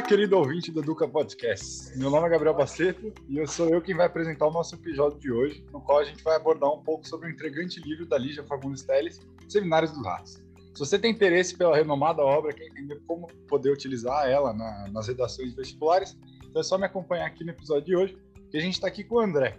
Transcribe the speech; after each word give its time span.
Olá, 0.00 0.08
querido 0.08 0.38
ouvinte 0.38 0.72
do 0.72 0.80
Duca 0.80 1.06
Podcast. 1.06 1.94
Meu 1.98 2.08
nome 2.08 2.26
é 2.26 2.30
Gabriel 2.30 2.54
Baceto 2.54 3.12
e 3.28 3.36
eu 3.36 3.46
sou 3.46 3.68
eu 3.68 3.82
quem 3.82 3.94
vai 3.94 4.06
apresentar 4.06 4.46
o 4.46 4.50
nosso 4.50 4.74
episódio 4.74 5.20
de 5.20 5.30
hoje, 5.30 5.62
no 5.70 5.78
qual 5.78 5.98
a 5.98 6.04
gente 6.04 6.24
vai 6.24 6.36
abordar 6.36 6.72
um 6.72 6.82
pouco 6.82 7.06
sobre 7.06 7.28
o 7.28 7.30
intrigante 7.30 7.78
livro 7.80 8.06
da 8.06 8.16
Lígia 8.16 8.42
Fagundes 8.42 8.82
Teles, 8.82 9.20
Seminários 9.46 9.92
dos 9.92 10.02
Ratos. 10.02 10.42
Se 10.74 10.78
você 10.78 10.98
tem 10.98 11.12
interesse 11.12 11.54
pela 11.54 11.76
renomada 11.76 12.22
obra, 12.22 12.50
quer 12.50 12.64
entender 12.64 12.98
como 13.06 13.26
poder 13.46 13.72
utilizar 13.72 14.26
ela 14.26 14.54
na, 14.54 14.88
nas 14.90 15.06
redações 15.06 15.54
vestibulares, 15.54 16.16
então 16.48 16.60
é 16.60 16.64
só 16.64 16.78
me 16.78 16.86
acompanhar 16.86 17.26
aqui 17.26 17.44
no 17.44 17.50
episódio 17.50 17.84
de 17.84 17.94
hoje, 17.94 18.18
que 18.50 18.56
a 18.56 18.60
gente 18.60 18.72
está 18.72 18.88
aqui 18.88 19.04
com 19.04 19.16
o 19.16 19.20
André. 19.20 19.58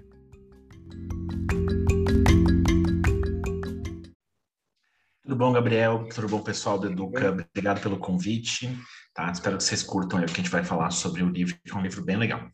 Tudo 5.32 5.46
bom, 5.46 5.54
Gabriel? 5.54 6.10
Tudo 6.14 6.28
bom, 6.28 6.44
pessoal 6.44 6.78
do 6.78 6.92
Educa? 6.92 7.30
Obrigado 7.30 7.82
pelo 7.82 7.98
convite. 7.98 8.68
Tá? 9.14 9.32
Espero 9.32 9.56
que 9.56 9.64
vocês 9.64 9.82
curtam 9.82 10.20
aí 10.20 10.26
o 10.26 10.28
que 10.28 10.34
a 10.34 10.44
gente 10.44 10.50
vai 10.50 10.62
falar 10.62 10.92
sobre 10.92 11.24
o 11.24 11.30
livro, 11.30 11.58
que 11.64 11.72
é 11.72 11.74
um 11.74 11.82
livro 11.82 12.04
bem 12.04 12.18
legal. 12.18 12.52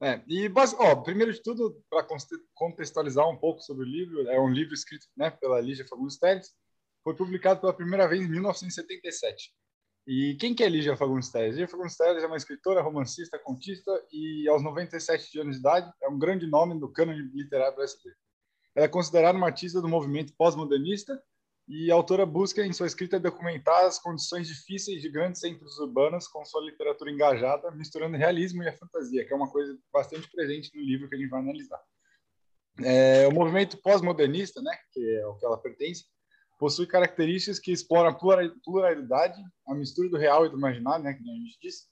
É, 0.00 0.22
e, 0.26 0.50
ó, 0.78 0.96
primeiro 0.96 1.30
de 1.30 1.42
tudo, 1.42 1.78
para 1.90 2.06
contextualizar 2.54 3.28
um 3.28 3.36
pouco 3.36 3.60
sobre 3.60 3.84
o 3.84 3.86
livro, 3.86 4.26
é 4.30 4.40
um 4.40 4.48
livro 4.48 4.72
escrito 4.72 5.04
né, 5.14 5.28
pela 5.28 5.60
Lígia 5.60 5.86
Fagundes 5.86 6.18
Teles, 6.18 6.54
foi 7.02 7.14
publicado 7.14 7.60
pela 7.60 7.74
primeira 7.74 8.08
vez 8.08 8.22
em 8.22 8.30
1977. 8.30 9.52
E 10.06 10.38
quem 10.40 10.54
que 10.54 10.64
é 10.64 10.70
Lígia 10.70 10.96
Fagundes 10.96 11.28
Teles? 11.28 11.56
Lígia 11.56 11.68
Fagundes 11.68 11.98
Teles 11.98 12.24
é 12.24 12.26
uma 12.26 12.38
escritora, 12.38 12.80
romancista, 12.80 13.38
contista 13.38 13.92
e, 14.10 14.48
aos 14.48 14.62
97 14.62 15.38
anos 15.38 15.56
de 15.56 15.60
idade, 15.60 15.92
é 16.02 16.08
um 16.08 16.18
grande 16.18 16.46
nome 16.46 16.80
do 16.80 16.90
cânone 16.90 17.30
literário 17.34 17.76
brasileiro. 17.76 18.18
Ela 18.74 18.86
é 18.86 18.88
considerada 18.88 19.36
uma 19.36 19.48
artista 19.48 19.82
do 19.82 19.88
movimento 19.88 20.32
pós-modernista 20.34 21.22
e 21.66 21.90
a 21.90 21.94
autora 21.94 22.26
busca 22.26 22.64
em 22.64 22.72
sua 22.72 22.86
escrita 22.86 23.18
documentar 23.18 23.86
as 23.86 23.98
condições 23.98 24.46
difíceis 24.46 25.00
de 25.00 25.08
grandes 25.08 25.40
centros 25.40 25.78
urbanos 25.78 26.28
com 26.28 26.44
sua 26.44 26.62
literatura 26.62 27.10
engajada, 27.10 27.70
misturando 27.70 28.16
realismo 28.16 28.62
e 28.62 28.68
a 28.68 28.76
fantasia, 28.76 29.24
que 29.26 29.32
é 29.32 29.36
uma 29.36 29.50
coisa 29.50 29.76
bastante 29.92 30.30
presente 30.30 30.70
no 30.74 30.82
livro 30.82 31.08
que 31.08 31.14
a 31.14 31.18
gente 31.18 31.30
vai 31.30 31.40
analisar. 31.40 31.80
É, 32.82 33.26
o 33.28 33.32
movimento 33.32 33.78
pós-modernista, 33.78 34.60
né, 34.60 34.76
que 34.92 35.00
é 35.16 35.26
o 35.26 35.36
que 35.36 35.46
ela 35.46 35.56
pertence, 35.56 36.04
possui 36.58 36.86
características 36.86 37.58
que 37.58 37.72
exploram 37.72 38.10
a 38.10 38.50
pluralidade, 38.62 39.40
a 39.66 39.74
mistura 39.74 40.08
do 40.10 40.18
real 40.18 40.44
e 40.44 40.50
do 40.50 40.58
imaginário, 40.58 41.04
né, 41.04 41.14
que 41.14 41.22
a 41.22 41.34
gente 41.34 41.58
disse, 41.62 41.86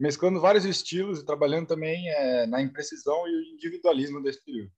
mesclando 0.00 0.40
vários 0.40 0.64
estilos 0.64 1.20
e 1.20 1.26
trabalhando 1.26 1.66
também 1.66 2.08
é, 2.10 2.46
na 2.46 2.62
imprecisão 2.62 3.26
e 3.28 3.36
o 3.36 3.54
individualismo 3.54 4.22
desse 4.22 4.42
período. 4.42 4.72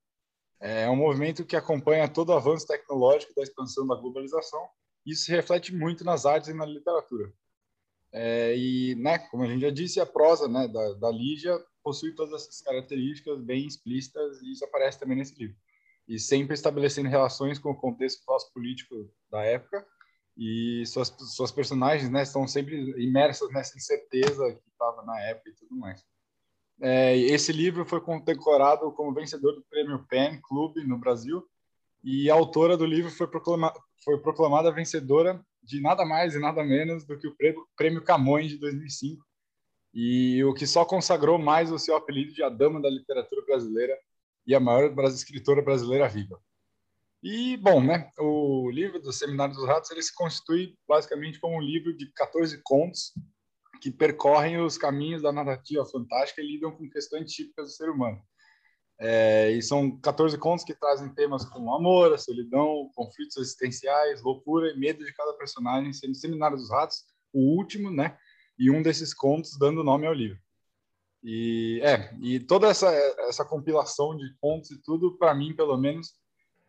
É 0.60 0.88
um 0.90 0.96
movimento 0.96 1.44
que 1.44 1.56
acompanha 1.56 2.06
todo 2.06 2.28
o 2.28 2.34
avanço 2.34 2.66
tecnológico 2.66 3.34
da 3.34 3.42
expansão 3.42 3.86
da 3.86 3.94
globalização. 3.94 4.68
Isso 5.06 5.24
se 5.24 5.32
reflete 5.32 5.74
muito 5.74 6.04
nas 6.04 6.26
artes 6.26 6.50
e 6.50 6.54
na 6.54 6.66
literatura. 6.66 7.32
É, 8.12 8.54
e, 8.56 8.94
né, 8.96 9.18
como 9.18 9.44
a 9.44 9.46
gente 9.46 9.62
já 9.62 9.70
disse, 9.70 10.00
a 10.00 10.06
prosa 10.06 10.48
né, 10.48 10.68
da, 10.68 10.92
da 10.94 11.10
Lígia 11.10 11.58
possui 11.82 12.14
todas 12.14 12.42
essas 12.42 12.60
características 12.60 13.40
bem 13.40 13.66
explícitas 13.66 14.42
e 14.42 14.52
isso 14.52 14.64
aparece 14.64 14.98
também 14.98 15.16
nesse 15.16 15.34
livro. 15.38 15.56
E 16.06 16.18
sempre 16.18 16.54
estabelecendo 16.54 17.08
relações 17.08 17.58
com 17.58 17.70
o 17.70 17.76
contexto 17.76 18.22
pós-político 18.26 19.08
da 19.30 19.42
época 19.42 19.86
e 20.36 20.84
suas, 20.86 21.08
suas 21.34 21.52
personagens 21.52 22.10
né, 22.10 22.22
estão 22.22 22.46
sempre 22.46 22.76
imersas 23.02 23.50
nessa 23.50 23.76
incerteza 23.78 24.52
que 24.52 24.68
estava 24.70 25.02
na 25.04 25.18
época 25.20 25.50
e 25.50 25.54
tudo 25.54 25.76
mais. 25.76 26.04
É, 26.80 27.16
esse 27.16 27.52
livro 27.52 27.84
foi 27.84 28.00
condecorado 28.00 28.90
como 28.92 29.12
vencedor 29.12 29.54
do 29.54 29.62
Prêmio 29.68 30.06
PEN 30.08 30.40
Clube 30.40 30.82
no 30.82 30.96
Brasil 30.96 31.46
e 32.02 32.30
a 32.30 32.34
autora 32.34 32.76
do 32.76 32.86
livro 32.86 33.10
foi, 33.10 33.26
proclama, 33.26 33.72
foi 34.02 34.18
proclamada 34.18 34.72
vencedora 34.72 35.44
de 35.62 35.80
nada 35.80 36.06
mais 36.06 36.34
e 36.34 36.38
nada 36.38 36.64
menos 36.64 37.04
do 37.04 37.18
que 37.18 37.28
o 37.28 37.36
Prêmio 37.76 38.02
Camões 38.02 38.48
de 38.48 38.56
2005 38.56 39.22
e 39.92 40.42
o 40.44 40.54
que 40.54 40.66
só 40.66 40.84
consagrou 40.84 41.38
mais 41.38 41.70
o 41.70 41.78
seu 41.78 41.96
apelido 41.96 42.32
de 42.32 42.42
a 42.42 42.48
dama 42.48 42.80
da 42.80 42.88
literatura 42.88 43.42
brasileira 43.44 43.98
e 44.46 44.54
a 44.54 44.60
maior 44.60 44.92
escritora 45.08 45.60
brasileira 45.60 46.08
viva. 46.08 46.40
E, 47.22 47.58
bom, 47.58 47.82
né, 47.82 48.10
o 48.18 48.70
livro 48.70 48.98
do 48.98 49.12
Seminário 49.12 49.54
dos 49.54 49.66
Ratos 49.66 49.90
ele 49.90 50.02
se 50.02 50.14
constitui 50.14 50.74
basicamente 50.88 51.38
como 51.38 51.56
um 51.56 51.60
livro 51.60 51.94
de 51.94 52.10
14 52.12 52.58
contos 52.62 53.12
que 53.80 53.90
percorrem 53.90 54.60
os 54.60 54.76
caminhos 54.76 55.22
da 55.22 55.32
narrativa 55.32 55.84
fantástica 55.84 56.40
e 56.40 56.46
lidam 56.46 56.70
com 56.70 56.88
questões 56.88 57.32
típicas 57.32 57.68
do 57.68 57.72
ser 57.72 57.90
humano. 57.90 58.20
É, 58.98 59.50
e 59.52 59.62
são 59.62 59.98
14 59.98 60.36
contos 60.36 60.62
que 60.62 60.74
trazem 60.74 61.08
temas 61.14 61.44
como 61.46 61.74
amor, 61.74 62.18
solidão, 62.18 62.90
conflitos 62.94 63.38
existenciais, 63.38 64.22
loucura 64.22 64.70
e 64.70 64.78
medo 64.78 65.02
de 65.02 65.12
cada 65.14 65.32
personagem, 65.32 65.92
sendo 65.92 66.14
Seminário 66.14 66.58
dos 66.58 66.70
Ratos 66.70 67.04
o 67.32 67.56
último, 67.56 67.90
né? 67.90 68.18
E 68.58 68.70
um 68.70 68.82
desses 68.82 69.14
contos 69.14 69.58
dando 69.58 69.82
nome 69.82 70.06
ao 70.06 70.12
livro. 70.12 70.38
E 71.22 71.80
é, 71.82 72.14
e 72.20 72.40
toda 72.40 72.68
essa 72.68 72.90
essa 73.28 73.44
compilação 73.44 74.16
de 74.16 74.34
contos 74.38 74.70
e 74.70 74.82
tudo, 74.82 75.16
para 75.16 75.34
mim, 75.34 75.54
pelo 75.54 75.78
menos, 75.78 76.14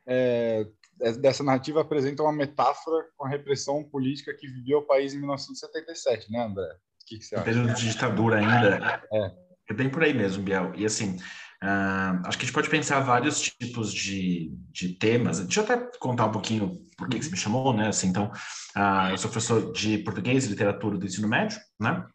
é, 0.06 0.66
é, 1.02 1.12
dessa 1.14 1.44
narrativa 1.44 1.82
apresenta 1.82 2.24
uma 2.24 2.32
metáfora 2.32 3.06
com 3.18 3.26
a 3.26 3.30
repressão 3.30 3.84
política 3.84 4.34
que 4.34 4.48
viveu 4.48 4.80
o 4.80 4.86
país 4.86 5.14
em 5.14 5.20
1977, 5.20 6.32
né, 6.32 6.46
André? 6.46 6.78
Que, 7.12 7.20
que 7.20 7.26
você 7.26 7.36
acha? 7.36 7.44
Período 7.44 7.74
de 7.74 7.90
ditadura 7.90 8.38
ainda. 8.38 9.04
É. 9.12 9.32
é 9.70 9.74
bem 9.74 9.90
por 9.90 10.04
aí 10.04 10.14
mesmo, 10.14 10.44
Biel. 10.44 10.72
E 10.76 10.86
assim, 10.86 11.18
uh, 11.64 12.26
acho 12.26 12.38
que 12.38 12.44
a 12.44 12.46
gente 12.46 12.54
pode 12.54 12.70
pensar 12.70 13.00
vários 13.02 13.42
tipos 13.42 13.94
de, 13.94 14.52
de 14.72 14.90
temas. 14.96 15.40
Deixa 15.40 15.60
eu 15.60 15.64
até 15.64 15.78
contar 16.00 16.26
um 16.26 16.32
pouquinho 16.32 16.80
por 16.98 17.10
que, 17.10 17.20
que 17.20 17.26
você 17.26 17.32
me 17.32 17.38
chamou, 17.38 17.74
né? 17.74 17.90
Assim, 17.90 18.08
então, 18.08 18.32
uh, 18.78 19.10
eu 19.12 19.18
sou 19.18 19.30
professor 19.30 19.72
de 19.74 19.98
português 20.00 20.46
e 20.46 20.50
literatura 20.50 20.98
do 20.98 21.06
ensino 21.06 21.28
médio, 21.28 21.60
né? 21.80 22.06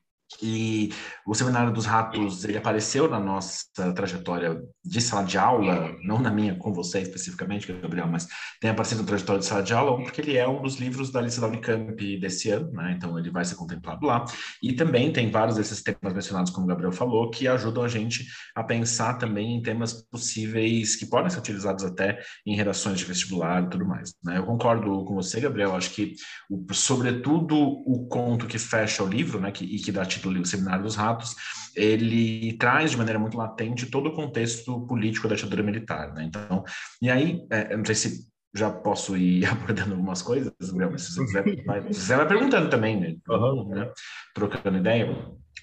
E 0.43 0.93
o 1.25 1.35
Seminário 1.35 1.73
dos 1.73 1.87
Ratos, 1.87 2.45
ele 2.45 2.59
apareceu 2.59 3.09
na 3.09 3.21
nossa 3.21 3.65
trajetória 3.95 4.61
de 4.85 5.01
sala 5.01 5.25
de 5.25 5.39
aula, 5.39 5.97
não 6.03 6.19
na 6.21 6.31
minha 6.31 6.57
com 6.57 6.73
você 6.73 7.01
especificamente, 7.01 7.73
Gabriel, 7.73 8.09
mas 8.09 8.27
tem 8.61 8.71
aparecido 8.71 9.03
na 9.03 9.07
trajetória 9.07 9.41
de 9.41 9.47
sala 9.47 9.63
de 9.63 9.73
aula, 9.73 10.03
porque 10.03 10.21
ele 10.21 10.37
é 10.37 10.47
um 10.47 10.61
dos 10.61 10.77
livros 10.77 11.13
da 11.13 11.21
lista 11.21 11.41
da 11.41 11.47
Unicamp 11.47 12.19
desse 12.19 12.51
ano, 12.51 12.71
né? 12.73 12.95
Então 12.97 13.17
ele 13.19 13.31
vai 13.31 13.45
ser 13.45 13.55
contemplado 13.55 14.05
lá. 14.05 14.25
E 14.63 14.73
também 14.73 15.13
tem 15.13 15.31
vários 15.31 15.57
desses 15.57 15.81
temas 15.83 16.13
mencionados, 16.13 16.51
como 16.51 16.67
o 16.67 16.69
Gabriel 16.69 16.93
falou, 16.93 17.31
que 17.31 17.47
ajudam 17.47 17.85
a 17.85 17.89
gente 17.89 18.27
a 18.55 18.65
pensar 18.65 19.15
também 19.15 19.57
em 19.57 19.63
temas 19.63 19.93
possíveis 20.11 20.97
que 20.97 21.07
podem 21.07 21.31
ser 21.31 21.39
utilizados 21.39 21.85
até 21.85 22.21
em 22.45 22.57
redações 22.57 22.99
de 22.99 23.05
vestibular 23.05 23.63
e 23.63 23.71
tudo 23.71 23.87
mais. 23.87 24.13
Né? 24.25 24.39
Eu 24.39 24.45
concordo 24.45 25.05
com 25.05 25.15
você, 25.15 25.41
Gabriel, 25.41 25.75
acho 25.77 25.91
que, 25.91 26.15
o, 26.51 26.67
sobretudo, 26.75 27.57
o 27.57 28.09
conto 28.09 28.47
que 28.47 28.59
fecha 28.59 29.05
o 29.05 29.09
livro, 29.09 29.41
né, 29.41 29.53
que, 29.53 29.65
e 29.65 29.79
que 29.79 29.93
dá 29.93 30.05
título 30.17 30.41
O 30.41 30.47
Seminário 30.47 30.83
dos 30.83 30.97
Ratos, 30.97 31.35
ele 31.75 32.57
traz 32.59 32.91
de 32.91 32.97
maneira 32.97 33.19
muito 33.19 33.37
latente 33.37 33.87
todo 33.87 34.09
o 34.09 34.15
contexto 34.15 34.87
político 34.87 35.29
da 35.29 35.35
ditadura 35.35 35.63
militar. 35.63 36.13
Né? 36.15 36.25
Então, 36.25 36.65
e 37.01 37.11
aí, 37.11 37.47
é, 37.51 37.77
não 37.77 37.85
sei 37.85 37.95
se 37.95 38.27
já 38.55 38.71
posso 38.71 39.17
ir 39.17 39.45
abordando 39.51 39.93
algumas 39.93 40.23
coisas, 40.23 40.53
Gabriel, 40.61 40.91
mas 40.93 41.03
se 41.03 41.15
você 41.15 41.25
quiser, 41.25 41.45
vai, 41.65 41.81
você 41.81 42.17
vai 42.17 42.27
perguntando 42.27 42.71
também, 42.71 42.99
né? 42.99 43.17
Uhum. 43.29 43.69
né? 43.69 43.91
Trocando 44.35 44.79
ideia. 44.79 45.15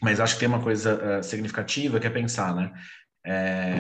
Mas 0.02 0.19
acho 0.19 0.34
que 0.36 0.41
tem 0.41 0.50
uma 0.50 0.62
coisa 0.62 1.20
uh, 1.20 1.24
significativa 1.24 2.00
que 2.00 2.08
é 2.08 2.09
pensar, 2.09 2.56
né? 2.56 2.72
É, 3.25 3.78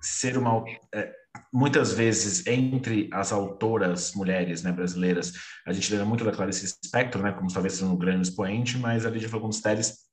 ser 0.00 0.38
uma 0.38 0.64
é, 0.94 1.12
muitas 1.52 1.92
vezes 1.92 2.46
entre 2.46 3.08
as 3.12 3.32
autoras 3.32 4.14
mulheres 4.14 4.62
né, 4.62 4.72
brasileiras, 4.72 5.32
a 5.66 5.72
gente 5.72 5.90
lembra 5.90 6.06
muito 6.06 6.24
da 6.24 6.32
Clarice 6.32 6.66
Spector, 6.84 7.22
né, 7.22 7.32
como 7.32 7.52
talvez 7.52 7.74
sendo 7.74 7.92
um 7.92 7.98
grande 7.98 8.28
expoente, 8.28 8.78
mas 8.78 9.04
a 9.04 9.10
Lídia 9.10 9.28
Fagundes 9.28 9.60
Teres 9.60 10.09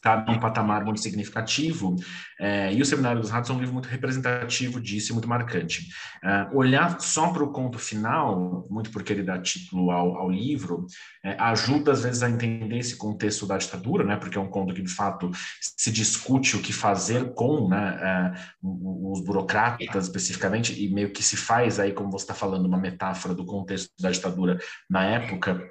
está 0.00 0.24
num 0.26 0.38
patamar 0.40 0.82
muito 0.82 1.00
significativo, 1.00 1.94
é, 2.40 2.72
e 2.72 2.80
o 2.80 2.86
Seminário 2.86 3.20
dos 3.20 3.30
Ratos 3.30 3.50
é 3.50 3.52
um 3.52 3.58
livro 3.58 3.74
muito 3.74 3.88
representativo 3.88 4.80
disso 4.80 5.12
e 5.12 5.14
muito 5.14 5.28
marcante. 5.28 5.88
É, 6.24 6.48
olhar 6.54 6.98
só 7.00 7.30
para 7.30 7.44
o 7.44 7.52
conto 7.52 7.78
final, 7.78 8.66
muito 8.70 8.90
porque 8.90 9.12
ele 9.12 9.22
dá 9.22 9.38
título 9.38 9.90
ao, 9.90 10.16
ao 10.16 10.30
livro, 10.30 10.86
é, 11.22 11.36
ajuda 11.38 11.92
às 11.92 12.02
vezes 12.02 12.22
a 12.22 12.30
entender 12.30 12.78
esse 12.78 12.96
contexto 12.96 13.46
da 13.46 13.58
ditadura, 13.58 14.02
né, 14.02 14.16
porque 14.16 14.38
é 14.38 14.40
um 14.40 14.48
conto 14.48 14.74
que 14.74 14.82
de 14.82 14.90
fato 14.90 15.30
se 15.60 15.92
discute 15.92 16.56
o 16.56 16.62
que 16.62 16.72
fazer 16.72 17.34
com 17.34 17.68
né, 17.68 18.32
os 18.62 19.22
burocratas 19.22 20.06
especificamente, 20.06 20.82
e 20.82 20.92
meio 20.92 21.12
que 21.12 21.22
se 21.22 21.36
faz 21.36 21.78
aí, 21.78 21.92
como 21.92 22.10
você 22.10 22.24
está 22.24 22.34
falando, 22.34 22.64
uma 22.64 22.78
metáfora 22.78 23.34
do 23.34 23.44
contexto 23.44 23.90
da 24.00 24.10
ditadura 24.10 24.58
na 24.88 25.04
época, 25.04 25.62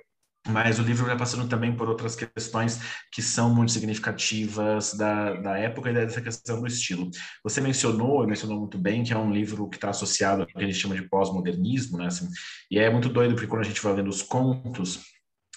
mas 0.47 0.79
o 0.79 0.83
livro 0.83 1.05
vai 1.05 1.17
passando 1.17 1.47
também 1.47 1.75
por 1.75 1.89
outras 1.89 2.15
questões 2.15 2.79
que 3.11 3.21
são 3.21 3.53
muito 3.53 3.71
significativas 3.71 4.93
da, 4.93 5.33
da 5.33 5.57
época 5.57 5.89
e 5.89 5.93
dessa 5.93 6.21
questão 6.21 6.61
do 6.61 6.67
estilo. 6.67 7.09
Você 7.43 7.59
mencionou, 7.59 8.23
e 8.23 8.27
mencionou 8.27 8.59
muito 8.59 8.77
bem, 8.77 9.03
que 9.03 9.13
é 9.13 9.17
um 9.17 9.31
livro 9.31 9.69
que 9.69 9.77
está 9.77 9.89
associado 9.89 10.41
ao 10.41 10.47
que 10.47 10.57
a 10.57 10.65
gente 10.65 10.77
chama 10.77 10.95
de 10.95 11.07
pós-modernismo, 11.09 11.97
né? 11.97 12.07
Assim, 12.07 12.27
e 12.71 12.79
é 12.79 12.89
muito 12.89 13.09
doido, 13.09 13.33
porque 13.33 13.47
quando 13.47 13.61
a 13.61 13.67
gente 13.67 13.81
vai 13.81 13.93
lendo 13.93 14.09
os 14.09 14.21
contos, 14.21 15.01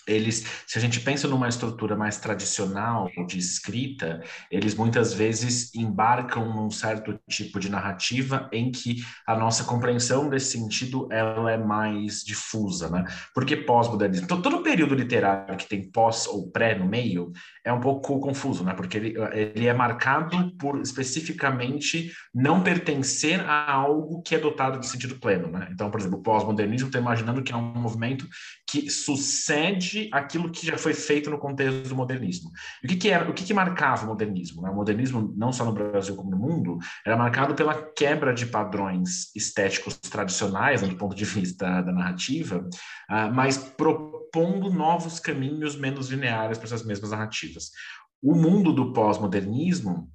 eles, 0.06 0.44
se 0.66 0.78
a 0.78 0.81
gente 0.81 1.00
pensa 1.00 1.28
numa 1.28 1.49
estrutura 1.49 1.96
mais 1.96 2.19
tradicional 2.19 3.10
de 3.26 3.38
escrita, 3.38 4.22
eles 4.50 4.75
muitas 4.75 5.12
vezes 5.12 5.75
embarcam 5.75 6.54
num 6.54 6.70
certo 6.70 7.19
tipo 7.28 7.60
de 7.60 7.70
narrativa 7.70 8.49
em 8.52 8.70
que 8.70 9.04
a 9.26 9.37
nossa 9.37 9.64
compreensão 9.64 10.28
desse 10.28 10.58
sentido 10.58 11.08
ela 11.10 11.50
é 11.50 11.56
mais 11.56 12.22
difusa, 12.25 12.90
né? 12.90 13.04
Porque 13.34 13.56
pós-modernismo, 13.56 14.26
todo 14.26 14.62
período 14.62 14.94
literário 14.94 15.56
que 15.56 15.69
tem 15.69 15.90
pós 15.90 16.26
ou 16.26 16.50
pré 16.50 16.75
no 16.75 16.87
meio 16.87 17.32
é 17.64 17.72
um 17.72 17.81
pouco 17.81 18.19
confuso, 18.20 18.64
né? 18.64 18.75
Porque 18.75 18.96
ele, 18.96 19.14
ele 19.32 19.66
é 19.66 19.72
marcado 19.72 20.56
por 20.56 20.81
especificamente 20.81 22.12
não 22.34 22.62
pertencer 22.62 23.40
a 23.40 23.70
algo 23.70 24.22
que 24.22 24.34
é 24.34 24.38
dotado 24.38 24.78
de 24.78 24.87
sentido 24.87 25.16
pleno, 25.16 25.48
né? 25.48 25.69
Então, 25.70 25.90
por 25.90 26.00
exemplo, 26.00 26.22
pós-modernismo, 26.22 26.88
estou 26.88 27.00
imaginando 27.00 27.43
que 27.43 27.52
é 27.52 27.56
um 27.56 27.75
movimento 27.75 28.26
que 28.72 28.88
sucede 28.88 30.08
aquilo 30.10 30.50
que 30.50 30.66
já 30.66 30.78
foi 30.78 30.94
feito 30.94 31.28
no 31.28 31.38
contexto 31.38 31.90
do 31.90 31.94
modernismo. 31.94 32.50
O 32.82 32.88
que, 32.88 32.96
que 32.96 33.10
era, 33.10 33.28
o 33.28 33.34
que, 33.34 33.44
que 33.44 33.52
marcava 33.52 34.06
o 34.06 34.08
modernismo? 34.08 34.62
Né? 34.62 34.70
O 34.70 34.74
modernismo, 34.74 35.34
não 35.36 35.52
só 35.52 35.62
no 35.62 35.74
Brasil 35.74 36.16
como 36.16 36.30
no 36.30 36.38
mundo, 36.38 36.78
era 37.04 37.14
marcado 37.14 37.54
pela 37.54 37.74
quebra 37.74 38.32
de 38.32 38.46
padrões 38.46 39.30
estéticos 39.36 39.98
tradicionais, 39.98 40.80
né, 40.80 40.88
do 40.88 40.96
ponto 40.96 41.14
de 41.14 41.24
vista 41.26 41.82
da 41.82 41.92
narrativa, 41.92 42.66
uh, 43.10 43.34
mas 43.34 43.58
propondo 43.58 44.70
novos 44.70 45.20
caminhos 45.20 45.76
menos 45.76 46.08
lineares 46.08 46.56
para 46.56 46.66
essas 46.66 46.82
mesmas 46.82 47.10
narrativas. 47.10 47.72
O 48.22 48.34
mundo 48.34 48.72
do 48.72 48.94
pós-modernismo 48.94 50.10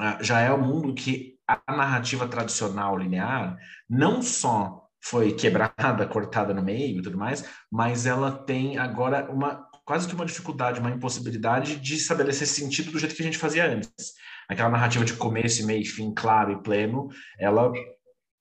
uh, 0.00 0.24
já 0.24 0.40
é 0.40 0.50
o 0.50 0.56
um 0.56 0.66
mundo 0.66 0.94
que 0.94 1.34
a 1.46 1.76
narrativa 1.76 2.26
tradicional 2.26 2.96
linear 2.96 3.58
não 3.86 4.22
só 4.22 4.87
foi 5.08 5.32
quebrada, 5.32 6.06
cortada 6.08 6.52
no 6.52 6.62
meio 6.62 6.98
e 6.98 7.02
tudo 7.02 7.18
mais, 7.18 7.44
mas 7.70 8.06
ela 8.06 8.30
tem 8.30 8.78
agora 8.78 9.30
uma 9.30 9.66
quase 9.84 10.06
que 10.06 10.14
uma 10.14 10.26
dificuldade, 10.26 10.80
uma 10.80 10.90
impossibilidade 10.90 11.76
de 11.76 11.94
estabelecer 11.94 12.46
sentido 12.46 12.92
do 12.92 12.98
jeito 12.98 13.14
que 13.14 13.22
a 13.22 13.24
gente 13.24 13.38
fazia 13.38 13.66
antes. 13.66 14.12
Aquela 14.46 14.68
narrativa 14.68 15.02
de 15.02 15.14
começo, 15.14 15.64
meio, 15.64 15.84
fim 15.86 16.12
claro 16.12 16.52
e 16.52 16.62
pleno, 16.62 17.08
ela 17.38 17.72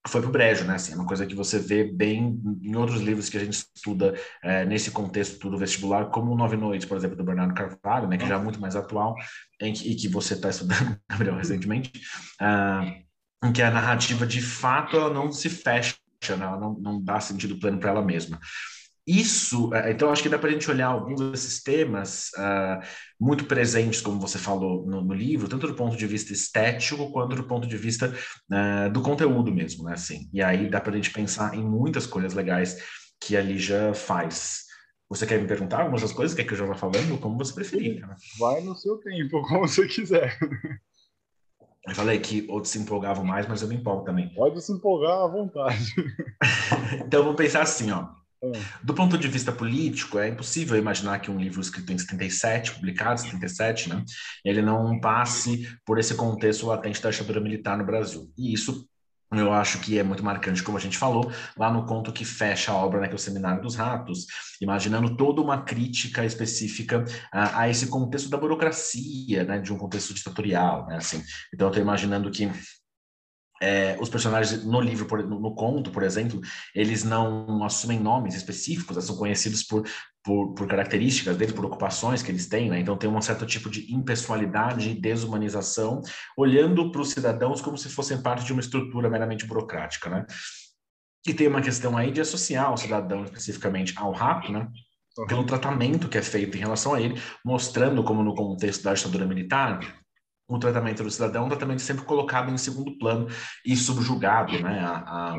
foi 0.07 0.19
para 0.19 0.29
o 0.29 0.31
brejo, 0.31 0.65
né? 0.65 0.75
Assim, 0.75 0.91
é 0.91 0.95
uma 0.95 1.05
coisa 1.05 1.25
que 1.25 1.33
você 1.35 1.57
vê 1.57 1.85
bem 1.85 2.37
em 2.61 2.75
outros 2.75 3.01
livros 3.01 3.29
que 3.29 3.37
a 3.37 3.39
gente 3.39 3.53
estuda 3.53 4.13
é, 4.43 4.65
nesse 4.65 4.91
contexto 4.91 5.39
tudo 5.39 5.57
vestibular, 5.57 6.09
como 6.09 6.35
Nove 6.35 6.57
Noites, 6.57 6.87
por 6.87 6.97
exemplo, 6.97 7.15
do 7.15 7.23
Bernardo 7.23 7.53
Carvalho, 7.53 8.07
né? 8.07 8.17
Que 8.17 8.27
já 8.27 8.35
é 8.35 8.43
muito 8.43 8.59
mais 8.59 8.75
atual 8.75 9.15
em 9.61 9.71
que, 9.71 9.89
e 9.89 9.95
que 9.95 10.09
você 10.09 10.33
está 10.33 10.49
estudando, 10.49 10.97
Gabriel, 11.09 11.35
recentemente, 11.35 11.91
uh, 12.41 13.47
em 13.47 13.53
que 13.53 13.61
a 13.61 13.71
narrativa, 13.71 14.27
de 14.27 14.41
fato, 14.41 14.97
ela 14.97 15.13
não 15.13 15.31
se 15.31 15.49
fecha? 15.49 15.95
Ela 16.31 16.59
não, 16.59 16.73
não 16.79 17.03
dá 17.03 17.19
sentido 17.19 17.59
pleno 17.59 17.79
para 17.79 17.91
ela 17.91 18.03
mesma. 18.03 18.39
Isso, 19.07 19.73
é, 19.73 19.91
então 19.91 20.09
acho 20.09 20.21
que 20.21 20.27
dá 20.27 20.37
para 20.37 20.49
a 20.49 20.51
gente 20.51 20.69
olhar 20.69 20.87
alguns 20.87 21.21
desses 21.31 21.63
temas 21.63 22.29
uh, 22.37 22.85
muito 23.17 23.45
presentes, 23.45 24.01
como 24.01 24.19
você 24.19 24.37
falou 24.37 24.85
no, 24.85 25.01
no, 25.01 25.13
livro, 25.13 25.47
tanto 25.47 25.65
do 25.65 25.75
ponto 25.75 25.95
de 25.95 26.05
vista 26.05 26.33
estético 26.33 27.09
quanto 27.09 27.33
do 27.33 27.45
ponto 27.45 27.65
de 27.65 27.77
vista 27.77 28.13
uh, 28.51 28.91
do 28.91 29.01
conteúdo 29.01 29.49
mesmo, 29.49 29.85
né? 29.85 29.93
Assim, 29.93 30.29
e 30.33 30.41
aí 30.43 30.69
dá 30.69 30.81
para 30.81 30.91
a 30.91 30.95
gente 30.97 31.11
pensar 31.11 31.55
em 31.55 31.63
muitas 31.63 32.05
coisas 32.05 32.33
legais 32.33 32.83
que 33.21 33.37
a 33.37 33.41
Lígia 33.41 33.93
faz. 33.93 34.65
Você 35.09 35.25
quer 35.25 35.39
me 35.39 35.47
perguntar 35.47 35.79
algumas 35.79 36.01
das 36.01 36.11
coisas? 36.11 36.35
Quer 36.35 36.43
que 36.43 36.51
eu 36.51 36.57
já 36.57 36.65
vá 36.65 36.75
falando? 36.75 37.17
Como 37.17 37.37
você 37.37 37.53
preferir. 37.53 38.05
Né? 38.05 38.13
Vai 38.37 38.59
no 38.59 38.75
seu 38.75 38.97
tempo, 38.97 39.41
como 39.47 39.65
você 39.65 39.87
quiser. 39.87 40.37
Eu 41.87 41.95
falei 41.95 42.19
que 42.19 42.45
outros 42.49 42.71
se 42.71 42.79
empolgavam 42.79 43.23
mais, 43.23 43.47
mas 43.47 43.61
eu 43.61 43.67
me 43.67 43.75
empolgo 43.75 44.03
também. 44.03 44.29
Pode 44.33 44.61
se 44.61 44.71
empolgar 44.71 45.21
à 45.23 45.27
vontade. 45.27 45.93
então, 47.05 47.23
vamos 47.23 47.37
pensar 47.37 47.61
assim, 47.61 47.91
ó. 47.91 48.09
É. 48.43 48.51
Do 48.83 48.93
ponto 48.93 49.17
de 49.17 49.27
vista 49.27 49.51
político, 49.51 50.19
é 50.19 50.27
impossível 50.27 50.77
imaginar 50.77 51.19
que 51.19 51.31
um 51.31 51.39
livro 51.39 51.59
escrito 51.59 51.91
em 51.91 51.97
77, 51.97 52.73
publicado 52.73 53.21
em 53.21 53.23
77, 53.23 53.89
né, 53.89 54.03
ele 54.45 54.61
não 54.61 54.99
passe 54.99 55.67
por 55.85 55.97
esse 55.97 56.13
contexto 56.13 56.67
latente 56.67 57.01
da 57.01 57.09
ditadura 57.09 57.41
militar 57.41 57.77
no 57.77 57.85
Brasil. 57.85 58.31
E 58.37 58.53
isso 58.53 58.87
eu 59.31 59.51
acho 59.51 59.79
que 59.79 59.99
é 59.99 60.03
muito 60.03 60.23
marcante, 60.23 60.63
como 60.63 60.77
a 60.77 60.81
gente 60.81 60.97
falou, 60.97 61.31
lá 61.57 61.71
no 61.71 61.85
conto 61.85 62.13
que 62.13 62.23
fecha 62.23 62.71
a 62.71 62.75
obra, 62.75 63.01
né, 63.01 63.07
que 63.07 63.13
é 63.13 63.15
o 63.15 63.19
Seminário 63.19 63.61
dos 63.61 63.75
Ratos, 63.75 64.25
imaginando 64.61 65.17
toda 65.17 65.41
uma 65.41 65.63
crítica 65.63 66.23
específica 66.23 67.03
a, 67.31 67.61
a 67.61 67.69
esse 67.69 67.87
contexto 67.87 68.29
da 68.29 68.37
burocracia, 68.37 69.43
né, 69.43 69.59
de 69.59 69.73
um 69.73 69.77
contexto 69.77 70.13
ditatorial, 70.13 70.85
né, 70.87 70.97
assim. 70.97 71.21
Então, 71.53 71.67
eu 71.67 71.71
estou 71.71 71.83
imaginando 71.83 72.31
que 72.31 72.49
é, 73.61 73.97
os 73.99 74.09
personagens 74.09 74.63
no 74.63 74.79
livro, 74.79 75.07
no, 75.27 75.39
no, 75.39 75.55
conto, 75.55 75.91
por 75.91 76.03
exemplo, 76.03 76.39
eles 76.75 77.03
não 77.03 77.63
assumem 77.63 77.99
nomes 77.99 78.35
específicos, 78.35 79.03
são 79.03 79.17
conhecidos 79.17 79.63
por, 79.63 79.83
por, 80.23 80.53
por, 80.53 80.67
características 80.67 81.35
deles, 81.37 81.53
por 81.53 81.65
ocupações 81.65 82.21
que 82.21 82.31
eles 82.31 82.47
têm, 82.47 82.69
né? 82.69 82.79
Então 82.79 82.97
tem 82.97 83.09
um 83.09 83.21
certo 83.21 83.45
tipo 83.45 83.69
de 83.69 83.91
impessoalidade 83.93 84.89
e 84.89 84.99
desumanização, 84.99 86.01
olhando 86.37 86.91
para 86.91 87.01
os 87.01 87.09
cidadãos 87.09 87.61
como 87.61 87.77
se 87.77 87.89
fossem 87.89 88.21
parte 88.21 88.45
de 88.45 88.53
uma 88.53 88.61
estrutura 88.61 89.09
meramente 89.09 89.45
burocrática, 89.45 90.09
né? 90.09 90.25
E 91.27 91.33
tem 91.33 91.47
uma 91.47 91.61
questão 91.61 91.97
aí 91.97 92.11
de 92.11 92.21
associar 92.21 92.71
o 92.73 92.77
cidadão 92.77 93.23
especificamente 93.23 93.93
ao 93.97 94.11
rato, 94.11 94.51
né? 94.51 94.67
Pelo 95.27 95.43
tratamento 95.43 96.07
que 96.07 96.17
é 96.17 96.21
feito 96.21 96.55
em 96.55 96.59
relação 96.59 96.93
a 96.93 97.01
ele, 97.01 97.19
mostrando 97.43 98.03
como 98.03 98.21
no 98.21 98.35
contexto 98.35 98.83
da 98.83 98.93
ditadura 98.93 99.25
militar, 99.25 99.79
o 100.47 100.59
tratamento 100.59 101.03
do 101.03 101.11
cidadão 101.11 101.45
um 101.45 101.49
tratamento 101.49 101.81
sempre 101.81 102.05
colocado 102.05 102.51
em 102.51 102.57
segundo 102.57 102.97
plano 102.97 103.27
e 103.65 103.75
subjugado, 103.75 104.57
né, 104.59 104.79
a, 104.79 104.93
a, 104.95 105.35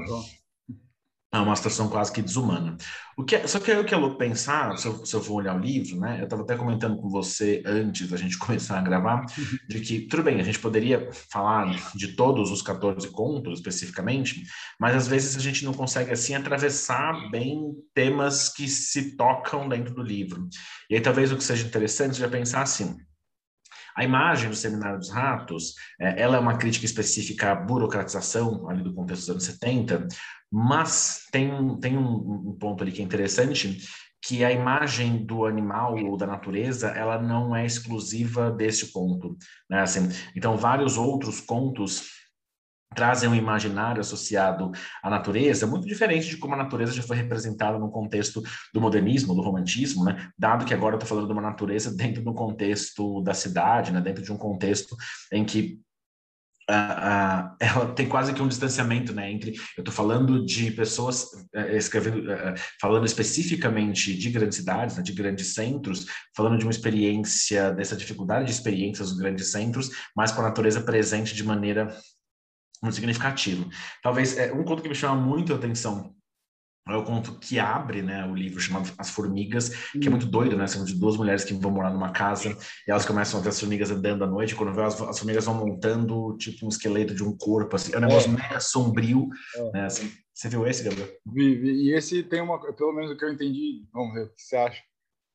a 1.31 1.43
uma 1.43 1.57
situação 1.57 1.89
quase 1.89 2.13
que 2.13 2.23
desumana. 2.23 2.77
O 3.17 3.25
que 3.25 3.37
é, 3.37 3.47
só 3.47 3.59
que 3.59 3.71
aí 3.71 3.79
o 3.79 3.85
que 3.85 3.93
é 3.93 3.97
louco 3.97 4.17
pensar, 4.17 4.77
se 4.79 4.87
eu, 4.87 5.05
se 5.05 5.15
eu 5.15 5.21
for 5.21 5.35
olhar 5.35 5.57
o 5.57 5.59
livro, 5.59 5.99
né, 5.99 6.21
eu 6.21 6.25
estava 6.25 6.43
até 6.43 6.57
comentando 6.57 6.97
com 6.97 7.09
você 7.09 7.63
antes 7.67 8.09
da 8.09 8.17
gente 8.17 8.37
começar 8.39 8.79
a 8.79 8.83
gravar, 8.83 9.25
de 9.69 9.81
que, 9.81 10.07
tudo 10.07 10.23
bem, 10.23 10.41
a 10.41 10.45
gente 10.45 10.59
poderia 10.59 11.11
falar 11.31 11.75
de 11.95 12.09
todos 12.15 12.51
os 12.51 12.63
14 12.63 13.11
contos 13.11 13.59
especificamente, 13.59 14.43
mas 14.79 14.95
às 14.95 15.09
vezes 15.09 15.37
a 15.37 15.41
gente 15.41 15.65
não 15.65 15.73
consegue, 15.73 16.13
assim, 16.13 16.35
atravessar 16.35 17.31
bem 17.31 17.75
temas 17.95 18.49
que 18.49 18.69
se 18.69 19.17
tocam 19.17 19.69
dentro 19.69 19.95
do 19.95 20.03
livro. 20.03 20.49
E 20.89 20.95
aí 20.95 21.01
talvez 21.01 21.33
o 21.33 21.37
que 21.37 21.45
seja 21.45 21.67
interessante 21.67 22.17
seja 22.17 22.29
pensar 22.29 22.63
assim, 22.63 22.97
a 23.99 24.05
imagem 24.05 24.49
do 24.49 24.55
Seminário 24.55 25.01
dos 25.01 25.11
Ratos, 25.11 25.75
é, 26.01 26.23
ela 26.23 26.37
é 26.37 26.41
uma 26.41 26.57
crítica 26.57 26.87
específica 26.87 27.51
à 27.51 27.55
burocratização 27.57 28.71
ali 28.71 28.81
do 28.81 28.95
contexto 28.95 29.23
dos 29.23 29.31
anos 29.31 29.45
70, 29.45 30.07
mas 30.51 31.27
tem, 31.33 31.51
tem 31.81 31.99
um, 31.99 32.51
um 32.51 32.57
ponto 32.57 32.81
ali 32.81 32.93
que 32.93 33.03
é 33.03 33.05
interessante, 33.05 33.77
que 34.25 34.45
a 34.45 34.53
imagem 34.53 35.25
do 35.27 35.45
animal 35.45 35.97
ou 35.97 36.17
da 36.17 36.29
natureza 36.29 36.91
ela 36.91 37.21
não 37.21 37.57
é 37.57 37.67
exclusiva 37.67 38.53
desse 38.53 38.93
conto, 38.93 39.37
né? 39.69 39.81
Assim, 39.81 40.09
então 40.37 40.57
vários 40.57 40.97
outros 40.97 41.41
contos 41.41 42.18
trazem 42.95 43.29
um 43.29 43.35
imaginário 43.35 44.01
associado 44.01 44.73
à 45.03 45.11
natureza 45.11 45.67
muito 45.67 45.87
diferente 45.87 46.29
de 46.29 46.37
como 46.37 46.55
a 46.55 46.57
natureza 46.57 46.93
já 46.93 47.03
foi 47.03 47.17
representada 47.17 47.79
no 47.79 47.91
contexto 47.91 48.43
do 48.73 48.81
modernismo, 48.81 49.35
do 49.35 49.43
romantismo, 49.43 50.05
né? 50.05 50.31
Dado 50.37 50.65
que 50.65 50.75
agora 50.75 50.95
eu 50.95 50.99
estou 50.99 51.09
falando 51.09 51.27
de 51.27 51.33
uma 51.33 51.43
natureza 51.43 51.95
dentro 51.95 52.23
do 52.23 52.35
contexto 52.35 53.23
da 53.23 53.35
cidade, 53.35 53.93
né? 53.93 54.01
Dentro 54.01 54.23
de 54.23 54.33
um 54.33 54.37
contexto 54.37 54.97
em 55.33 55.45
que 55.45 55.81
Uh, 56.71 56.75
uh, 56.75 57.57
ela 57.59 57.95
tem 57.95 58.07
quase 58.07 58.35
que 58.35 58.43
um 58.43 58.47
distanciamento, 58.47 59.15
né, 59.15 59.33
entre 59.33 59.53
eu 59.75 59.81
estou 59.81 59.95
falando 59.95 60.45
de 60.45 60.71
pessoas 60.71 61.23
uh, 61.57 61.75
escrevendo, 61.75 62.29
falando 62.79 63.07
especificamente 63.07 64.15
de 64.15 64.29
grandes 64.29 64.59
cidades, 64.59 64.99
né, 64.99 65.03
de 65.03 65.15
grandes 65.15 65.55
centros, 65.55 66.05
falando 66.37 66.59
de 66.59 66.67
uma 66.67 66.71
experiência 66.71 67.71
dessa 67.71 67.97
dificuldade 67.97 68.45
de 68.45 68.53
experiências 68.53 69.09
dos 69.09 69.19
grandes 69.19 69.51
centros, 69.51 69.89
mas 70.15 70.31
com 70.31 70.43
a 70.43 70.45
natureza 70.45 70.83
presente 70.83 71.35
de 71.35 71.43
maneira 71.43 71.89
muito 72.83 72.95
significativo. 72.95 73.69
Talvez 74.03 74.37
é, 74.37 74.53
um 74.53 74.65
conto 74.65 74.83
que 74.83 74.89
me 74.89 74.95
chama 74.95 75.17
muito 75.21 75.53
a 75.53 75.57
atenção 75.57 76.15
é 76.95 76.97
o 76.97 77.05
conto 77.05 77.39
que 77.39 77.59
abre 77.59 78.03
né, 78.03 78.25
o 78.27 78.35
livro 78.35 78.59
chamado 78.61 78.91
As 78.97 79.11
Formigas, 79.11 79.71
que 79.93 80.07
é 80.07 80.11
muito 80.11 80.27
doido, 80.27 80.57
né? 80.57 80.67
São 80.67 80.85
de 80.85 80.95
duas 80.95 81.17
mulheres 81.17 81.45
que 81.45 81.53
vão 81.53 81.71
morar 81.71 81.91
numa 81.91 82.11
casa 82.13 82.51
e 82.51 82.91
elas 82.91 83.05
começam 83.05 83.39
a 83.39 83.43
ver 83.43 83.51
as 83.51 83.61
formigas 83.61 83.91
andando 83.91 84.25
à 84.25 84.27
noite. 84.27 84.55
Quando 84.55 84.73
vê, 84.73 84.83
as, 84.83 85.01
as 85.03 85.19
formigas 85.19 85.45
vão 85.45 85.55
montando 85.55 86.37
tipo 86.39 86.65
um 86.65 86.69
esqueleto 86.69 87.15
de 87.15 87.23
um 87.23 87.37
corpo, 87.37 87.77
assim. 87.77 87.93
É 87.95 87.99
um 87.99 88.01
negócio 88.01 88.31
é. 88.31 88.35
mega 88.35 88.61
sombrio. 88.61 89.29
É. 89.55 89.73
Né, 89.73 89.85
assim. 89.85 90.11
Você 90.33 90.49
viu 90.49 90.67
esse, 90.67 90.85
Gabriel? 90.85 91.09
Vi, 91.27 91.55
vi, 91.57 91.89
E 91.89 91.95
esse 91.95 92.23
tem 92.23 92.41
uma, 92.41 92.59
pelo 92.75 92.93
menos 92.93 93.11
o 93.11 93.17
que 93.17 93.25
eu 93.25 93.33
entendi, 93.33 93.85
vamos 93.93 94.15
ver 94.15 94.25
o 94.25 94.29
que 94.29 94.41
você 94.41 94.57
acha. 94.57 94.83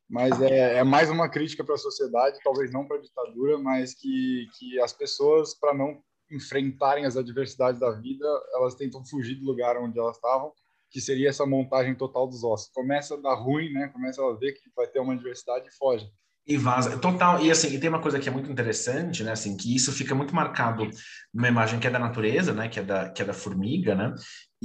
Mas 0.10 0.42
é, 0.42 0.78
é 0.78 0.84
mais 0.84 1.10
uma 1.10 1.30
crítica 1.30 1.64
para 1.64 1.76
a 1.76 1.78
sociedade, 1.78 2.40
talvez 2.44 2.72
não 2.72 2.86
para 2.86 2.98
a 2.98 3.02
ditadura, 3.02 3.58
mas 3.58 3.94
que, 3.94 4.48
que 4.58 4.80
as 4.80 4.94
pessoas, 4.94 5.54
para 5.60 5.74
não 5.74 6.02
enfrentarem 6.36 7.06
as 7.06 7.18
adversidades 7.18 7.80
da 7.80 7.92
vida, 7.92 8.26
elas 8.54 8.76
tentam 8.76 9.04
fugir 9.06 9.36
do 9.36 9.46
lugar 9.46 9.78
onde 9.78 9.98
elas 10.00 10.16
estavam, 10.16 10.52
que 10.90 11.02
seria 11.02 11.30
essa 11.30 11.46
montagem 11.46 11.96
total 11.96 12.28
dos 12.28 12.44
ossos. 12.44 12.72
Começa 12.74 13.16
a 13.16 13.18
dar 13.18 13.36
ruim, 13.36 13.72
né? 13.72 13.88
Começa 13.90 14.22
a 14.22 14.34
ver 14.34 14.54
que 14.54 14.70
vai 14.76 14.88
ter 14.88 15.00
uma 15.00 15.14
adversidade 15.14 15.68
e 15.68 15.76
foge. 15.76 16.08
E 16.46 16.58
vaza, 16.58 16.98
total. 17.00 17.42
E 17.42 17.50
assim, 17.50 17.74
e 17.74 17.80
tem 17.80 17.90
uma 17.90 18.02
coisa 18.02 18.20
que 18.20 18.28
é 18.28 18.32
muito 18.32 18.52
interessante, 18.52 19.24
né? 19.24 19.32
Assim, 19.32 19.56
que 19.56 19.74
isso 19.74 19.92
fica 19.92 20.14
muito 20.14 20.36
marcado 20.36 20.90
numa 21.34 21.48
imagem 21.48 21.80
que 21.80 21.88
é 21.88 21.90
da 21.90 21.98
natureza, 21.98 22.54
né? 22.54 22.68
Que 22.68 22.80
é 22.80 22.84
da, 22.84 23.10
que 23.10 23.22
é 23.22 23.26
da 23.26 23.34
formiga, 23.34 23.96
né? 23.96 24.14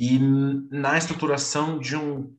e 0.00 0.16
na 0.70 0.96
estruturação 0.96 1.80
de 1.80 1.96
um 1.96 2.32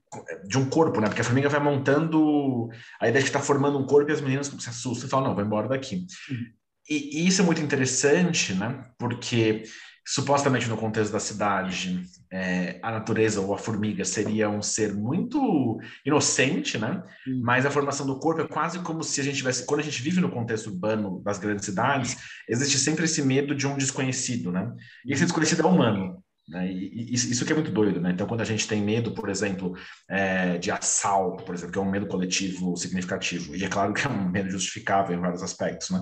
de 0.48 0.58
um 0.58 0.68
corpo, 0.68 1.00
né? 1.02 1.08
Porque 1.08 1.22
a 1.22 1.26
formiga 1.26 1.50
vai 1.50 1.60
montando 1.60 2.70
a 3.00 3.08
ideia 3.08 3.24
de 3.24 3.30
que 3.30 3.38
está 3.38 3.46
formando 3.46 3.78
um 3.78 3.86
corpo 3.86 4.10
e 4.10 4.14
as 4.14 4.22
meninas 4.22 4.48
se 4.48 4.70
assustam 4.70 5.08
e 5.08 5.10
falam, 5.10 5.28
não, 5.28 5.36
vai 5.36 5.44
embora 5.44 5.68
daqui. 5.68 6.08
Uhum. 6.32 6.46
E, 6.90 7.22
e, 7.22 7.28
isso 7.28 7.42
é 7.42 7.46
muito 7.46 7.62
interessante, 7.62 8.54
né? 8.54 8.86
Porque 8.98 9.64
supostamente 10.06 10.68
no 10.68 10.76
contexto 10.76 11.12
da 11.12 11.20
cidade, 11.20 12.02
é, 12.32 12.80
a 12.82 12.92
natureza 12.92 13.40
ou 13.40 13.54
a 13.54 13.60
formiga 13.60 14.04
seria 14.04 14.50
um 14.50 14.60
ser 14.60 14.92
muito 14.92 15.80
inocente, 16.04 16.80
né? 16.80 17.04
Uhum. 17.28 17.42
Mas 17.44 17.64
a 17.64 17.70
formação 17.70 18.08
do 18.08 18.20
corpo 18.20 18.42
é 18.42 18.48
quase 18.48 18.80
como 18.80 19.04
se 19.04 19.22
a 19.22 19.24
gente 19.24 19.38
tivesse, 19.38 19.68
quando 19.68 19.82
a 19.82 19.84
gente 19.84 20.02
vive 20.02 20.20
no 20.20 20.32
contexto 20.32 20.68
urbano 20.68 21.22
das 21.24 21.38
grandes 21.38 21.66
cidades, 21.66 22.18
existe 22.48 22.80
sempre 22.80 23.06
esse 23.06 23.22
medo 23.22 23.54
de 23.54 23.68
um 23.68 23.78
desconhecido, 23.78 24.52
né? 24.52 24.74
E 25.06 25.14
esse 25.14 25.24
desconhecido 25.24 25.62
é 25.62 25.66
humano. 25.68 26.24
Né? 26.48 26.72
E, 26.72 27.14
isso 27.14 27.46
que 27.46 27.52
é 27.54 27.56
muito 27.56 27.72
doido, 27.72 28.02
né? 28.02 28.10
Então, 28.10 28.26
quando 28.26 28.42
a 28.42 28.46
gente 28.46 28.68
tem 28.68 28.82
medo, 28.82 29.14
por 29.14 29.30
exemplo, 29.30 29.78
é, 30.10 30.58
de 30.58 30.72
assalto, 30.72 31.44
por 31.44 31.54
exemplo, 31.54 31.72
que 31.72 31.78
é 31.78 31.82
um 31.82 31.90
medo 31.90 32.08
coletivo 32.08 32.76
significativo, 32.76 33.56
e 33.56 33.64
é 33.64 33.68
claro 33.68 33.94
que 33.94 34.08
é 34.08 34.10
um 34.10 34.28
medo 34.28 34.50
justificável 34.50 35.16
em 35.16 35.22
vários 35.22 35.44
aspectos, 35.44 35.92
né? 35.92 36.02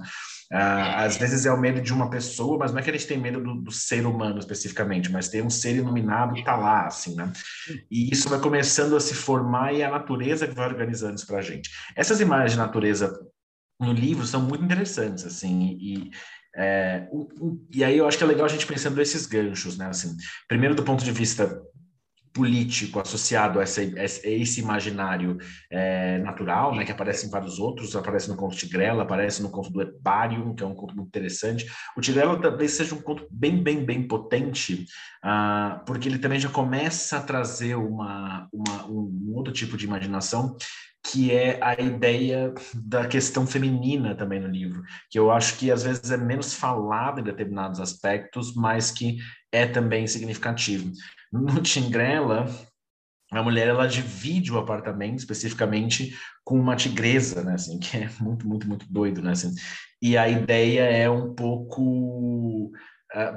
Ah, 0.52 1.04
às 1.04 1.18
vezes 1.18 1.46
é 1.46 1.52
o 1.52 1.60
medo 1.60 1.82
de 1.82 1.92
uma 1.92 2.10
pessoa, 2.10 2.58
mas 2.58 2.72
não 2.72 2.80
é 2.80 2.82
que 2.82 2.90
a 2.90 2.94
gente 2.94 3.08
tem 3.08 3.18
medo 3.18 3.42
do, 3.42 3.56
do 3.56 3.72
ser 3.72 4.06
humano 4.06 4.40
especificamente, 4.40 5.12
mas 5.12 5.28
tem 5.28 5.42
um 5.42 5.50
ser 5.50 5.76
iluminado 5.76 6.34
que 6.34 6.40
está 6.40 6.56
lá, 6.56 6.86
assim, 6.86 7.16
né? 7.16 7.32
E 7.92 8.10
isso 8.12 8.30
vai 8.30 8.40
começando 8.40 8.96
a 8.96 9.00
se 9.00 9.14
formar 9.14 9.74
e 9.74 9.82
é 9.82 9.86
a 9.86 9.92
natureza 9.92 10.48
que 10.48 10.56
vai 10.56 10.68
organizando 10.68 11.16
isso 11.16 11.28
para 11.28 11.40
a 11.40 11.42
gente. 11.42 11.70
Essas 11.96 12.22
imagens 12.22 12.54
de 12.54 12.58
natureza 12.58 13.20
no 13.80 13.92
livro 13.92 14.26
são 14.26 14.42
muito 14.42 14.64
interessantes, 14.64 15.26
assim, 15.26 15.78
e, 15.80 16.12
é, 16.56 17.08
e 17.74 17.84
aí 17.84 17.98
eu 17.98 18.08
acho 18.08 18.18
que 18.18 18.24
é 18.24 18.28
legal 18.28 18.46
a 18.46 18.50
gente 18.50 18.66
pensando 18.66 19.02
esses 19.02 19.26
ganchos, 19.26 19.78
né? 19.78 19.88
Assim, 19.88 20.16
primeiro 20.48 20.76
do 20.76 20.84
ponto 20.84 21.04
de 21.04 21.12
vista 21.12 21.62
político 22.38 23.00
associado 23.00 23.60
a, 23.60 23.64
essa, 23.64 23.82
a 23.82 23.84
esse 24.30 24.62
imaginário 24.62 25.40
é, 25.72 26.20
natural, 26.20 26.76
né, 26.76 26.86
que 26.86 26.92
aparece 26.92 27.26
em 27.26 27.32
vários 27.32 27.58
outros, 27.58 27.96
aparece 27.96 28.30
no 28.30 28.38
conto 28.38 28.56
Tigrela, 28.56 29.02
aparece 29.02 29.42
no 29.42 29.50
conto 29.50 29.72
do 29.72 29.82
Epário, 29.82 30.54
que 30.54 30.64
é 30.64 30.68
um 30.68 30.76
conto 30.76 30.96
muito 30.96 31.08
interessante. 31.08 31.66
O 31.98 32.02
Tigrela 32.02 32.40
talvez 32.40 32.72
seja 32.74 32.94
um 32.94 33.02
conto 33.02 33.28
bem, 33.32 33.62
bem, 33.62 33.84
bem 33.84 34.08
potente, 34.08 34.86
uh, 35.26 35.84
porque 35.86 36.08
ele 36.08 36.20
também 36.20 36.40
já 36.40 36.50
começa 36.50 37.18
a 37.18 37.22
trazer 37.22 37.76
uma, 37.76 38.48
uma, 38.54 38.86
um 38.86 39.34
outro 39.36 39.52
tipo 39.52 39.76
de 39.76 39.86
imaginação 39.86 40.56
que 41.12 41.32
é 41.32 41.58
a 41.62 41.80
ideia 41.82 42.54
da 42.74 43.08
questão 43.08 43.48
feminina 43.48 44.14
também 44.14 44.42
no 44.42 44.48
livro, 44.48 44.84
que 45.10 45.18
eu 45.18 45.32
acho 45.32 45.58
que 45.58 45.72
às 45.72 45.84
vezes 45.84 46.12
é 46.12 46.18
menos 46.18 46.54
falado 46.54 47.22
em 47.22 47.24
determinados 47.24 47.80
aspectos, 47.80 48.54
mas 48.54 48.92
que 48.92 49.18
é 49.52 49.66
também 49.66 50.06
significativo. 50.06 50.92
No 51.32 51.62
Tingrela, 51.62 52.48
a 53.32 53.44
mulher 53.44 53.68
ela 53.68 53.88
divide 53.88 54.52
o 54.52 54.58
apartamento 54.58 55.20
especificamente 55.20 56.18
com 56.44 56.60
uma 56.60 56.76
tigresa, 56.76 57.44
né, 57.44 57.54
assim, 57.54 57.78
que 57.80 57.98
é 57.98 58.10
muito, 58.20 58.48
muito, 58.48 58.68
muito 58.68 58.92
doido, 58.92 59.22
né, 59.22 59.32
assim. 59.32 59.54
E 60.02 60.18
a 60.18 60.30
ideia 60.30 60.82
é 60.82 61.10
um 61.10 61.34
pouco 61.34 62.72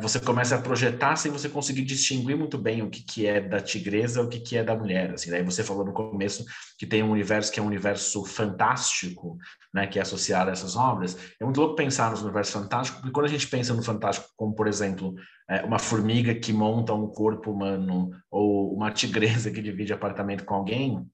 você 0.00 0.18
começa 0.18 0.56
a 0.56 0.60
projetar 0.60 1.14
sem 1.16 1.30
você 1.30 1.48
conseguir 1.48 1.82
distinguir 1.82 2.36
muito 2.36 2.58
bem 2.58 2.82
o 2.82 2.90
que, 2.90 3.02
que 3.02 3.26
é 3.26 3.40
da 3.40 3.60
tigresa, 3.60 4.20
o 4.20 4.28
que, 4.28 4.40
que 4.40 4.56
é 4.56 4.64
da 4.64 4.74
mulher. 4.74 5.12
Assim, 5.12 5.30
daí 5.30 5.44
você 5.44 5.62
falou 5.62 5.84
no 5.84 5.92
começo 5.92 6.44
que 6.76 6.86
tem 6.86 7.02
um 7.02 7.10
universo 7.10 7.52
que 7.52 7.60
é 7.60 7.62
um 7.62 7.66
universo 7.66 8.24
fantástico, 8.24 9.38
né, 9.72 9.86
que 9.86 9.98
é 9.98 10.02
associado 10.02 10.50
a 10.50 10.52
essas 10.52 10.74
obras. 10.74 11.16
É 11.40 11.44
muito 11.44 11.60
louco 11.60 11.76
pensar 11.76 12.10
no 12.10 12.20
universo 12.20 12.52
fantástico, 12.52 12.98
porque 12.98 13.12
quando 13.12 13.26
a 13.26 13.30
gente 13.30 13.46
pensa 13.46 13.72
no 13.72 13.82
fantástico 13.82 14.28
como, 14.36 14.54
por 14.54 14.66
exemplo, 14.66 15.14
é, 15.48 15.62
uma 15.62 15.78
formiga 15.78 16.34
que 16.34 16.52
monta 16.52 16.92
um 16.92 17.06
corpo 17.06 17.52
humano 17.52 18.10
ou 18.30 18.74
uma 18.74 18.90
tigresa 18.90 19.52
que 19.52 19.62
divide 19.62 19.92
apartamento 19.92 20.44
com 20.44 20.54
alguém, 20.54 21.06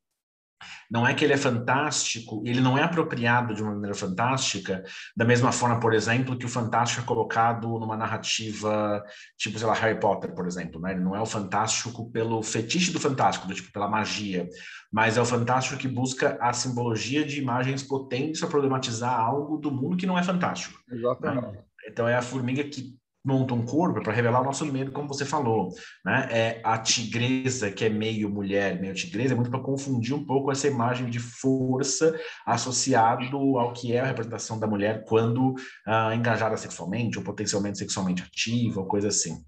não 0.91 1.07
é 1.07 1.15
que 1.15 1.25
ele 1.25 1.33
é 1.33 1.37
fantástico, 1.37 2.43
ele 2.47 2.61
não 2.61 2.79
é 2.79 2.83
apropriado 2.83 3.55
de 3.55 3.63
uma 3.63 3.73
maneira 3.73 3.95
fantástica, 3.95 4.85
da 5.17 5.25
mesma 5.25 5.53
forma, 5.53 5.81
por 5.81 5.93
exemplo, 5.93 6.37
que 6.37 6.47
o 6.47 6.49
fantástico 6.49 7.03
é 7.03 7.05
colocado 7.05 7.69
numa 7.79 7.97
narrativa, 7.97 9.03
tipo, 9.37 9.59
sei 9.59 9.67
lá, 9.67 9.75
Harry 9.75 9.99
Potter, 9.99 10.35
por 10.35 10.47
exemplo, 10.47 10.81
né? 10.81 10.93
Ele 10.93 11.03
não 11.03 11.15
é 11.15 11.21
o 11.21 11.27
fantástico 11.27 12.11
pelo 12.11 12.43
fetiche 12.43 12.93
do 12.93 13.01
fantástico, 13.01 13.47
do 13.47 13.55
tipo, 13.55 13.73
pela 13.73 13.89
magia, 13.89 14.49
mas 14.93 15.17
é 15.17 15.21
o 15.21 15.27
fantástico 15.27 15.79
que 15.79 15.89
busca 15.89 16.39
a 16.41 16.53
simbologia 16.53 17.25
de 17.25 17.41
imagens 17.41 17.83
potentes 17.83 18.41
para 18.41 18.49
problematizar 18.49 19.19
algo 19.19 19.59
do 19.59 19.71
mundo 19.71 19.97
que 19.97 20.07
não 20.07 20.19
é 20.19 20.23
fantástico. 20.23 20.79
Né? 20.89 20.97
Exatamente. 20.99 21.53
Né? 21.53 21.63
Então 21.89 22.09
é 22.09 22.17
a 22.17 22.23
formiga 22.23 22.65
que 22.65 22.97
monta 23.27 23.55
um 23.55 23.67
corpo 23.67 24.01
para 24.01 24.13
revelar 24.13 24.41
o 24.41 24.45
nosso 24.45 24.65
medo, 24.65 24.93
como 24.93 25.09
você 25.09 25.25
falou, 25.25 25.75
né? 26.05 26.29
É 26.31 26.61
a 26.63 26.79
tigresa 26.79 27.73
que 27.73 27.85
é 27.85 27.89
meio 27.89 28.31
mulher, 28.31 28.81
meio 28.81 28.95
tigresa, 28.95 29.35
é 29.35 29.37
muito 29.37 29.51
para 29.51 29.59
confundir 29.59 30.15
um 30.15 30.25
pouco 30.25 30.53
essa 30.53 30.69
imagem 30.69 31.11
de 31.11 31.19
força 31.19 32.17
associado 32.47 33.59
ao 33.59 33.73
que 33.73 33.93
é 33.93 34.01
a 34.01 34.07
representação 34.07 34.61
da 34.61 34.67
mulher 34.69 35.05
quando 35.05 35.51
uh, 35.51 36.13
engajada 36.15 36.57
sexualmente 36.57 37.19
ou 37.19 37.25
potencialmente 37.25 37.79
sexualmente 37.79 38.23
ativa, 38.23 38.81
ou 38.81 38.87
coisa 38.87 39.09
assim. 39.09 39.45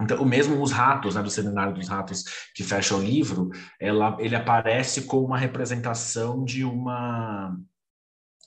Então, 0.00 0.20
o 0.20 0.26
mesmo 0.26 0.60
os 0.60 0.72
ratos, 0.72 1.14
né, 1.14 1.22
do 1.22 1.30
seminário 1.30 1.74
dos 1.74 1.88
ratos 1.88 2.24
que 2.54 2.64
fecha 2.64 2.96
o 2.96 3.02
livro, 3.02 3.50
ela, 3.78 4.16
ele 4.18 4.34
aparece 4.34 5.02
como 5.02 5.26
uma 5.26 5.38
representação 5.38 6.42
de 6.42 6.64
uma 6.64 7.54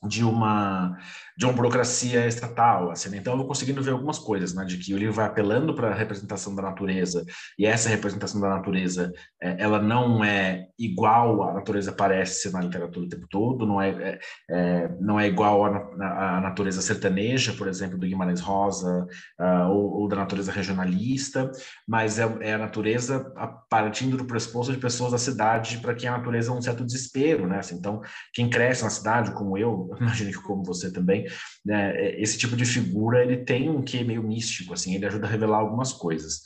de 0.08 0.24
uma 0.24 0.98
de 1.38 1.46
uma 1.46 1.54
burocracia 1.54 2.28
estatal, 2.28 2.92
assim, 2.92 3.10
né? 3.10 3.18
então 3.18 3.34
eu 3.34 3.38
vou 3.38 3.48
conseguindo 3.48 3.82
ver 3.82 3.92
algumas 3.92 4.20
coisas, 4.20 4.54
né, 4.54 4.66
de 4.66 4.78
que 4.78 4.94
o 4.94 4.98
livro 4.98 5.14
vai 5.14 5.26
apelando 5.26 5.74
para 5.74 5.90
a 5.90 5.96
representação 5.96 6.56
da 6.56 6.62
natureza 6.62 7.26
e 7.58 7.66
essa 7.66 7.90
representação 7.90 8.40
da 8.40 8.50
natureza, 8.50 9.12
é, 9.42 9.56
ela 9.62 9.82
não 9.82 10.24
é 10.24 10.68
igual 10.78 11.44
à 11.44 11.54
natureza 11.54 11.92
parece 11.92 12.52
na 12.52 12.62
literatura 12.62 13.06
o 13.06 13.10
tempo 13.10 13.28
todo, 13.30 13.66
não 13.66 13.82
é, 13.82 13.90
é, 13.90 14.20
é 14.50 14.90
não 15.00 15.20
é 15.20 15.28
igual 15.28 15.66
à, 15.66 16.38
à, 16.38 16.42
natureza 16.42 16.82
sertaneja, 16.82 17.54
por 17.54 17.68
exemplo, 17.68 17.98
do 17.98 18.08
Guimarães 18.08 18.42
Rosa 18.42 19.08
uh, 19.40 19.70
ou, 19.70 20.02
ou, 20.02 20.08
da 20.08 20.16
natureza 20.16 20.52
regionalista, 20.52 21.52
mas 21.88 22.20
é, 22.20 22.38
é, 22.42 22.54
a 22.54 22.58
natureza 22.58 23.32
partindo 23.70 24.18
do 24.18 24.26
pressuposto 24.26 24.72
de 24.72 24.80
pessoas 24.80 25.12
da 25.12 25.18
cidade 25.18 25.80
para 25.80 25.96
quem 25.96 26.10
a 26.10 26.18
natureza 26.18 26.52
é 26.52 26.54
um 26.54 26.62
certo 26.62 26.86
desespero, 26.86 27.48
né, 27.48 27.60
assim, 27.60 27.76
então 27.76 28.02
quem 28.34 28.50
cresce 28.50 28.84
na 28.84 28.90
cidade, 28.90 29.32
como 29.32 29.58
eu, 29.58 29.90
imagino 30.00 30.32
que 30.32 30.42
como 30.42 30.64
você 30.64 30.92
também, 30.92 31.23
né, 31.66 31.96
é, 31.96 32.22
esse 32.22 32.38
tipo 32.38 32.56
de 32.56 32.66
figura 32.66 33.24
ele 33.24 33.38
tem 33.38 33.70
um 33.70 33.82
quê 33.82 34.04
meio 34.04 34.24
místico, 34.24 34.74
assim, 34.74 34.96
ele 34.96 35.06
ajuda 35.06 35.28
a 35.28 35.30
revelar 35.30 35.58
algumas 35.58 35.94
coisas. 35.94 36.42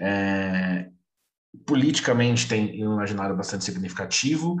É, 0.00 0.88
politicamente 1.66 2.48
tem 2.48 2.86
um 2.86 2.94
imaginário 2.94 3.36
bastante 3.36 3.64
significativo. 3.64 4.56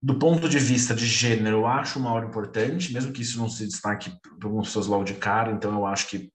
Do 0.00 0.16
ponto 0.16 0.48
de 0.48 0.58
vista 0.58 0.94
de 0.94 1.06
gênero, 1.06 1.58
eu 1.58 1.66
acho 1.66 1.98
uma 1.98 2.12
hora 2.12 2.26
importante, 2.26 2.92
mesmo 2.92 3.12
que 3.12 3.22
isso 3.22 3.38
não 3.38 3.48
se 3.48 3.66
destaque 3.66 4.10
para 4.38 4.46
algumas 4.46 4.68
pessoas 4.68 4.86
logo 4.86 5.04
de 5.04 5.14
cara, 5.14 5.50
então 5.50 5.72
eu 5.72 5.86
acho 5.86 6.06
que 6.06 6.30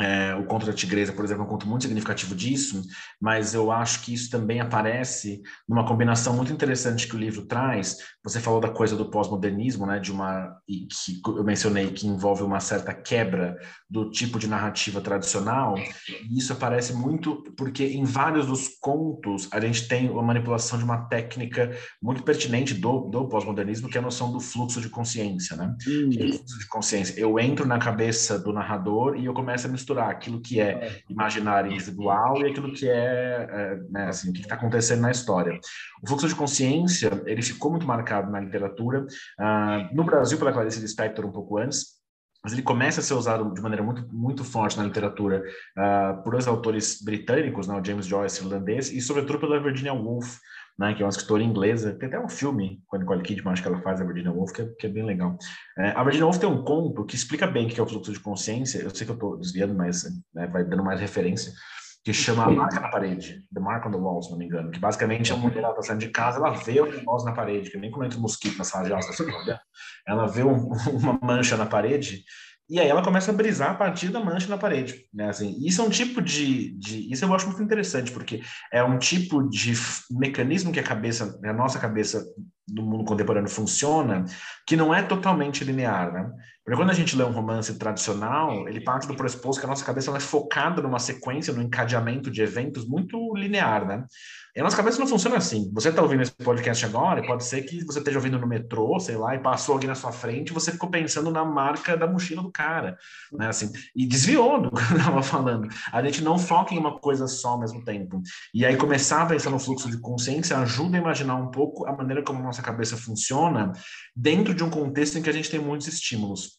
é, 0.00 0.34
o 0.34 0.44
Conto 0.44 0.66
da 0.66 0.72
Tigresa, 0.72 1.12
por 1.12 1.24
exemplo, 1.24 1.42
é 1.42 1.46
um 1.46 1.48
conto 1.48 1.66
muito 1.66 1.82
significativo 1.82 2.34
disso, 2.34 2.82
mas 3.20 3.54
eu 3.54 3.70
acho 3.70 4.02
que 4.02 4.14
isso 4.14 4.30
também 4.30 4.60
aparece 4.60 5.42
numa 5.68 5.86
combinação 5.86 6.34
muito 6.34 6.52
interessante 6.52 7.06
que 7.06 7.16
o 7.16 7.18
livro 7.18 7.46
traz. 7.46 7.98
Você 8.22 8.40
falou 8.40 8.60
da 8.60 8.68
coisa 8.68 8.96
do 8.96 9.10
pós-modernismo, 9.10 9.86
né, 9.86 9.98
de 9.98 10.12
uma 10.12 10.56
que 10.66 11.20
eu 11.26 11.44
mencionei 11.44 11.90
que 11.90 12.06
envolve 12.06 12.42
uma 12.42 12.60
certa 12.60 12.92
quebra 12.94 13.56
do 13.88 14.10
tipo 14.10 14.38
de 14.38 14.46
narrativa 14.46 15.00
tradicional. 15.00 15.76
E 15.78 16.38
isso 16.38 16.52
aparece 16.52 16.92
muito 16.92 17.42
porque 17.56 17.84
em 17.84 18.04
vários 18.04 18.46
dos 18.46 18.68
contos 18.80 19.48
a 19.52 19.60
gente 19.60 19.88
tem 19.88 20.10
uma 20.10 20.22
manipulação 20.22 20.78
de 20.78 20.84
uma 20.84 21.08
técnica 21.08 21.70
muito 22.02 22.22
pertinente 22.22 22.74
do, 22.74 23.08
do 23.08 23.28
pós-modernismo, 23.28 23.88
que 23.88 23.96
é 23.96 24.00
a 24.00 24.04
noção 24.04 24.32
do 24.32 24.40
fluxo 24.40 24.80
de 24.80 24.88
consciência, 24.88 25.56
né? 25.56 25.74
Hum. 25.88 26.10
Fluxo 26.12 26.58
de 26.58 26.68
consciência. 26.68 27.18
Eu 27.18 27.38
entro 27.38 27.66
na 27.66 27.78
cabeça 27.78 28.38
do 28.38 28.52
narrador 28.52 29.16
e 29.16 29.24
eu 29.24 29.32
começo 29.32 29.66
a 29.66 29.70
misturar 29.70 29.87
misturar 29.88 30.10
aquilo 30.10 30.40
que 30.40 30.60
é, 30.60 30.70
é 30.70 31.02
imaginário 31.08 31.72
individual 31.72 32.42
e 32.42 32.50
aquilo 32.50 32.72
que 32.72 32.88
é, 32.88 33.48
é 33.50 33.76
né, 33.90 34.08
assim, 34.08 34.30
o 34.30 34.32
que 34.32 34.40
está 34.40 34.54
acontecendo 34.54 35.00
na 35.00 35.10
história. 35.10 35.58
O 36.02 36.06
fluxo 36.06 36.28
de 36.28 36.34
consciência, 36.34 37.22
ele 37.26 37.42
ficou 37.42 37.70
muito 37.70 37.86
marcado 37.86 38.30
na 38.30 38.40
literatura, 38.40 39.02
uh, 39.02 39.94
no 39.94 40.04
Brasil 40.04 40.38
pela 40.38 40.52
Clarice 40.52 40.80
Lispector 40.80 41.24
um 41.24 41.32
pouco 41.32 41.58
antes, 41.58 41.98
mas 42.44 42.52
ele 42.52 42.62
começa 42.62 43.00
a 43.00 43.02
ser 43.02 43.14
usado 43.14 43.52
de 43.52 43.60
maneira 43.60 43.82
muito, 43.82 44.06
muito 44.14 44.44
forte 44.44 44.76
na 44.76 44.84
literatura 44.84 45.42
uh, 45.76 46.22
por 46.22 46.32
dois 46.32 46.46
autores 46.46 47.02
britânicos, 47.02 47.66
né, 47.66 47.74
o 47.74 47.84
James 47.84 48.06
Joyce, 48.06 48.44
irlandês, 48.44 48.92
e 48.92 49.00
sobretudo 49.00 49.40
pela 49.40 49.60
Virginia 49.60 49.94
Woolf, 49.94 50.38
né, 50.78 50.94
que 50.94 51.02
é 51.02 51.04
uma 51.04 51.10
escritora 51.10 51.42
inglesa, 51.42 51.94
tem 51.94 52.08
até 52.08 52.20
um 52.20 52.28
filme 52.28 52.80
com 52.86 52.96
a 52.96 52.98
Nicole 53.00 53.22
Kidman, 53.22 53.52
acho 53.52 53.62
que 53.62 53.68
ela 53.68 53.80
faz, 53.80 54.00
a 54.00 54.04
Virginia 54.04 54.30
Woolf, 54.30 54.52
que 54.52 54.62
é, 54.62 54.66
que 54.66 54.86
é 54.86 54.88
bem 54.88 55.04
legal. 55.04 55.36
É, 55.76 55.90
a 55.90 56.04
Virginia 56.04 56.26
Woolf 56.26 56.38
tem 56.38 56.48
um 56.48 56.62
conto 56.62 57.04
que 57.04 57.16
explica 57.16 57.46
bem 57.46 57.66
o 57.66 57.68
que 57.68 57.80
é 57.80 57.82
o 57.82 57.86
fluxo 57.86 58.12
de 58.12 58.20
consciência, 58.20 58.78
eu 58.78 58.90
sei 58.90 59.04
que 59.04 59.10
eu 59.10 59.14
estou 59.14 59.36
desviando, 59.36 59.74
mas 59.74 60.04
né, 60.32 60.46
vai 60.46 60.64
dando 60.64 60.84
mais 60.84 61.00
referência, 61.00 61.52
que 62.04 62.12
chama 62.12 62.44
A 62.44 62.50
Marca 62.50 62.80
na 62.80 62.88
Parede, 62.88 63.44
The 63.52 63.60
Mark 63.60 63.84
on 63.86 63.90
the 63.90 63.98
Wall, 63.98 64.22
se 64.22 64.30
não 64.30 64.38
me 64.38 64.46
engano, 64.46 64.70
que 64.70 64.78
basicamente 64.78 65.32
a 65.32 65.36
mulher 65.36 65.68
está 65.68 65.82
saindo 65.82 66.00
de 66.00 66.10
casa, 66.10 66.38
ela 66.38 66.50
vê 66.50 66.80
um 66.80 66.90
negócio 66.90 67.26
na 67.28 67.34
parede, 67.34 67.70
que 67.70 67.76
nem 67.76 67.90
como 67.90 68.04
entra 68.04 68.18
um 68.18 68.22
mosquito 68.22 68.56
na 68.56 68.64
sala 68.64 68.86
de 68.86 68.92
aula, 68.92 69.04
ela 70.06 70.26
vê 70.26 70.44
um, 70.44 70.68
uma 70.94 71.18
mancha 71.20 71.56
na 71.56 71.66
parede, 71.66 72.22
E 72.68 72.78
aí 72.78 72.86
ela 72.86 73.02
começa 73.02 73.30
a 73.30 73.34
brisar 73.34 73.70
a 73.70 73.74
partir 73.74 74.10
da 74.10 74.20
mancha 74.20 74.46
na 74.48 74.58
parede, 74.58 75.06
né? 75.12 75.30
Assim, 75.30 75.56
isso 75.60 75.80
é 75.80 75.84
um 75.84 75.88
tipo 75.88 76.20
de, 76.20 76.72
de, 76.72 77.10
isso 77.10 77.24
eu 77.24 77.34
acho 77.34 77.46
muito 77.46 77.62
interessante 77.62 78.12
porque 78.12 78.42
é 78.70 78.84
um 78.84 78.98
tipo 78.98 79.48
de 79.48 79.72
mecanismo 80.10 80.70
que 80.70 80.80
a 80.80 80.82
cabeça, 80.82 81.38
a 81.42 81.52
nossa 81.52 81.78
cabeça 81.78 82.22
do 82.68 82.82
mundo 82.82 83.04
contemporâneo 83.04 83.50
funciona, 83.50 84.24
que 84.66 84.76
não 84.76 84.94
é 84.94 85.02
totalmente 85.02 85.64
linear, 85.64 86.12
né? 86.12 86.30
Porque 86.68 86.76
quando 86.76 86.90
a 86.90 86.94
gente 86.94 87.16
lê 87.16 87.24
um 87.24 87.32
romance 87.32 87.78
tradicional, 87.78 88.68
ele 88.68 88.82
parte 88.82 89.08
do 89.08 89.16
pressuposto 89.16 89.58
que 89.58 89.66
a 89.66 89.70
nossa 89.70 89.82
cabeça 89.82 90.14
é 90.14 90.20
focada 90.20 90.82
numa 90.82 90.98
sequência, 90.98 91.50
no 91.50 91.62
encadeamento 91.62 92.30
de 92.30 92.42
eventos 92.42 92.86
muito 92.86 93.34
linear, 93.34 93.86
né? 93.86 94.04
E 94.54 94.60
a 94.60 94.64
nossa 94.64 94.76
cabeça 94.76 94.98
não 94.98 95.06
funciona 95.06 95.36
assim. 95.36 95.70
Você 95.72 95.88
está 95.88 96.02
ouvindo 96.02 96.20
esse 96.20 96.32
podcast 96.32 96.84
agora, 96.84 97.20
e 97.20 97.26
pode 97.26 97.44
ser 97.44 97.62
que 97.62 97.84
você 97.84 98.00
esteja 98.00 98.18
ouvindo 98.18 98.38
no 98.38 98.46
metrô, 98.46 98.98
sei 98.98 99.16
lá, 99.16 99.34
e 99.34 99.38
passou 99.38 99.74
alguém 99.74 99.88
na 99.88 99.94
sua 99.94 100.10
frente, 100.10 100.50
e 100.50 100.52
você 100.52 100.72
ficou 100.72 100.90
pensando 100.90 101.30
na 101.30 101.44
marca 101.44 101.96
da 101.96 102.06
mochila 102.06 102.42
do 102.42 102.50
cara, 102.50 102.98
né? 103.32 103.46
Assim, 103.48 103.70
e 103.94 104.04
desviou 104.04 104.60
do 104.60 104.70
que 104.74 104.92
eu 104.92 104.98
estava 104.98 105.22
falando. 105.22 105.68
A 105.92 106.02
gente 106.02 106.22
não 106.22 106.38
foca 106.38 106.74
em 106.74 106.78
uma 106.78 106.98
coisa 106.98 107.28
só 107.28 107.50
ao 107.50 107.60
mesmo 107.60 107.84
tempo. 107.84 108.20
E 108.52 108.66
aí 108.66 108.76
começar 108.76 109.22
a 109.22 109.26
pensar 109.26 109.48
no 109.48 109.58
fluxo 109.58 109.88
de 109.88 109.98
consciência 110.00 110.58
ajuda 110.58 110.96
a 110.96 111.00
imaginar 111.00 111.36
um 111.36 111.50
pouco 111.50 111.86
a 111.86 111.96
maneira 111.96 112.22
como 112.22 112.40
a 112.40 112.42
nossa 112.42 112.57
cabeça 112.62 112.96
funciona 112.96 113.72
dentro 114.14 114.54
de 114.54 114.62
um 114.62 114.70
contexto 114.70 115.18
em 115.18 115.22
que 115.22 115.30
a 115.30 115.32
gente 115.32 115.50
tem 115.50 115.60
muitos 115.60 115.86
estímulos. 115.88 116.58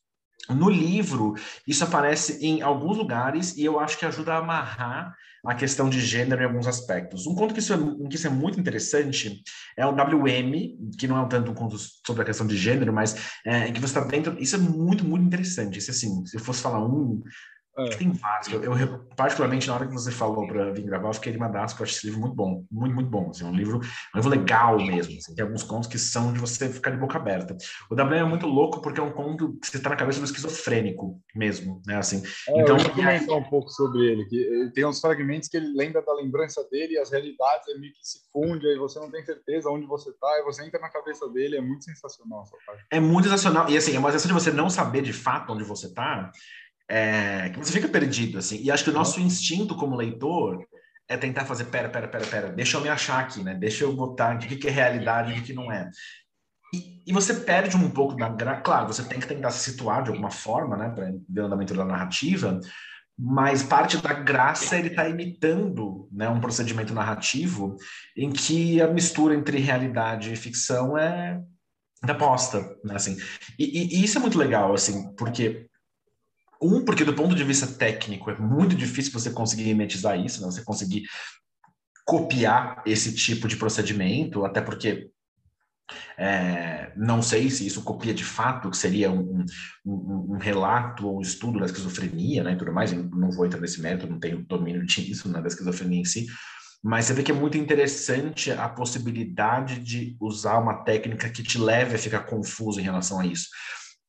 No 0.50 0.70
livro, 0.70 1.36
isso 1.68 1.84
aparece 1.84 2.44
em 2.44 2.62
alguns 2.62 2.98
lugares 2.98 3.56
e 3.56 3.64
eu 3.64 3.80
acho 3.80 3.98
que 3.98 4.06
ajuda 4.06 4.34
a 4.34 4.38
amarrar 4.38 5.14
a 5.46 5.56
questão 5.56 5.90
de 5.90 6.02
gênero 6.02 6.42
em 6.42 6.46
alguns 6.46 6.68
aspectos. 6.68 7.26
Um 7.26 7.36
conto 7.36 7.54
que 7.54 7.60
isso 7.60 7.74
é, 7.74 7.78
que 8.10 8.16
isso 8.16 8.28
é 8.28 8.30
muito 8.30 8.60
interessante 8.60 9.42
é 9.78 9.86
o 9.86 9.92
WM, 9.92 10.92
que 10.98 11.08
não 11.08 11.24
é 11.24 11.28
tanto 11.28 11.52
um 11.52 11.54
conto 11.54 11.78
sobre 12.06 12.24
a 12.24 12.26
questão 12.26 12.48
de 12.48 12.58
gênero, 12.58 12.92
mas 12.92 13.16
é, 13.46 13.72
que 13.72 13.80
você 13.80 13.98
está 13.98 14.04
dentro. 14.04 14.38
Isso 14.40 14.56
é 14.56 14.60
muito, 14.60 15.06
muito 15.06 15.26
interessante. 15.26 15.78
Isso, 15.78 15.92
assim, 15.92 16.26
se 16.26 16.36
eu 16.36 16.42
fosse 16.42 16.62
falar 16.62 16.84
um, 16.84 17.22
é. 17.86 17.90
Tem 17.96 18.12
vários. 18.12 18.52
Eu, 18.52 18.64
eu, 18.64 19.00
particularmente, 19.16 19.68
na 19.68 19.76
hora 19.76 19.88
que 19.88 19.94
você 19.94 20.12
falou 20.12 20.48
para 20.48 20.72
vir 20.72 20.84
gravar, 20.84 21.10
eu 21.10 21.14
fiquei 21.14 21.32
de 21.32 21.38
madasco, 21.38 21.82
eu 21.82 21.84
acho 21.84 21.96
esse 21.96 22.08
livro 22.08 22.22
muito 22.22 22.36
bom, 22.36 22.66
muito, 22.72 22.96
muito 22.96 23.10
bom. 23.10 23.30
Assim, 23.30 23.44
é 23.44 23.48
um 23.48 23.56
livro, 23.56 23.80
um 23.80 24.18
livro 24.18 24.30
legal 24.30 24.78
mesmo. 24.78 25.18
Assim, 25.18 25.36
tem 25.36 25.44
alguns 25.44 25.64
contos 25.64 25.90
que 25.90 25.98
são 25.98 26.34
de 26.34 26.40
você 26.40 26.70
ficar 26.70 26.92
de 26.92 26.98
boca 26.98 27.18
aberta. 27.18 27.56
O 27.90 27.96
WM 27.96 28.14
é 28.14 28.24
muito 28.24 28.48
louco 28.48 28.82
porque 28.82 29.00
é 29.00 29.04
um 29.04 29.12
conto 29.12 29.58
que 29.60 29.68
você 29.68 29.78
está 29.78 29.90
na 29.90 29.96
cabeça 29.96 30.20
do 30.20 30.26
esquizofrênico 30.26 31.22
mesmo, 31.36 31.82
né? 31.86 31.98
Assim, 31.98 32.24
é, 32.48 32.62
então, 32.62 32.78
eu 32.78 32.84
vou 32.84 32.94
comentar 32.94 33.38
um 33.38 33.44
pouco 33.44 33.70
sobre 33.70 34.06
ele, 34.06 34.26
que 34.26 34.36
ele 34.36 34.72
tem 34.72 34.86
uns 34.86 35.00
fragmentos 35.00 35.50
que 35.50 35.58
ele 35.58 35.74
lembra 35.76 36.02
da 36.02 36.14
lembrança 36.14 36.68
dele 36.70 36.94
e 36.94 36.98
as 36.98 37.12
realidades 37.12 37.68
é 37.68 37.78
meio 37.78 37.94
que 37.94 38.08
se 38.08 38.20
funde, 38.32 38.68
aí 38.68 38.78
você 38.78 39.00
não 39.00 39.12
tem 39.12 39.24
certeza 39.24 39.70
onde 39.70 39.86
você 39.86 40.10
está, 40.10 40.40
e 40.40 40.44
você 40.44 40.66
entra 40.66 40.80
na 40.80 40.90
cabeça 40.90 41.28
dele, 41.30 41.58
é 41.58 41.62
muito 41.62 41.84
sensacional 41.84 42.44
essa 42.44 42.58
parte. 42.66 42.86
É 42.92 43.00
muito 43.00 43.26
sensacional, 43.26 43.70
e 43.70 43.78
assim, 43.78 43.96
é 43.96 44.00
uma 44.00 44.12
sensação 44.12 44.36
de 44.36 44.44
você 44.44 44.52
não 44.52 44.70
saber 44.70 45.02
de 45.02 45.14
fato 45.14 45.54
onde 45.54 45.64
você 45.64 45.88
está, 45.88 46.32
é, 46.90 47.50
que 47.50 47.60
você 47.60 47.72
fica 47.72 47.88
perdido, 47.88 48.40
assim. 48.40 48.62
E 48.64 48.72
acho 48.72 48.84
que 48.84 48.90
o 48.90 48.94
nosso 48.94 49.22
instinto 49.22 49.76
como 49.76 49.96
leitor 49.96 50.66
é 51.08 51.16
tentar 51.16 51.46
fazer, 51.46 51.66
pera, 51.66 51.90
pera, 51.90 52.08
pera, 52.08 52.26
pera, 52.26 52.50
deixa 52.52 52.78
eu 52.78 52.82
me 52.82 52.90
achar 52.90 53.20
aqui, 53.20 53.44
né? 53.44 53.54
Deixa 53.54 53.84
eu 53.84 53.96
botar 53.96 54.36
o 54.36 54.40
que, 54.40 54.56
que 54.56 54.68
é 54.68 54.72
realidade 54.72 55.34
e 55.34 55.40
o 55.40 55.44
que 55.44 55.54
não 55.54 55.72
é. 55.72 55.90
E, 56.74 57.04
e, 57.08 57.14
você 57.14 57.34
perde 57.34 57.76
um 57.76 57.90
pouco 57.90 58.16
da 58.16 58.30
gra... 58.30 58.62
Claro, 58.62 58.88
você 58.88 59.04
tem 59.04 59.20
que 59.20 59.28
tentar 59.28 59.50
se 59.50 59.72
situar 59.72 60.04
de 60.04 60.10
alguma 60.10 60.30
forma, 60.30 60.78
né? 60.78 60.90
Para 60.90 61.12
ver 61.28 61.42
o 61.42 61.46
andamento 61.46 61.74
da 61.74 61.86
narrativa, 61.86 62.60
mas 63.18 63.64
parte 63.64 63.98
da 63.98 64.14
graça 64.14 64.78
ele 64.78 64.90
está 64.90 65.10
imitando 65.10 66.08
né, 66.12 66.30
um 66.30 66.40
procedimento 66.40 66.94
narrativo 66.94 67.76
em 68.16 68.32
que 68.32 68.82
a 68.82 68.88
mistura 68.88 69.36
entre 69.36 69.58
realidade 69.58 70.32
e 70.32 70.38
ficção 70.38 70.98
é 70.98 71.42
da 72.02 72.16
posta, 72.16 72.62
né, 72.84 72.96
assim. 72.96 73.18
E, 73.58 73.66
e, 73.66 74.00
e, 74.00 74.04
isso 74.06 74.18
é 74.18 74.22
muito 74.22 74.38
legal, 74.38 74.74
assim, 74.74 75.14
porque 75.16 75.69
um, 76.62 76.84
porque 76.84 77.06
do 77.06 77.14
ponto 77.14 77.36
de 77.36 77.44
vista 77.44 77.66
técnico 77.68 78.30
é 78.30 78.38
muito 78.38 78.76
difícil 78.76 79.14
você 79.14 79.30
conseguir 79.30 79.64
mimetizar 79.64 80.20
isso, 80.20 80.42
né? 80.42 80.52
você 80.52 80.64
conseguir 80.64 81.04
copiar 82.06 82.82
esse 82.86 83.14
tipo 83.14 83.48
de 83.48 83.56
procedimento, 83.56 84.44
até 84.44 84.62
porque 84.62 85.10
é, 86.18 86.92
não 86.98 87.22
sei 87.22 87.50
se 87.50 87.66
isso 87.66 87.84
copia 87.84 88.14
de 88.14 88.24
fato, 88.24 88.70
que 88.70 88.78
seria 88.78 89.12
um, 89.12 89.46
um, 89.86 90.34
um, 90.34 90.38
relato 90.38 91.08
ou 91.08 91.18
um 91.18 91.22
estudo 91.22 91.60
da 91.60 91.66
esquizofrenia, 91.66 92.44
né, 92.44 92.54
e 92.54 92.58
tudo 92.58 92.74
mais, 92.74 92.92
eu 92.92 93.04
não 93.04 93.32
vou 93.32 93.46
entrar 93.46 93.60
nesse 93.60 93.82
método, 93.82 94.12
não 94.12 94.20
tenho 94.20 94.44
domínio 94.44 94.86
disso, 94.86 95.30
né, 95.30 95.42
da 95.42 95.48
esquizofrenia 95.48 96.02
em 96.02 96.06
si, 96.06 96.28
mas 96.84 97.06
você 97.06 97.14
vê 97.14 97.24
que 97.24 97.32
é 97.32 97.36
muito 97.36 97.58
interessante 97.58 98.52
a 98.52 98.70
possibilidade 98.70 99.80
de 99.80 100.16
usar 100.20 100.58
uma 100.58 100.84
técnica 100.84 101.30
que 101.30 101.44
te 101.44 101.58
leve 101.58 101.96
a 101.96 102.00
ficar 102.00 102.22
confuso 102.22 102.80
em 102.80 102.84
relação 102.84 103.20
a 103.20 103.26
isso 103.26 103.50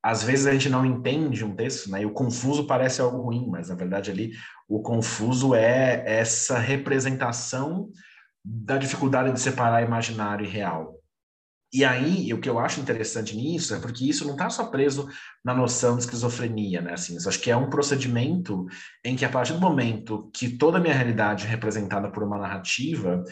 às 0.02 0.22
vezes 0.22 0.46
a 0.46 0.52
gente 0.52 0.68
não 0.68 0.84
entende 0.84 1.44
um 1.44 1.54
texto, 1.54 1.90
né? 1.90 2.02
E 2.02 2.06
o 2.06 2.12
confuso 2.12 2.66
parece 2.66 3.00
algo 3.00 3.22
ruim, 3.22 3.46
mas 3.48 3.68
na 3.68 3.74
verdade 3.74 4.10
ali 4.10 4.32
o 4.68 4.80
confuso 4.80 5.54
é 5.54 6.02
essa 6.06 6.58
representação 6.58 7.90
da 8.44 8.78
dificuldade 8.78 9.32
de 9.32 9.40
separar 9.40 9.82
imaginário 9.82 10.46
e 10.46 10.48
real. 10.48 11.00
E 11.72 11.84
aí, 11.84 12.34
o 12.34 12.40
que 12.40 12.50
eu 12.50 12.58
acho 12.58 12.80
interessante 12.80 13.36
nisso 13.36 13.74
é 13.74 13.78
porque 13.78 14.04
isso 14.04 14.24
não 14.24 14.32
está 14.32 14.50
só 14.50 14.66
preso 14.66 15.08
na 15.44 15.54
noção 15.54 15.94
de 15.94 16.02
esquizofrenia, 16.02 16.80
né? 16.80 16.94
Assim, 16.94 17.16
acho 17.16 17.38
que 17.38 17.50
é 17.50 17.56
um 17.56 17.70
procedimento 17.70 18.66
em 19.04 19.14
que, 19.14 19.24
a 19.24 19.28
partir 19.28 19.52
do 19.52 19.60
momento 19.60 20.28
que 20.34 20.56
toda 20.56 20.78
a 20.78 20.80
minha 20.80 20.94
realidade 20.94 21.46
é 21.46 21.48
representada 21.48 22.10
por 22.10 22.24
uma 22.24 22.38
narrativa, 22.38 23.22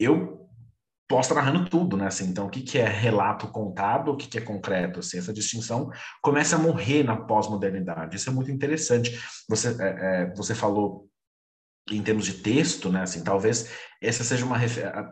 eu 0.00 0.43
posso 1.08 1.30
estar 1.30 1.42
narrando 1.42 1.68
tudo, 1.68 1.96
né? 1.96 2.06
Assim, 2.06 2.26
então, 2.26 2.46
o 2.46 2.50
que, 2.50 2.62
que 2.62 2.78
é 2.78 2.88
relato 2.88 3.48
contado, 3.48 4.10
o 4.10 4.16
que, 4.16 4.26
que 4.26 4.38
é 4.38 4.40
concreto? 4.40 5.00
Assim, 5.00 5.18
essa 5.18 5.32
distinção 5.32 5.90
começa 6.22 6.56
a 6.56 6.58
morrer 6.58 7.02
na 7.02 7.16
pós-modernidade. 7.16 8.16
Isso 8.16 8.30
é 8.30 8.32
muito 8.32 8.50
interessante. 8.50 9.18
Você, 9.48 9.76
é, 9.80 10.22
é, 10.22 10.34
você 10.34 10.54
falou 10.54 11.08
em 11.90 12.02
termos 12.02 12.24
de 12.26 12.34
texto, 12.34 12.90
né? 12.90 13.02
Assim, 13.02 13.22
talvez 13.22 13.70
essa 14.00 14.24
seja 14.24 14.44
uma 14.44 14.58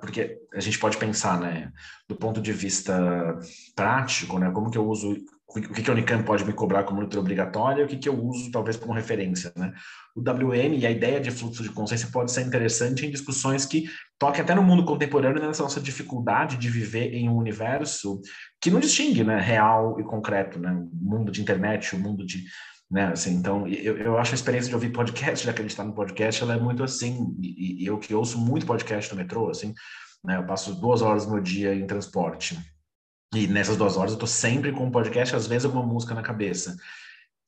porque 0.00 0.38
a 0.54 0.60
gente 0.60 0.78
pode 0.78 0.96
pensar, 0.96 1.38
né? 1.38 1.70
Do 2.08 2.16
ponto 2.16 2.40
de 2.40 2.52
vista 2.52 3.38
prático, 3.76 4.38
né? 4.38 4.50
Como 4.50 4.70
que 4.70 4.78
eu 4.78 4.86
uso 4.86 5.16
o 5.54 5.74
que, 5.74 5.82
que 5.82 5.90
a 5.90 5.92
Unicamp 5.92 6.24
pode 6.24 6.44
me 6.46 6.52
cobrar 6.52 6.84
como 6.84 7.00
leitura 7.00 7.20
obrigatória, 7.20 7.84
o 7.84 7.88
que, 7.88 7.98
que 7.98 8.08
eu 8.08 8.18
uso 8.18 8.50
talvez 8.50 8.76
como 8.76 8.94
referência, 8.94 9.52
né? 9.54 9.72
O 10.16 10.20
WM 10.20 10.78
e 10.78 10.86
a 10.86 10.90
ideia 10.90 11.20
de 11.20 11.30
fluxo 11.30 11.62
de 11.62 11.68
consciência 11.68 12.08
pode 12.10 12.32
ser 12.32 12.42
interessante 12.42 13.04
em 13.04 13.10
discussões 13.10 13.66
que 13.66 13.84
toquem 14.18 14.40
até 14.40 14.54
no 14.54 14.62
mundo 14.62 14.84
contemporâneo 14.84 15.42
nessa 15.42 15.62
nossa 15.62 15.80
dificuldade 15.80 16.56
de 16.56 16.70
viver 16.70 17.12
em 17.12 17.28
um 17.28 17.36
universo 17.36 18.20
que 18.60 18.70
não 18.70 18.80
distingue, 18.80 19.24
né, 19.24 19.38
real 19.38 20.00
e 20.00 20.04
concreto, 20.04 20.58
né? 20.58 20.72
O 20.72 20.88
mundo 21.04 21.30
de 21.30 21.42
internet, 21.42 21.94
o 21.94 21.98
mundo 21.98 22.24
de 22.24 22.44
né? 22.92 23.06
Assim, 23.06 23.32
então, 23.32 23.66
eu, 23.66 23.96
eu 23.96 24.18
acho 24.18 24.32
a 24.32 24.34
experiência 24.34 24.68
de 24.68 24.74
ouvir 24.74 24.90
podcast, 24.90 25.42
de 25.42 25.50
acreditar 25.50 25.82
no 25.82 25.94
podcast, 25.94 26.42
ela 26.42 26.54
é 26.54 26.60
muito 26.60 26.84
assim, 26.84 27.34
e, 27.40 27.82
e 27.82 27.86
eu 27.86 27.98
que 27.98 28.14
ouço 28.14 28.38
muito 28.38 28.66
podcast 28.66 29.10
no 29.10 29.16
metrô, 29.16 29.48
assim, 29.48 29.72
né? 30.22 30.36
Eu 30.36 30.44
passo 30.44 30.74
duas 30.74 31.00
horas 31.00 31.24
no 31.24 31.32
meu 31.32 31.42
dia 31.42 31.74
em 31.74 31.86
transporte, 31.86 32.58
e 33.34 33.46
nessas 33.46 33.78
duas 33.78 33.96
horas 33.96 34.12
eu 34.12 34.18
tô 34.18 34.26
sempre 34.26 34.72
com 34.72 34.84
um 34.84 34.90
podcast, 34.90 35.34
às 35.34 35.46
vezes 35.46 35.64
alguma 35.64 35.86
música 35.86 36.14
na 36.14 36.20
cabeça. 36.20 36.76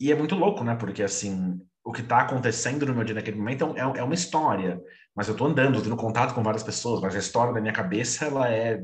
E 0.00 0.10
é 0.10 0.16
muito 0.16 0.34
louco, 0.34 0.64
né? 0.64 0.74
Porque, 0.76 1.02
assim, 1.02 1.60
o 1.84 1.92
que 1.92 2.00
está 2.00 2.20
acontecendo 2.20 2.86
no 2.86 2.94
meu 2.94 3.04
dia 3.04 3.14
naquele 3.14 3.36
momento 3.36 3.74
é, 3.76 3.80
é, 3.80 3.98
é 4.00 4.02
uma 4.02 4.14
história, 4.14 4.80
mas 5.14 5.28
eu 5.28 5.36
tô 5.36 5.44
andando, 5.44 5.82
tendo 5.82 5.94
contato 5.94 6.34
com 6.34 6.42
várias 6.42 6.62
pessoas, 6.62 7.02
mas 7.02 7.14
a 7.14 7.18
história 7.18 7.52
da 7.52 7.60
minha 7.60 7.74
cabeça, 7.74 8.24
ela 8.24 8.48
é 8.48 8.82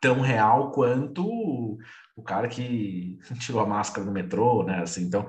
tão 0.00 0.20
real 0.20 0.70
quanto 0.70 1.76
o 2.16 2.22
cara 2.22 2.48
que 2.48 3.18
tirou 3.38 3.60
a 3.60 3.66
máscara 3.66 4.04
no 4.04 4.12
metrô, 4.12 4.64
né? 4.64 4.82
Assim, 4.82 5.02
então, 5.04 5.26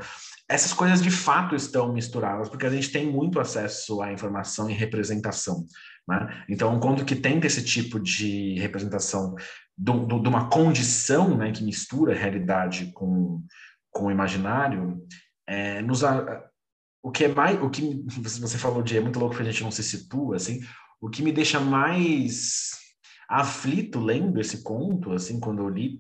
essas 0.48 0.74
coisas 0.74 1.02
de 1.02 1.12
fato 1.12 1.54
estão 1.54 1.92
misturadas, 1.92 2.50
porque 2.50 2.66
a 2.66 2.70
gente 2.70 2.92
tem 2.92 3.12
muito 3.12 3.40
acesso 3.40 4.02
à 4.02 4.12
informação 4.14 4.70
e 4.70 4.74
representação. 4.74 5.66
Né? 6.08 6.46
Então, 6.48 6.80
quando 6.80 7.04
que 7.04 7.16
tem 7.16 7.40
esse 7.46 7.64
tipo 7.64 8.00
de 8.00 8.58
representação 8.60 9.36
do, 9.78 10.06
do, 10.06 10.20
de 10.22 10.30
uma 10.30 10.50
condição 10.50 11.36
né, 11.36 11.52
que 11.52 11.64
mistura 11.64 12.14
a 12.14 12.18
realidade 12.18 12.92
com, 12.94 13.44
com 13.92 14.06
o 14.06 14.12
imaginário, 14.12 15.06
é, 15.46 15.82
nos, 15.82 16.02
o 17.04 17.12
que 17.12 17.26
é 17.26 17.28
mais, 17.28 17.62
o 17.62 17.70
que 17.70 18.06
você 18.08 18.58
falou 18.58 18.82
de 18.82 18.98
é 18.98 19.02
muito 19.02 19.20
louco 19.20 19.36
que 19.36 19.42
a 19.42 19.46
gente 19.46 19.64
não 19.64 19.72
se 19.72 19.84
situa, 19.84 20.38
assim, 20.38 20.62
o 21.02 21.10
que 21.10 21.22
me 21.22 21.34
deixa 21.34 21.60
mais 21.60 22.72
aflito 23.30 24.00
lendo 24.00 24.40
esse 24.40 24.64
conto, 24.64 25.12
assim, 25.12 25.40
quando 25.40 25.62
eu 25.62 25.70
li, 25.70 26.00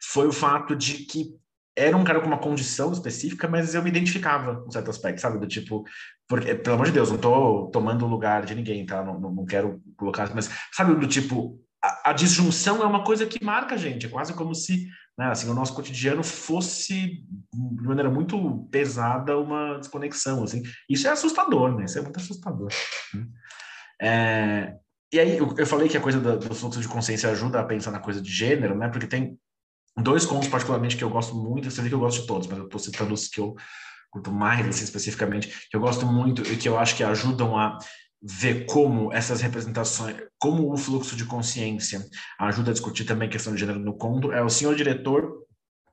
foi 0.00 0.26
o 0.26 0.32
fato 0.32 0.74
de 0.74 1.04
que 1.06 1.34
era 1.76 1.96
um 1.96 2.04
cara 2.04 2.20
com 2.20 2.26
uma 2.26 2.38
condição 2.38 2.90
específica, 2.90 3.46
mas 3.46 3.74
eu 3.74 3.82
me 3.82 3.90
identificava 3.90 4.62
com 4.62 4.70
certo 4.70 4.90
aspecto, 4.90 5.20
sabe? 5.20 5.38
Do 5.38 5.46
tipo, 5.46 5.84
porque, 6.26 6.54
pelo 6.54 6.74
amor 6.74 6.86
de 6.86 6.92
Deus, 6.92 7.10
não 7.10 7.18
tô 7.18 7.66
tomando 7.66 8.06
o 8.06 8.08
lugar 8.08 8.46
de 8.46 8.54
ninguém, 8.54 8.86
tá? 8.86 9.04
Não, 9.04 9.20
não, 9.20 9.30
não 9.30 9.44
quero 9.44 9.82
colocar, 9.96 10.34
mas 10.34 10.50
sabe, 10.72 10.94
do 10.94 11.06
tipo, 11.06 11.60
a, 11.84 12.10
a, 12.10 12.12
disjunção 12.14 12.82
é 12.82 12.86
uma 12.86 13.04
coisa 13.04 13.26
que 13.26 13.44
marca 13.44 13.74
a 13.74 13.78
gente, 13.78 14.06
é 14.06 14.08
quase 14.08 14.32
como 14.32 14.54
se, 14.54 14.88
né, 15.18 15.26
assim, 15.26 15.50
o 15.50 15.54
nosso 15.54 15.74
cotidiano 15.74 16.24
fosse, 16.24 17.22
de 17.52 17.82
maneira 17.82 18.10
muito 18.10 18.66
pesada, 18.70 19.36
uma 19.36 19.78
desconexão, 19.78 20.44
assim. 20.44 20.62
Isso 20.88 21.06
é 21.06 21.10
assustador, 21.10 21.76
né? 21.76 21.84
Isso 21.84 21.98
é 21.98 22.02
muito 22.02 22.18
assustador. 22.18 22.68
Né? 23.12 23.26
É, 24.00 24.74
e 25.12 25.20
aí, 25.20 25.36
eu, 25.36 25.66
falei 25.66 25.88
que 25.88 25.96
a 25.96 26.00
coisa 26.00 26.18
do, 26.18 26.38
do 26.38 26.54
fluxo 26.54 26.80
de 26.80 26.88
consciência 26.88 27.30
ajuda 27.30 27.60
a 27.60 27.64
pensar 27.64 27.90
na 27.90 28.00
coisa 28.00 28.20
de 28.20 28.30
gênero, 28.30 28.74
né? 28.76 28.88
Porque 28.88 29.06
tem 29.06 29.38
dois 29.96 30.26
contos 30.26 30.48
particularmente 30.48 30.96
que 30.96 31.04
eu 31.04 31.10
gosto 31.10 31.34
muito, 31.34 31.70
você 31.70 31.82
vê 31.82 31.88
que 31.88 31.94
eu 31.94 32.00
gosto 32.00 32.20
de 32.20 32.26
todos, 32.26 32.46
mas 32.46 32.58
eu 32.58 32.64
estou 32.64 32.80
citando 32.80 33.14
os 33.14 33.28
que 33.28 33.40
eu 33.40 33.54
curto 34.10 34.32
mais, 34.32 34.66
assim, 34.66 34.84
especificamente, 34.84 35.68
que 35.70 35.76
eu 35.76 35.80
gosto 35.80 36.06
muito 36.06 36.42
e 36.42 36.56
que 36.56 36.68
eu 36.68 36.78
acho 36.78 36.96
que 36.96 37.04
ajudam 37.04 37.58
a 37.58 37.78
ver 38.22 38.64
como 38.66 39.12
essas 39.12 39.40
representações, 39.40 40.16
como 40.38 40.72
o 40.72 40.76
fluxo 40.76 41.14
de 41.14 41.24
consciência 41.24 42.04
ajuda 42.40 42.70
a 42.70 42.72
discutir 42.72 43.04
também 43.04 43.28
a 43.28 43.30
questão 43.30 43.52
de 43.52 43.60
gênero 43.60 43.78
no 43.78 43.94
conto, 43.96 44.32
é 44.32 44.42
o 44.42 44.48
senhor 44.48 44.74
diretor 44.74 45.46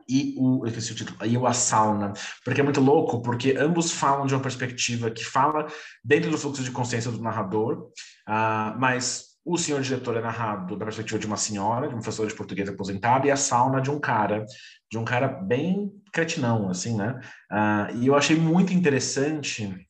e 0.09 0.35
o, 0.37 0.65
esqueci 0.65 0.91
o 0.91 0.95
título, 0.95 1.25
e 1.25 1.37
o 1.37 1.47
A 1.47 1.53
Sauna, 1.53 2.13
porque 2.43 2.61
é 2.61 2.63
muito 2.63 2.81
louco, 2.81 3.21
porque 3.21 3.55
ambos 3.57 3.91
falam 3.91 4.25
de 4.25 4.33
uma 4.33 4.41
perspectiva 4.41 5.09
que 5.09 5.23
fala 5.23 5.67
dentro 6.03 6.29
do 6.29 6.37
fluxo 6.37 6.63
de 6.63 6.71
consciência 6.71 7.11
do 7.11 7.21
narrador, 7.21 7.89
uh, 8.27 8.77
mas 8.77 9.32
o 9.45 9.57
senhor 9.57 9.81
diretor 9.81 10.15
é 10.15 10.21
narrado 10.21 10.77
da 10.77 10.85
perspectiva 10.85 11.19
de 11.19 11.27
uma 11.27 11.35
senhora, 11.35 11.87
de 11.87 11.93
uma 11.93 12.01
professora 12.01 12.29
de 12.29 12.35
português 12.35 12.69
aposentada, 12.69 13.27
e 13.27 13.31
a 13.31 13.35
sauna 13.35 13.81
de 13.81 13.91
um 13.91 13.99
cara, 13.99 14.45
de 14.89 14.97
um 14.97 15.03
cara 15.03 15.27
bem 15.27 15.91
cretinão, 16.13 16.69
assim, 16.69 16.95
né? 16.95 17.19
Uh, 17.51 17.97
e 17.97 18.07
eu 18.07 18.15
achei 18.15 18.37
muito 18.37 18.73
interessante, 18.73 19.87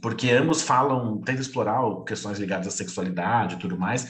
porque 0.00 0.30
ambos 0.30 0.62
falam, 0.62 1.20
tentam 1.20 1.42
explorar 1.42 1.82
questões 2.06 2.38
ligadas 2.38 2.68
à 2.68 2.70
sexualidade 2.70 3.56
e 3.56 3.58
tudo 3.58 3.78
mais, 3.78 4.08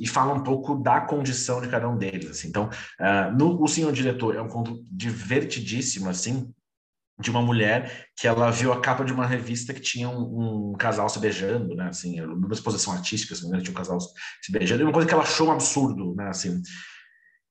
e 0.00 0.06
fala 0.06 0.34
um 0.34 0.42
pouco 0.42 0.76
da 0.76 1.00
condição 1.00 1.60
de 1.60 1.68
cada 1.68 1.88
um 1.88 1.96
deles. 1.96 2.30
Assim. 2.30 2.48
Então, 2.48 2.68
uh, 3.00 3.36
no 3.36 3.62
O 3.62 3.68
Senhor 3.68 3.92
Diretor 3.92 4.34
é 4.34 4.42
um 4.42 4.48
conto 4.48 4.84
divertidíssimo, 4.90 6.08
assim, 6.08 6.52
de 7.20 7.30
uma 7.30 7.42
mulher 7.42 8.06
que 8.16 8.28
ela 8.28 8.50
viu 8.50 8.72
a 8.72 8.80
capa 8.80 9.04
de 9.04 9.12
uma 9.12 9.26
revista 9.26 9.74
que 9.74 9.80
tinha 9.80 10.08
um, 10.08 10.72
um 10.72 10.76
casal 10.76 11.08
se 11.08 11.18
beijando, 11.18 11.74
né, 11.74 11.88
assim, 11.88 12.20
numa 12.20 12.52
exposição 12.52 12.92
artística, 12.92 13.34
tinha 13.34 13.70
um 13.70 13.74
casal 13.74 13.98
se 14.00 14.52
beijando, 14.52 14.82
e 14.82 14.84
uma 14.84 14.92
coisa 14.92 15.08
que 15.08 15.14
ela 15.14 15.24
achou 15.24 15.48
um 15.48 15.52
absurdo, 15.52 16.14
né, 16.14 16.28
assim, 16.28 16.62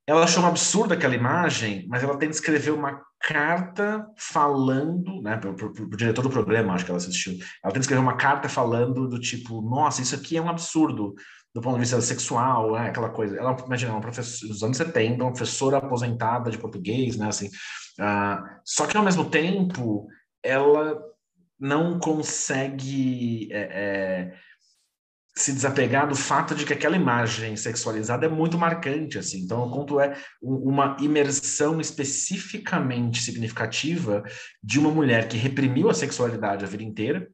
ela 0.06 0.24
achou 0.24 0.42
um 0.42 0.46
absurdo 0.46 0.94
aquela 0.94 1.14
imagem, 1.14 1.86
mas 1.86 2.02
ela 2.02 2.16
tem 2.16 2.30
que 2.30 2.34
escrever 2.34 2.70
uma 2.70 2.98
carta 3.20 4.06
falando, 4.16 5.20
né, 5.20 5.36
para 5.36 5.50
o 5.50 5.96
diretor 5.96 6.22
do 6.22 6.30
programa, 6.30 6.72
acho 6.72 6.84
que 6.84 6.90
ela 6.90 6.96
assistiu, 6.96 7.34
ela 7.62 7.72
tem 7.72 7.80
que 7.80 7.80
escrever 7.80 8.00
uma 8.00 8.16
carta 8.16 8.48
falando 8.48 9.06
do 9.06 9.20
tipo, 9.20 9.60
nossa, 9.60 10.00
isso 10.00 10.14
aqui 10.14 10.38
é 10.38 10.40
um 10.40 10.48
absurdo, 10.48 11.14
do 11.54 11.60
ponto 11.60 11.74
de 11.74 11.80
vista 11.80 12.00
sexual, 12.00 12.72
né, 12.72 12.88
aquela 12.88 13.10
coisa. 13.10 13.36
Ela, 13.36 13.56
imagina, 13.66 13.92
uma 13.92 14.00
professora 14.00 14.52
dos 14.52 14.62
anos 14.62 14.76
70, 14.76 15.22
uma 15.22 15.32
professora 15.32 15.78
aposentada 15.78 16.50
de 16.50 16.58
português, 16.58 17.16
né, 17.16 17.28
assim. 17.28 17.50
Uh, 17.98 18.60
só 18.64 18.86
que, 18.86 18.96
ao 18.96 19.04
mesmo 19.04 19.28
tempo, 19.28 20.06
ela 20.42 21.02
não 21.58 21.98
consegue 21.98 23.48
é, 23.52 23.60
é, 23.60 24.38
se 25.36 25.52
desapegar 25.52 26.08
do 26.08 26.14
fato 26.14 26.54
de 26.54 26.64
que 26.64 26.72
aquela 26.72 26.96
imagem 26.96 27.56
sexualizada 27.56 28.26
é 28.26 28.28
muito 28.28 28.56
marcante, 28.56 29.18
assim. 29.18 29.40
Então, 29.40 29.62
o 29.62 29.70
conto 29.70 30.00
é 30.00 30.16
uma 30.40 30.96
imersão 31.00 31.80
especificamente 31.80 33.22
significativa 33.22 34.22
de 34.62 34.78
uma 34.78 34.90
mulher 34.90 35.28
que 35.28 35.36
reprimiu 35.36 35.90
a 35.90 35.94
sexualidade 35.94 36.64
a 36.64 36.68
vida 36.68 36.84
inteira, 36.84 37.28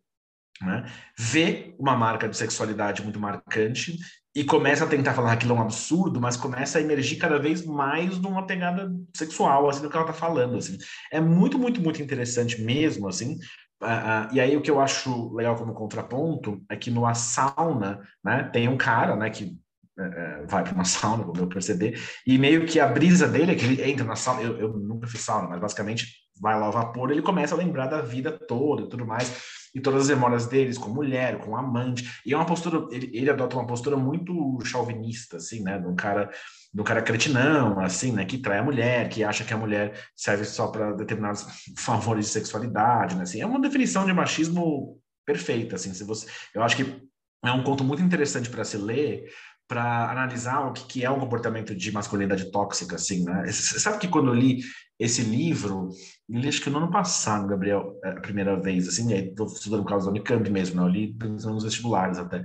né? 0.60 0.84
vê 1.18 1.74
uma 1.78 1.96
marca 1.96 2.28
de 2.28 2.36
sexualidade 2.36 3.02
muito 3.02 3.20
marcante 3.20 3.98
e 4.34 4.42
começa 4.42 4.84
a 4.84 4.88
tentar 4.88 5.14
falar 5.14 5.32
aquilo 5.32 5.54
é 5.54 5.58
um 5.58 5.62
absurdo, 5.62 6.20
mas 6.20 6.36
começa 6.36 6.78
a 6.78 6.80
emergir 6.80 7.16
cada 7.16 7.38
vez 7.38 7.64
mais 7.64 8.18
numa 8.18 8.46
pegada 8.46 8.92
sexual, 9.16 9.68
assim, 9.68 9.82
do 9.82 9.88
que 9.88 9.96
ela 9.96 10.04
está 10.04 10.12
falando, 10.12 10.56
assim. 10.56 10.76
É 11.12 11.20
muito, 11.20 11.58
muito, 11.58 11.80
muito 11.80 12.02
interessante 12.02 12.60
mesmo, 12.60 13.08
assim, 13.08 13.38
Uh, 13.82 13.86
uh, 13.86 14.34
e 14.34 14.40
aí 14.40 14.56
o 14.56 14.62
que 14.62 14.70
eu 14.70 14.80
acho 14.80 15.34
legal 15.34 15.56
como 15.56 15.74
contraponto 15.74 16.62
é 16.70 16.76
que 16.76 16.90
no 16.90 17.04
A 17.04 17.12
Sauna, 17.12 18.00
né, 18.24 18.48
tem 18.50 18.66
um 18.66 18.78
cara, 18.78 19.14
né, 19.14 19.28
que 19.28 19.44
uh, 19.44 20.46
vai 20.46 20.64
para 20.64 20.72
uma 20.72 20.84
sauna, 20.86 21.24
como 21.24 21.38
eu 21.38 21.48
perceber, 21.48 22.00
e 22.26 22.38
meio 22.38 22.64
que 22.64 22.80
a 22.80 22.86
brisa 22.86 23.28
dele 23.28 23.52
é 23.52 23.54
que 23.54 23.64
ele 23.64 23.90
entra 23.90 24.06
na 24.06 24.16
sauna, 24.16 24.42
eu, 24.42 24.58
eu 24.58 24.72
nunca 24.72 25.06
fiz 25.06 25.20
sauna, 25.20 25.48
mas 25.48 25.60
basicamente 25.60 26.06
vai 26.40 26.58
lá 26.58 26.66
ao 26.66 26.72
vapor, 26.72 27.10
ele 27.10 27.20
começa 27.20 27.54
a 27.54 27.58
lembrar 27.58 27.86
da 27.86 28.00
vida 28.00 28.32
toda 28.32 28.82
e 28.82 28.88
tudo 28.88 29.04
mais 29.04 29.30
e 29.74 29.80
todas 29.80 30.02
as 30.02 30.08
memórias 30.08 30.46
deles 30.46 30.78
com 30.78 30.88
mulher, 30.88 31.38
com 31.38 31.56
amante. 31.56 32.20
E 32.24 32.32
é 32.32 32.36
uma 32.36 32.46
postura, 32.46 32.86
ele, 32.90 33.10
ele 33.12 33.30
adota 33.30 33.56
uma 33.56 33.66
postura 33.66 33.96
muito 33.96 34.60
chauvinista, 34.64 35.38
assim, 35.38 35.62
né? 35.62 35.78
De 35.78 35.86
um 35.86 35.96
cara, 35.96 36.30
de 36.72 36.80
um 36.80 36.84
cara 36.84 37.02
cretinão, 37.02 37.80
assim, 37.80 38.12
né? 38.12 38.24
Que 38.24 38.38
trai 38.38 38.58
a 38.58 38.62
mulher, 38.62 39.08
que 39.08 39.24
acha 39.24 39.44
que 39.44 39.52
a 39.52 39.58
mulher 39.58 39.98
serve 40.14 40.44
só 40.44 40.68
para 40.68 40.92
determinados 40.92 41.44
favores 41.76 42.26
de 42.26 42.32
sexualidade, 42.32 43.16
né? 43.16 43.24
Assim, 43.24 43.40
é 43.40 43.46
uma 43.46 43.60
definição 43.60 44.06
de 44.06 44.12
machismo 44.12 45.00
perfeita, 45.26 45.74
assim. 45.74 45.92
Se 45.92 46.04
você, 46.04 46.26
eu 46.54 46.62
acho 46.62 46.76
que 46.76 47.02
é 47.44 47.50
um 47.50 47.64
conto 47.64 47.82
muito 47.82 48.02
interessante 48.02 48.48
para 48.48 48.64
se 48.64 48.76
ler, 48.76 49.28
para 49.66 50.10
analisar 50.10 50.68
o 50.68 50.72
que, 50.72 50.84
que, 50.86 51.04
é 51.04 51.10
um 51.10 51.18
comportamento 51.18 51.74
de 51.74 51.90
masculinidade 51.90 52.50
tóxica, 52.50 52.96
assim, 52.96 53.24
né? 53.24 53.50
Sabe 53.50 53.98
que 53.98 54.08
quando 54.08 54.28
eu 54.28 54.34
li 54.34 54.60
esse 54.98 55.22
livro, 55.22 55.90
li 56.28 56.48
acho 56.48 56.62
que 56.62 56.70
no 56.70 56.78
ano 56.78 56.90
passado, 56.90 57.48
Gabriel, 57.48 57.98
é, 58.04 58.10
a 58.10 58.20
primeira 58.20 58.60
vez, 58.60 58.88
assim, 58.88 59.12
aí 59.12 59.28
estou 59.28 59.46
estudando 59.46 59.82
por 59.82 59.88
causa 59.88 60.06
da 60.06 60.10
Unicamp 60.10 60.48
mesmo, 60.50 60.76
né? 60.76 60.86
Eu 60.86 60.88
li 60.88 61.16
nos 61.20 61.64
vestibulares 61.64 62.18
até. 62.18 62.44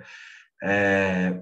É, 0.64 1.40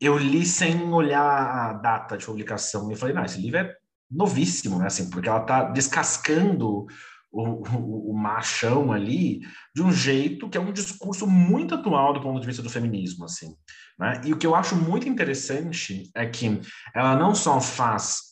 eu 0.00 0.16
li 0.16 0.44
sem 0.44 0.82
olhar 0.92 1.22
a 1.22 1.72
data 1.74 2.16
de 2.16 2.24
publicação 2.24 2.90
e 2.90 2.96
falei, 2.96 3.14
não, 3.14 3.24
esse 3.24 3.40
livro 3.40 3.58
é 3.58 3.74
novíssimo, 4.10 4.78
né? 4.78 4.86
Assim, 4.86 5.08
porque 5.08 5.28
ela 5.28 5.40
está 5.40 5.64
descascando 5.64 6.86
o, 7.32 7.42
o, 7.42 8.10
o, 8.10 8.14
machão 8.14 8.92
ali 8.92 9.40
de 9.74 9.82
um 9.82 9.92
jeito 9.92 10.48
que 10.48 10.58
é 10.58 10.60
um 10.60 10.72
discurso 10.72 11.26
muito 11.26 11.74
atual 11.74 12.12
do 12.12 12.20
ponto 12.20 12.40
de 12.40 12.46
vista 12.46 12.62
do 12.62 12.70
feminismo, 12.70 13.24
assim. 13.24 13.54
Né? 13.98 14.20
E 14.24 14.32
o 14.32 14.36
que 14.36 14.46
eu 14.46 14.54
acho 14.54 14.74
muito 14.74 15.08
interessante 15.08 16.10
é 16.14 16.26
que 16.26 16.60
ela 16.94 17.16
não 17.16 17.34
só 17.34 17.60
faz 17.60 18.29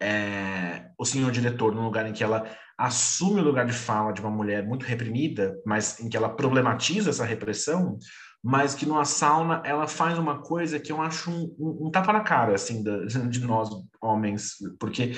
é, 0.00 0.90
o 0.98 1.04
senhor 1.04 1.30
diretor 1.30 1.74
num 1.74 1.84
lugar 1.84 2.06
em 2.06 2.12
que 2.12 2.24
ela 2.24 2.48
assume 2.78 3.40
o 3.40 3.44
lugar 3.44 3.66
de 3.66 3.74
fala 3.74 4.12
de 4.12 4.20
uma 4.20 4.30
mulher 4.30 4.66
muito 4.66 4.86
reprimida, 4.86 5.54
mas 5.66 6.00
em 6.00 6.08
que 6.08 6.16
ela 6.16 6.28
problematiza 6.30 7.10
essa 7.10 7.24
repressão, 7.24 7.98
mas 8.42 8.74
que 8.74 8.86
numa 8.86 9.04
sauna 9.04 9.62
ela 9.64 9.86
faz 9.86 10.18
uma 10.18 10.40
coisa 10.40 10.80
que 10.80 10.90
eu 10.90 11.00
acho 11.00 11.30
um, 11.30 11.54
um, 11.58 11.86
um 11.86 11.90
tapa 11.90 12.12
na 12.12 12.20
cara, 12.20 12.54
assim, 12.54 12.82
de 13.28 13.40
nós 13.40 13.68
homens, 14.00 14.54
porque 14.78 15.12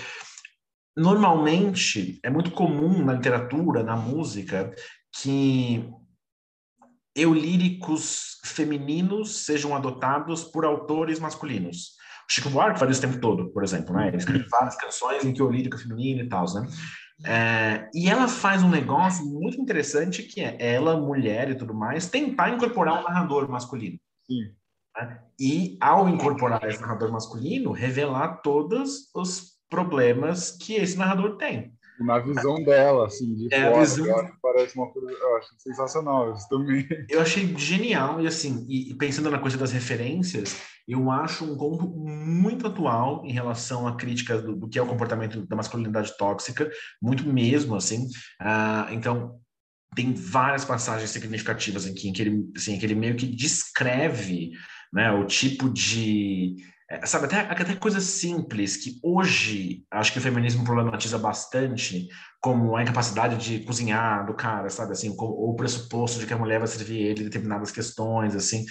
normalmente 0.97 2.19
é 2.23 2.29
muito 2.29 2.51
comum 2.51 3.05
na 3.05 3.15
literatura, 3.15 3.85
na 3.85 3.97
música, 3.97 4.75
que 5.21 5.89
eulíricos 7.15 8.41
femininos 8.45 9.45
sejam 9.45 9.77
adotados 9.77 10.43
por 10.45 10.65
autores 10.65 11.21
masculinos. 11.21 12.02
Chico 12.33 12.49
Buarque 12.49 12.79
faz 12.79 12.91
isso 12.91 13.07
o 13.07 13.11
tempo 13.11 13.21
todo, 13.21 13.51
por 13.51 13.63
exemplo, 13.63 13.95
né? 13.95 14.09
Ele 14.09 14.17
escreve 14.17 14.47
várias 14.49 14.75
canções 14.77 15.23
em 15.23 15.35
que 15.35 15.43
o 15.43 15.51
lírico 15.51 15.77
feminino 15.77 16.23
e 16.23 16.29
tal, 16.31 16.47
né? 16.55 16.67
É, 17.27 17.91
e 17.95 18.09
ela 18.09 18.27
faz 18.27 18.63
um 18.63 18.71
negócio 18.71 19.23
muito 19.27 19.61
interessante 19.61 20.23
que 20.23 20.41
é 20.41 20.57
ela, 20.59 20.97
mulher 20.97 21.51
e 21.51 21.55
tudo 21.55 21.75
mais, 21.75 22.09
tentar 22.09 22.49
incorporar 22.49 23.01
um 23.01 23.03
narrador 23.03 23.51
masculino. 23.51 23.99
Sim. 24.27 24.51
Né? 24.97 25.21
E 25.39 25.77
ao 25.79 26.09
incorporar 26.09 26.67
esse 26.67 26.81
narrador 26.81 27.13
masculino, 27.13 27.71
revelar 27.71 28.41
todos 28.41 29.11
os 29.15 29.53
problemas 29.69 30.53
que 30.53 30.75
esse 30.75 30.97
narrador 30.97 31.37
tem. 31.37 31.75
Na 32.03 32.19
visão 32.19 32.63
dela, 32.63 33.07
assim, 33.07 33.35
de 33.35 33.53
é, 33.53 33.71
fora, 33.71 33.81
visão... 33.81 34.31
parece 34.43 34.77
uma 34.77 34.91
coisa, 34.91 35.11
eu 35.11 35.37
acho 35.37 35.49
sensacional 35.59 36.33
isso 36.33 36.49
também. 36.49 36.87
Eu 37.09 37.21
achei 37.21 37.57
genial, 37.57 38.21
e 38.21 38.27
assim, 38.27 38.67
e, 38.69 38.95
pensando 38.95 39.31
na 39.31 39.39
coisa 39.39 39.57
das 39.57 39.73
referências, 39.73 40.61
eu 40.87 41.11
acho 41.11 41.45
um 41.45 41.57
conto 41.57 41.87
muito 41.89 42.67
atual 42.67 43.25
em 43.25 43.33
relação 43.33 43.87
à 43.87 43.97
crítica 43.97 44.41
do, 44.41 44.57
do 44.57 44.69
que 44.69 44.79
é 44.79 44.83
o 44.83 44.87
comportamento 44.87 45.47
da 45.47 45.57
masculinidade 45.57 46.17
tóxica, 46.17 46.71
muito 47.01 47.27
mesmo, 47.27 47.77
assim, 47.77 48.07
uh, 48.41 48.93
então 48.93 49.39
tem 49.95 50.13
várias 50.15 50.65
passagens 50.65 51.11
significativas 51.11 51.87
aqui 51.87 52.09
em 52.09 52.13
que 52.13 52.23
ele, 52.23 52.51
assim, 52.57 52.79
que 52.79 52.87
ele 52.87 52.95
meio 52.95 53.15
que 53.15 53.27
descreve 53.27 54.53
né, 54.93 55.11
o 55.13 55.27
tipo 55.27 55.69
de 55.71 56.57
é, 56.93 57.07
sabe, 57.07 57.25
até, 57.25 57.41
até 57.41 57.75
coisas 57.75 58.05
simples 58.05 58.77
que 58.77 59.01
hoje 59.03 59.83
acho 59.91 60.13
que 60.13 60.19
o 60.19 60.23
feminismo 60.23 60.63
problematiza 60.63 61.17
bastante, 61.17 62.07
como 62.39 62.77
a 62.77 62.83
incapacidade 62.83 63.39
de 63.39 63.65
cozinhar 63.65 64.27
do 64.27 64.35
cara, 64.35 64.69
sabe, 64.69 64.93
assim, 64.93 65.15
ou 65.19 65.51
o 65.51 65.57
pressuposto 65.57 66.21
de 66.21 66.27
que 66.27 66.35
a 66.35 66.39
mulher 66.39 66.59
vai 66.59 66.69
servir 66.69 67.01
ele 67.01 67.25
determinadas 67.25 67.71
questões, 67.71 68.37
assim, 68.37 68.67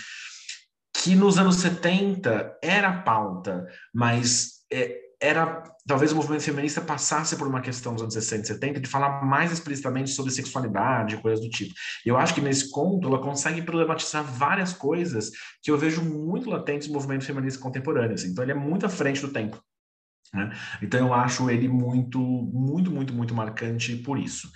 que 0.94 1.16
nos 1.16 1.40
anos 1.40 1.56
70 1.56 2.60
era 2.62 3.02
pauta, 3.02 3.66
mas 3.92 4.66
é, 4.72 5.00
era 5.22 5.64
talvez 5.86 6.12
o 6.12 6.16
movimento 6.16 6.42
feminista 6.42 6.82
passasse 6.82 7.36
por 7.36 7.48
uma 7.48 7.62
questão 7.62 7.94
dos 7.94 8.02
anos 8.02 8.14
60 8.16 8.42
e 8.42 8.48
70 8.48 8.80
de 8.80 8.90
falar 8.90 9.24
mais 9.24 9.52
explicitamente 9.52 10.10
sobre 10.10 10.32
sexualidade, 10.32 11.18
coisas 11.18 11.40
do 11.40 11.50
tipo. 11.50 11.74
Eu 12.04 12.18
acho 12.18 12.34
que 12.34 12.42
nesse 12.42 12.72
conto 12.72 13.08
ela 13.08 13.20
consegue 13.20 13.62
problematizar 13.62 14.24
várias 14.24 14.74
coisas 14.74 15.30
que 15.62 15.70
eu 15.70 15.78
vejo 15.78 16.02
muito 16.02 16.50
latentes 16.50 16.88
no 16.88 16.96
movimento 16.96 17.24
feminista 17.24 17.62
contemporâneo. 17.62 18.16
Assim. 18.16 18.30
Então 18.30 18.44
ele 18.44 18.52
é 18.52 18.56
muito 18.56 18.86
à 18.86 18.90
frente 18.90 19.22
do 19.22 19.32
tempo. 19.32 19.62
Né? 20.34 20.52
Então 20.82 21.00
eu 21.00 21.14
acho 21.14 21.50
ele 21.52 21.68
muito, 21.68 22.20
muito, 22.20 22.90
muito, 22.90 23.14
muito 23.14 23.36
marcante 23.36 23.96
por 23.98 24.18
isso. 24.18 24.50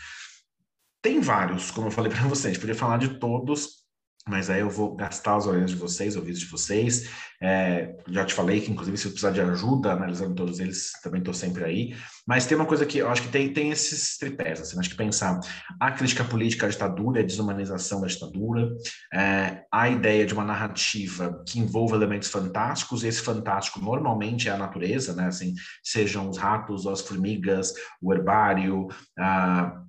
Tem 0.99 1.21
vários, 1.21 1.69
como 1.69 1.87
eu 1.87 1.91
falei 1.91 2.11
para 2.11 2.23
vocês, 2.27 2.57
poderia 2.57 2.79
falar 2.79 2.97
de 2.97 3.19
todos 3.19 3.84
mas 4.27 4.49
aí 4.49 4.61
eu 4.61 4.69
vou 4.69 4.95
gastar 4.95 5.37
os 5.37 5.45
olhos 5.45 5.69
de 5.69 5.77
vocês, 5.77 6.15
ouvidos 6.15 6.39
de 6.39 6.47
vocês. 6.47 7.09
É, 7.39 7.95
já 8.09 8.25
te 8.25 8.33
falei 8.33 8.59
que, 8.59 8.71
inclusive, 8.71 8.97
se 8.97 9.05
eu 9.05 9.11
precisar 9.11 9.31
de 9.31 9.39
ajuda 9.39 9.91
analisando 9.91 10.33
todos 10.33 10.59
eles, 10.59 10.93
também 11.03 11.19
estou 11.19 11.33
sempre 11.33 11.63
aí. 11.63 11.95
Mas 12.25 12.47
tem 12.47 12.57
uma 12.57 12.65
coisa 12.65 12.87
que 12.87 12.97
eu 12.97 13.07
acho 13.07 13.21
que 13.21 13.27
tem, 13.27 13.53
tem 13.53 13.69
esses 13.69 14.17
tripés. 14.17 14.59
Assim, 14.59 14.79
acho 14.79 14.89
que 14.89 14.95
pensar 14.97 15.39
a 15.79 15.91
crítica 15.91 16.23
política 16.23 16.65
à 16.65 16.69
ditadura, 16.69 17.19
a 17.19 17.23
desumanização 17.25 18.01
da 18.01 18.07
ditadura, 18.07 18.67
é, 19.13 19.63
a 19.71 19.89
ideia 19.89 20.25
de 20.25 20.33
uma 20.33 20.43
narrativa 20.43 21.43
que 21.47 21.59
envolva 21.59 21.95
elementos 21.95 22.29
fantásticos, 22.29 23.03
e 23.03 23.07
esse 23.07 23.21
fantástico 23.21 23.79
normalmente 23.79 24.49
é 24.49 24.51
a 24.51 24.57
natureza, 24.57 25.13
né? 25.13 25.27
Assim, 25.27 25.53
sejam 25.83 26.27
os 26.27 26.37
ratos, 26.37 26.87
as 26.87 27.01
formigas, 27.01 27.73
o 28.01 28.11
herbário, 28.11 28.87
a 29.19 29.85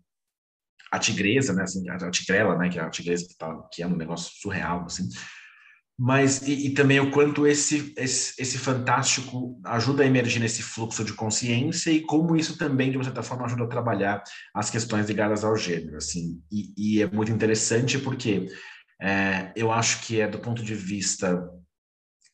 a 0.96 0.98
tigresa, 0.98 1.52
né, 1.52 1.62
assim, 1.62 1.88
a, 1.88 2.11
tigrela, 2.11 2.56
né, 2.56 2.68
que 2.68 2.78
é 2.78 2.82
a 2.82 2.90
tigresa 2.90 3.26
que, 3.28 3.37
tá, 3.37 3.54
que 3.72 3.82
é 3.82 3.87
um 3.87 3.96
negócio 3.96 4.32
surreal, 4.40 4.85
assim, 4.85 5.09
mas 5.98 6.42
e, 6.42 6.66
e, 6.66 6.70
também 6.74 7.00
o 7.00 7.11
quanto 7.11 7.46
esse, 7.46 7.94
esse, 7.96 8.40
esse 8.40 8.59
fantástico 8.59 9.59
ajuda 9.64 10.02
a 10.02 10.06
emergir 10.06 10.40
nesse 10.40 10.62
fluxo 10.62 11.02
de 11.02 11.14
consciência 11.14 11.90
e 11.90 12.02
como 12.02 12.37
isso 12.37 12.59
também 12.59 12.90
de 12.90 12.98
uma 12.98 13.04
certa 13.04 13.22
forma 13.22 13.46
ajuda 13.46 13.64
a 13.64 13.68
trabalhar 13.68 14.22
as 14.54 14.68
questões 14.68 15.06
ligadas 15.06 15.42
ao 15.42 15.56
gênero 15.56 15.96
assim. 15.96 16.42
E, 16.52 16.74
e 16.76 17.02
é 17.02 17.06
muito 17.06 17.32
interessante 17.32 17.98
porque 17.98 18.46
é, 19.00 19.52
eu 19.56 19.72
acho 19.72 20.02
que 20.02 20.20
é 20.20 20.28
do 20.28 20.38
ponto 20.38 20.62
de 20.62 20.74
vista 20.74 21.48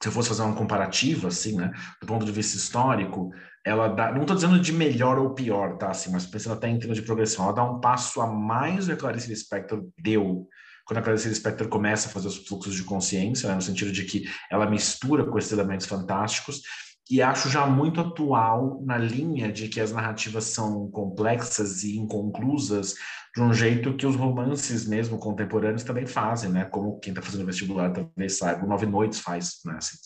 se 0.01 0.09
eu 0.09 0.13
fosse 0.13 0.31
fazer 0.31 0.43
um 0.43 0.55
comparativo 0.55 1.29
assim 1.29 1.57
né 1.57 1.71
do 2.01 2.07
ponto 2.07 2.25
de 2.25 2.33
vista 2.33 2.57
histórico 2.57 3.31
ela 3.65 3.89
dá, 3.89 4.13
não 4.13 4.23
estou 4.23 4.35
dizendo 4.35 4.59
de 4.59 4.73
melhor 4.73 5.19
ou 5.19 5.35
pior, 5.35 5.77
tá? 5.77 5.91
Assim, 5.91 6.11
mas 6.11 6.27
pensando 6.27 6.55
até 6.55 6.69
em 6.69 6.79
termos 6.79 6.97
de 6.97 7.03
progressão, 7.05 7.45
ela 7.45 7.55
dá 7.55 7.65
um 7.65 7.81
passo 7.81 8.21
a 8.21 8.27
mais 8.27 8.87
do 8.87 8.89
que 8.89 8.93
a 8.95 8.97
Clarice 8.97 9.29
Lispector 9.29 9.85
deu 9.99 10.49
quando 10.85 10.99
a 10.99 11.03
Clarice 11.03 11.29
Lispector 11.29 11.69
começa 11.69 12.09
a 12.09 12.11
fazer 12.11 12.29
os 12.29 12.47
fluxos 12.47 12.75
de 12.75 12.83
consciência, 12.85 13.49
né? 13.49 13.55
no 13.55 13.63
sentido 13.63 13.93
de 13.93 14.05
que 14.05 14.25
ela 14.51 14.69
mistura 14.69 15.25
com 15.25 15.39
esses 15.39 15.53
elementos 15.53 15.87
fantásticos, 15.87 16.63
e 17.11 17.21
acho 17.21 17.49
já 17.49 17.67
muito 17.67 18.01
atual 18.01 18.81
na 18.85 18.97
linha 18.97 19.53
de 19.53 19.69
que 19.69 19.81
as 19.81 19.93
narrativas 19.93 20.45
são 20.45 20.91
complexas 20.91 21.83
e 21.83 21.97
inconclusas 21.99 22.95
de 23.35 23.43
um 23.43 23.53
jeito 23.53 23.97
que 23.97 24.07
os 24.07 24.15
romances 24.15 24.87
mesmo 24.87 25.19
contemporâneos 25.19 25.83
também 25.83 26.07
fazem, 26.07 26.51
né? 26.51 26.65
Como 26.67 26.99
quem 27.01 27.13
está 27.13 27.23
fazendo 27.23 27.45
vestibular 27.45 27.93
talvez 27.93 28.39
saiba, 28.39 28.65
o 28.65 28.69
Nove 28.69 28.87
Noites 28.87 29.21
faz, 29.21 29.61
né? 29.65 29.75
Assim, 29.77 29.97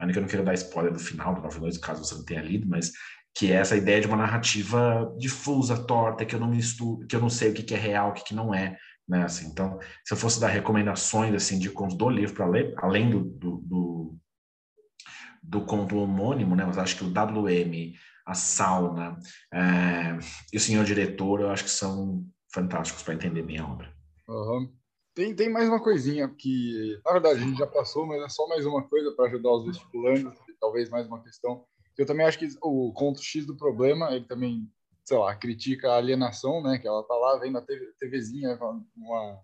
ainda 0.00 0.12
que 0.12 0.18
eu 0.18 0.22
não 0.22 0.28
queira 0.28 0.44
dar 0.44 0.54
spoiler 0.54 0.92
do 0.92 0.98
final 0.98 1.34
do 1.34 1.42
Nove 1.42 1.60
Noites, 1.60 1.78
caso 1.78 2.04
você 2.04 2.14
não 2.14 2.24
tenha 2.24 2.40
lido, 2.40 2.66
mas 2.66 2.90
que 3.34 3.52
é 3.52 3.56
essa 3.56 3.76
ideia 3.76 4.00
de 4.00 4.06
uma 4.06 4.16
narrativa 4.16 5.14
difusa, 5.18 5.84
torta, 5.84 6.24
que 6.24 6.34
eu 6.34 6.40
não 6.40 6.48
misturo, 6.48 7.06
que 7.06 7.14
eu 7.14 7.20
não 7.20 7.28
sei 7.28 7.50
o 7.50 7.54
que, 7.54 7.62
que 7.62 7.74
é 7.74 7.78
real, 7.78 8.10
o 8.10 8.12
que, 8.12 8.24
que 8.24 8.34
não 8.34 8.52
é, 8.52 8.76
né? 9.08 9.24
Assim, 9.24 9.46
então, 9.46 9.78
se 10.04 10.12
eu 10.12 10.16
fosse 10.16 10.40
dar 10.40 10.48
recomendações 10.48 11.34
assim 11.34 11.58
de 11.58 11.70
contos 11.70 11.96
do 11.96 12.08
livro 12.08 12.34
para 12.34 12.46
ler, 12.46 12.74
além 12.78 13.10
do, 13.10 13.20
do, 13.20 13.56
do, 13.58 14.18
do, 15.42 15.60
conto 15.64 15.96
homônimo, 15.96 16.56
né? 16.56 16.64
Mas 16.64 16.78
acho 16.78 16.96
que 16.96 17.04
o 17.04 17.10
WM, 17.10 17.94
a 18.26 18.34
Sauna 18.34 19.18
é, 19.52 20.18
e 20.52 20.56
o 20.56 20.60
Senhor 20.60 20.84
Diretor, 20.84 21.40
eu 21.40 21.50
acho 21.50 21.64
que 21.64 21.70
são 21.70 22.24
fantásticos 22.52 23.02
para 23.02 23.14
entender 23.14 23.42
minha 23.42 23.64
obra. 23.64 23.92
Uhum. 24.28 24.72
Tem, 25.14 25.34
tem 25.34 25.48
mais 25.48 25.68
uma 25.68 25.82
coisinha 25.82 26.28
que, 26.28 27.00
na 27.04 27.12
verdade, 27.12 27.42
a 27.42 27.46
gente 27.46 27.58
já 27.58 27.66
passou, 27.66 28.06
mas 28.06 28.22
é 28.22 28.28
só 28.28 28.46
mais 28.46 28.64
uma 28.64 28.86
coisa 28.86 29.12
para 29.12 29.26
ajudar 29.26 29.50
os 29.52 29.66
vestibulandos, 29.66 30.38
talvez 30.60 30.88
mais 30.88 31.06
uma 31.06 31.22
questão. 31.22 31.64
Eu 31.98 32.06
também 32.06 32.24
acho 32.24 32.38
que 32.38 32.48
o 32.62 32.92
conto 32.92 33.20
X 33.20 33.44
do 33.44 33.56
problema, 33.56 34.14
ele 34.14 34.24
também, 34.24 34.70
sei 35.04 35.18
lá, 35.18 35.34
critica 35.34 35.90
a 35.90 35.96
alienação, 35.96 36.62
né? 36.62 36.78
Que 36.78 36.86
ela 36.86 37.02
tá 37.02 37.14
lá 37.14 37.38
vendo 37.38 37.58
a 37.58 37.62
TV, 37.62 37.92
TVzinha 37.98 38.56
com 38.56 38.84
uma, 38.96 39.40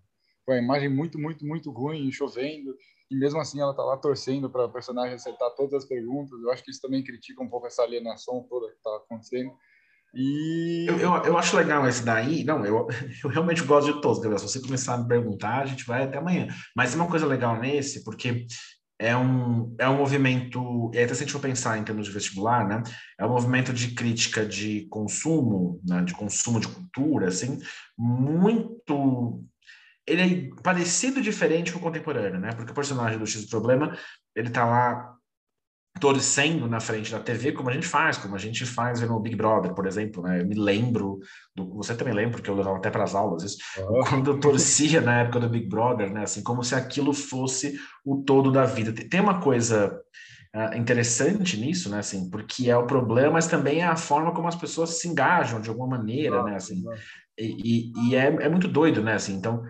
uma 0.47 0.57
imagem 0.57 0.89
muito, 0.89 1.19
muito, 1.19 1.45
muito 1.45 1.69
ruim, 1.69 2.11
chovendo, 2.11 2.75
e 3.11 3.15
mesmo 3.15 3.39
assim 3.39 3.59
ela 3.59 3.73
tá 3.73 3.83
lá 3.83 3.97
torcendo 3.97 4.49
para 4.49 4.65
o 4.65 4.71
personagem 4.71 5.15
acertar 5.15 5.53
todas 5.55 5.73
as 5.73 5.85
perguntas. 5.85 6.41
Eu 6.41 6.49
acho 6.49 6.63
que 6.63 6.71
isso 6.71 6.81
também 6.81 7.03
critica 7.03 7.43
um 7.43 7.49
pouco 7.49 7.67
essa 7.67 7.83
alienação 7.83 8.45
toda 8.49 8.69
que 8.69 8.77
está 8.77 8.95
acontecendo. 8.95 9.51
E... 10.17 10.87
Eu, 10.87 10.97
eu, 10.97 11.15
eu, 11.25 11.37
acho 11.37 11.55
legal 11.55 11.87
esse 11.87 12.03
daí. 12.03 12.43
Não, 12.43 12.65
eu, 12.65 12.87
eu 13.23 13.29
realmente 13.29 13.61
gosto 13.61 13.93
de 13.93 14.01
todos, 14.01 14.17
Gabriel. 14.17 14.39
Se 14.39 14.47
você 14.47 14.59
começar 14.59 14.95
a 14.95 14.97
me 14.97 15.07
perguntar, 15.07 15.61
a 15.61 15.65
gente 15.67 15.85
vai 15.85 16.03
até 16.03 16.17
amanhã. 16.17 16.47
Mas 16.75 16.95
uma 16.95 17.07
coisa 17.07 17.27
legal 17.27 17.59
nesse, 17.59 18.03
porque 18.03 18.47
é 18.99 19.15
um, 19.15 19.75
é 19.77 19.87
um 19.87 19.97
movimento, 19.97 20.89
e 20.91 20.97
até 20.97 21.13
se 21.13 21.21
a 21.21 21.25
gente 21.25 21.33
for 21.33 21.39
pensar 21.39 21.77
em 21.77 21.83
termos 21.83 22.07
de 22.07 22.11
vestibular, 22.11 22.67
né? 22.67 22.81
É 23.19 23.25
um 23.25 23.29
movimento 23.29 23.71
de 23.71 23.93
crítica 23.93 24.43
de 24.43 24.87
consumo, 24.89 25.79
né? 25.87 26.01
de 26.01 26.15
consumo 26.15 26.59
de 26.59 26.67
cultura, 26.67 27.27
assim, 27.27 27.59
muito. 27.95 29.43
Ele 30.07 30.51
é 30.57 30.61
parecido 30.63 31.21
diferente 31.21 31.71
com 31.71 31.77
o 31.77 31.81
contemporâneo, 31.81 32.39
né? 32.39 32.53
Porque 32.53 32.71
o 32.71 32.75
personagem 32.75 33.19
do 33.19 33.27
X 33.27 33.43
do 33.43 33.49
Problema, 33.49 33.95
ele 34.35 34.49
tá 34.49 34.65
lá 34.65 35.16
torcendo 35.99 36.67
na 36.67 36.79
frente 36.79 37.11
da 37.11 37.19
TV, 37.19 37.51
como 37.51 37.69
a 37.69 37.73
gente 37.73 37.87
faz, 37.87 38.17
como 38.17 38.35
a 38.35 38.39
gente 38.39 38.65
faz 38.65 38.99
vendo 38.99 39.13
o 39.15 39.19
Big 39.19 39.35
Brother, 39.35 39.73
por 39.73 39.85
exemplo, 39.85 40.23
né? 40.23 40.41
Eu 40.41 40.45
me 40.45 40.55
lembro, 40.55 41.19
do, 41.55 41.75
você 41.75 41.95
também 41.95 42.13
lembra, 42.13 42.37
porque 42.37 42.49
eu 42.49 42.55
levava 42.55 42.77
até 42.77 42.89
para 42.89 43.03
as 43.03 43.15
aulas 43.15 43.43
isso, 43.43 43.57
oh. 43.79 44.03
quando 44.07 44.31
eu 44.31 44.39
torcia 44.39 45.01
na 45.01 45.21
época 45.21 45.39
do 45.39 45.49
Big 45.49 45.67
Brother, 45.67 46.11
né? 46.11 46.23
Assim, 46.23 46.43
como 46.43 46.63
se 46.63 46.75
aquilo 46.75 47.13
fosse 47.13 47.79
o 48.05 48.23
todo 48.23 48.51
da 48.51 48.65
vida. 48.65 48.93
Tem 48.93 49.19
uma 49.19 49.39
coisa 49.39 50.01
uh, 50.55 50.77
interessante 50.77 51.57
nisso, 51.57 51.89
né? 51.89 51.99
Assim, 51.99 52.29
porque 52.29 52.69
é 52.69 52.77
o 52.77 52.87
problema, 52.87 53.33
mas 53.33 53.47
também 53.47 53.81
é 53.81 53.85
a 53.85 53.95
forma 53.95 54.33
como 54.33 54.47
as 54.47 54.55
pessoas 54.55 54.99
se 54.99 55.07
engajam 55.07 55.61
de 55.61 55.69
alguma 55.69 55.97
maneira, 55.97 56.41
oh, 56.41 56.43
né? 56.45 56.55
Assim, 56.55 56.83
e, 57.37 57.91
e, 57.95 58.09
e 58.09 58.15
é, 58.15 58.25
é 58.25 58.49
muito 58.49 58.67
doido, 58.67 59.03
né? 59.03 59.13
Assim, 59.13 59.33
então, 59.33 59.63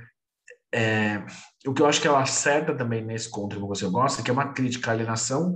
é, 0.73 1.23
o 1.67 1.73
que 1.73 1.81
eu 1.81 1.85
acho 1.85 2.01
que 2.01 2.07
ela 2.07 2.21
acerta 2.21 2.73
também 2.73 3.03
nesse 3.03 3.29
conto 3.29 3.57
que 3.57 3.67
você 3.67 3.85
gosta, 3.87 4.23
que 4.23 4.29
é 4.29 4.33
uma 4.33 4.53
crítica 4.53 4.89
à 4.89 4.93
alienação, 4.93 5.53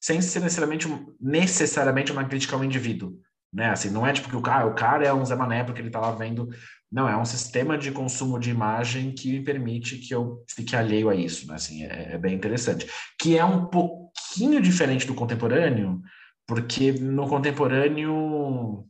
sem 0.00 0.20
ser 0.22 0.40
necessariamente, 0.40 0.86
necessariamente 1.20 2.12
uma 2.12 2.24
crítica 2.24 2.54
ao 2.54 2.64
indivíduo. 2.64 3.18
Né? 3.52 3.70
Assim, 3.70 3.90
não 3.90 4.06
é 4.06 4.12
tipo 4.12 4.28
que 4.28 4.36
o 4.36 4.42
cara, 4.42 4.66
o 4.66 4.74
cara 4.74 5.06
é 5.06 5.12
um 5.12 5.24
Zé 5.24 5.34
Mané 5.34 5.64
porque 5.64 5.80
ele 5.80 5.88
está 5.88 6.00
lá 6.00 6.12
vendo. 6.12 6.48
Não, 6.90 7.08
é 7.08 7.16
um 7.16 7.24
sistema 7.24 7.76
de 7.76 7.90
consumo 7.90 8.38
de 8.38 8.50
imagem 8.50 9.12
que 9.12 9.40
permite 9.40 9.98
que 9.98 10.14
eu 10.14 10.44
fique 10.48 10.76
alheio 10.76 11.08
a 11.08 11.14
isso. 11.14 11.46
Né? 11.48 11.54
Assim, 11.54 11.84
é, 11.84 12.14
é 12.14 12.18
bem 12.18 12.34
interessante. 12.34 12.86
Que 13.20 13.36
é 13.36 13.44
um 13.44 13.66
pouquinho 13.66 14.60
diferente 14.60 15.06
do 15.06 15.14
contemporâneo, 15.14 16.00
porque 16.46 16.92
no 16.92 17.28
contemporâneo 17.28 18.86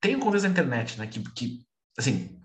tem 0.00 0.16
o 0.16 0.20
contexto 0.20 0.44
da 0.44 0.50
internet, 0.50 0.98
né? 0.98 1.06
Que, 1.06 1.20
que 1.32 1.60
assim, 1.98 2.38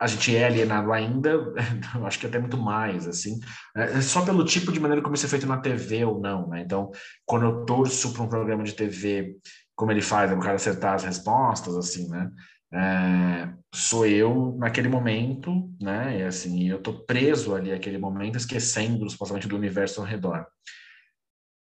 a 0.00 0.06
gente 0.06 0.34
é 0.34 0.46
alienado 0.46 0.92
ainda, 0.92 1.52
acho 2.06 2.18
que 2.20 2.26
até 2.26 2.38
muito 2.38 2.56
mais, 2.56 3.08
assim, 3.08 3.40
é, 3.76 3.98
é 3.98 4.00
só 4.00 4.24
pelo 4.24 4.44
tipo 4.44 4.70
de 4.70 4.78
maneira 4.78 5.02
como 5.02 5.14
isso 5.14 5.26
é 5.26 5.28
feito 5.28 5.46
na 5.46 5.58
TV 5.58 6.04
ou 6.04 6.20
não, 6.20 6.48
né? 6.48 6.62
Então, 6.62 6.90
quando 7.26 7.46
eu 7.46 7.64
torço 7.64 8.12
para 8.12 8.22
um 8.22 8.28
programa 8.28 8.62
de 8.62 8.74
TV, 8.74 9.36
como 9.74 9.90
ele 9.90 10.02
faz, 10.02 10.32
o 10.32 10.38
cara 10.38 10.54
acertar 10.54 10.94
as 10.94 11.04
respostas, 11.04 11.76
assim, 11.76 12.08
né? 12.08 12.30
É, 12.72 13.48
sou 13.74 14.06
eu 14.06 14.54
naquele 14.58 14.88
momento, 14.88 15.68
né? 15.80 16.20
E 16.20 16.22
assim, 16.22 16.68
eu 16.68 16.80
tô 16.80 16.92
preso 16.92 17.54
ali 17.54 17.70
naquele 17.70 17.98
momento, 17.98 18.36
esquecendo 18.36 19.08
supostamente 19.08 19.48
do 19.48 19.56
universo 19.56 20.00
ao 20.00 20.06
redor. 20.06 20.46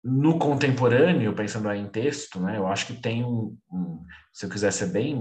No 0.03 0.37
contemporâneo, 0.37 1.33
pensando 1.33 1.69
aí 1.69 1.79
em 1.79 1.87
texto, 1.87 2.39
né? 2.39 2.57
Eu 2.57 2.67
acho 2.67 2.87
que 2.87 2.93
tem 2.93 3.23
um, 3.25 3.57
um 3.71 4.03
se 4.31 4.45
eu 4.45 4.49
quiser 4.49 4.71
ser 4.71 4.87
bem 4.87 5.15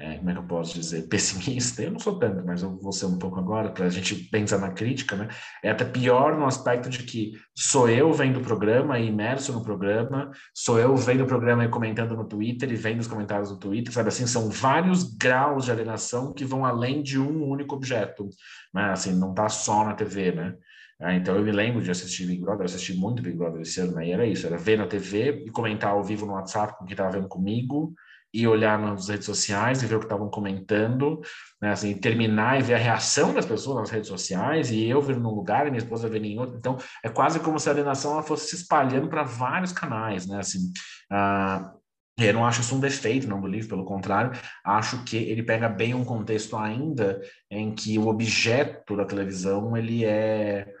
é, 0.00 0.16
como 0.16 0.30
é 0.30 0.32
que 0.32 0.38
eu 0.38 0.44
posso 0.44 0.74
dizer, 0.74 1.08
pessimista, 1.08 1.82
eu 1.82 1.90
não 1.90 1.98
sou 1.98 2.18
tanto, 2.18 2.42
mas 2.46 2.62
eu 2.62 2.74
vou 2.78 2.90
ser 2.90 3.04
um 3.04 3.18
pouco 3.18 3.38
agora, 3.38 3.70
para 3.70 3.84
a 3.84 3.90
gente 3.90 4.14
pensar 4.14 4.56
na 4.56 4.70
crítica, 4.70 5.14
né? 5.14 5.28
É 5.62 5.70
até 5.70 5.84
pior 5.84 6.38
no 6.38 6.46
aspecto 6.46 6.88
de 6.88 7.02
que 7.02 7.32
sou 7.54 7.86
eu 7.86 8.10
vendo 8.10 8.38
o 8.38 8.42
programa 8.42 8.98
e 8.98 9.08
imerso 9.08 9.52
no 9.52 9.62
programa, 9.62 10.30
sou 10.54 10.78
eu 10.78 10.96
vendo 10.96 11.24
o 11.24 11.26
programa 11.26 11.66
e 11.66 11.68
comentando 11.68 12.16
no 12.16 12.24
Twitter 12.24 12.72
e 12.72 12.76
vendo 12.76 13.00
os 13.00 13.06
comentários 13.06 13.50
no 13.50 13.58
Twitter, 13.58 13.92
sabe 13.92 14.08
assim, 14.08 14.26
são 14.26 14.48
vários 14.48 15.14
graus 15.18 15.66
de 15.66 15.72
alienação 15.72 16.32
que 16.32 16.46
vão 16.46 16.64
além 16.64 17.02
de 17.02 17.18
um 17.18 17.46
único 17.46 17.74
objeto, 17.74 18.26
né? 18.72 18.92
Assim, 18.92 19.14
não 19.14 19.34
tá 19.34 19.50
só 19.50 19.84
na 19.84 19.92
TV, 19.92 20.32
né? 20.32 20.54
É, 20.98 21.14
então 21.16 21.36
eu 21.36 21.42
me 21.42 21.52
lembro 21.52 21.82
de 21.82 21.90
assistir 21.90 22.26
Big 22.26 22.40
Brother, 22.40 22.64
assisti 22.64 22.94
muito 22.94 23.22
Big 23.22 23.36
Brother 23.36 23.60
esse 23.60 23.78
ano, 23.80 23.92
né? 23.92 24.06
E 24.06 24.12
era 24.12 24.24
isso, 24.24 24.46
era 24.46 24.56
ver 24.56 24.78
na 24.78 24.86
TV 24.86 25.44
e 25.46 25.50
comentar 25.50 25.90
ao 25.90 26.02
vivo 26.02 26.24
no 26.24 26.32
WhatsApp 26.32 26.78
com 26.78 26.86
quem 26.86 26.94
estava 26.94 27.10
vendo 27.10 27.28
comigo, 27.28 27.94
e 28.32 28.46
olhar 28.46 28.78
nas 28.78 29.08
redes 29.08 29.26
sociais 29.26 29.82
e 29.82 29.86
ver 29.86 29.96
o 29.96 29.98
que 29.98 30.06
estavam 30.06 30.30
comentando, 30.30 31.20
né, 31.60 31.70
assim, 31.72 31.94
terminar 31.94 32.58
e 32.58 32.62
ver 32.62 32.74
a 32.74 32.78
reação 32.78 33.34
das 33.34 33.46
pessoas 33.46 33.76
nas 33.76 33.90
redes 33.90 34.08
sociais, 34.08 34.70
e 34.70 34.86
eu 34.86 35.02
ver 35.02 35.18
num 35.18 35.34
lugar 35.34 35.66
e 35.66 35.70
minha 35.70 35.82
esposa 35.82 36.08
ver 36.08 36.24
em 36.24 36.38
outro. 36.38 36.56
Então, 36.56 36.76
é 37.04 37.08
quase 37.08 37.40
como 37.40 37.58
se 37.58 37.68
a 37.68 37.72
alienação 37.72 38.12
ela 38.12 38.22
fosse 38.22 38.50
se 38.50 38.56
espalhando 38.56 39.08
para 39.08 39.22
vários 39.22 39.72
canais, 39.72 40.26
né? 40.26 40.38
Assim, 40.38 40.72
uh, 41.12 41.80
eu 42.18 42.34
não 42.34 42.46
acho 42.46 42.60
isso 42.60 42.74
um 42.74 42.80
defeito 42.80 43.28
não 43.28 43.40
do 43.40 43.46
livro, 43.46 43.70
pelo 43.70 43.84
contrário, 43.84 44.32
acho 44.64 45.02
que 45.04 45.16
ele 45.16 45.42
pega 45.42 45.68
bem 45.68 45.94
um 45.94 46.04
contexto 46.04 46.56
ainda 46.56 47.20
em 47.50 47.74
que 47.74 47.98
o 47.98 48.08
objeto 48.08 48.96
da 48.96 49.04
televisão 49.04 49.76
ele 49.76 50.04
é 50.04 50.72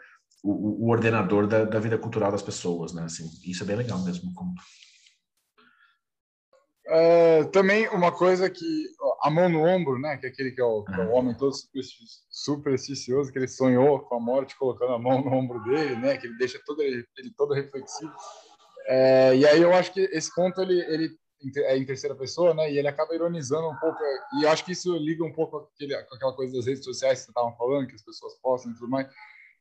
o, 0.42 0.86
o 0.86 0.90
ordenador 0.90 1.46
da, 1.46 1.64
da, 1.64 1.78
vida 1.78 1.98
cultural 1.98 2.30
das 2.30 2.42
pessoas, 2.42 2.92
né? 2.92 3.04
Assim, 3.04 3.28
isso 3.44 3.62
é 3.62 3.66
bem 3.66 3.76
legal 3.76 3.98
mesmo. 4.00 4.32
Como... 4.34 4.54
Uh, 6.90 7.48
também 7.52 7.88
uma 7.90 8.10
coisa 8.10 8.50
que 8.50 8.88
a 9.22 9.30
mão 9.30 9.48
no 9.48 9.62
ombro, 9.62 9.96
né? 9.96 10.16
Que 10.16 10.26
é 10.26 10.28
aquele 10.28 10.50
que 10.50 10.60
é 10.60 10.64
o, 10.64 10.82
que 10.82 10.92
é 10.92 11.04
o 11.04 11.12
homem 11.12 11.36
todo 11.36 11.54
supersticioso, 12.28 13.30
que 13.30 13.38
ele 13.38 13.46
sonhou 13.46 14.00
com 14.00 14.16
a 14.16 14.20
morte 14.20 14.58
colocando 14.58 14.94
a 14.94 14.98
mão 14.98 15.22
no 15.22 15.32
ombro 15.32 15.62
dele, 15.62 15.94
né? 15.94 16.16
Que 16.16 16.26
ele 16.26 16.36
deixa 16.36 16.60
todo 16.66 16.82
ele, 16.82 17.06
ele 17.16 17.32
todo 17.36 17.54
reflexivo. 17.54 18.12
É, 18.88 19.36
e 19.36 19.46
aí 19.46 19.62
eu 19.62 19.72
acho 19.72 19.92
que 19.92 20.00
esse 20.12 20.34
conto 20.34 20.60
ele, 20.62 20.80
ele 20.80 21.16
é 21.58 21.76
em 21.76 21.86
terceira 21.86 22.16
pessoa, 22.16 22.52
né? 22.54 22.72
E 22.72 22.76
ele 22.76 22.88
acaba 22.88 23.14
ironizando 23.14 23.68
um 23.68 23.76
pouco. 23.76 23.98
E 24.40 24.42
eu 24.42 24.50
acho 24.50 24.64
que 24.64 24.72
isso 24.72 24.96
liga 24.96 25.24
um 25.24 25.32
pouco 25.32 25.58
aquele, 25.58 25.96
com 26.04 26.16
aquela 26.16 26.34
coisa 26.34 26.56
das 26.56 26.66
redes 26.66 26.82
sociais 26.82 27.20
que 27.20 27.26
você 27.26 27.30
estava 27.30 27.52
falando, 27.56 27.86
que 27.86 27.94
as 27.94 28.02
pessoas 28.02 28.34
postam 28.42 28.72
e 28.72 28.74
tudo 28.74 28.88
mais. 28.88 29.06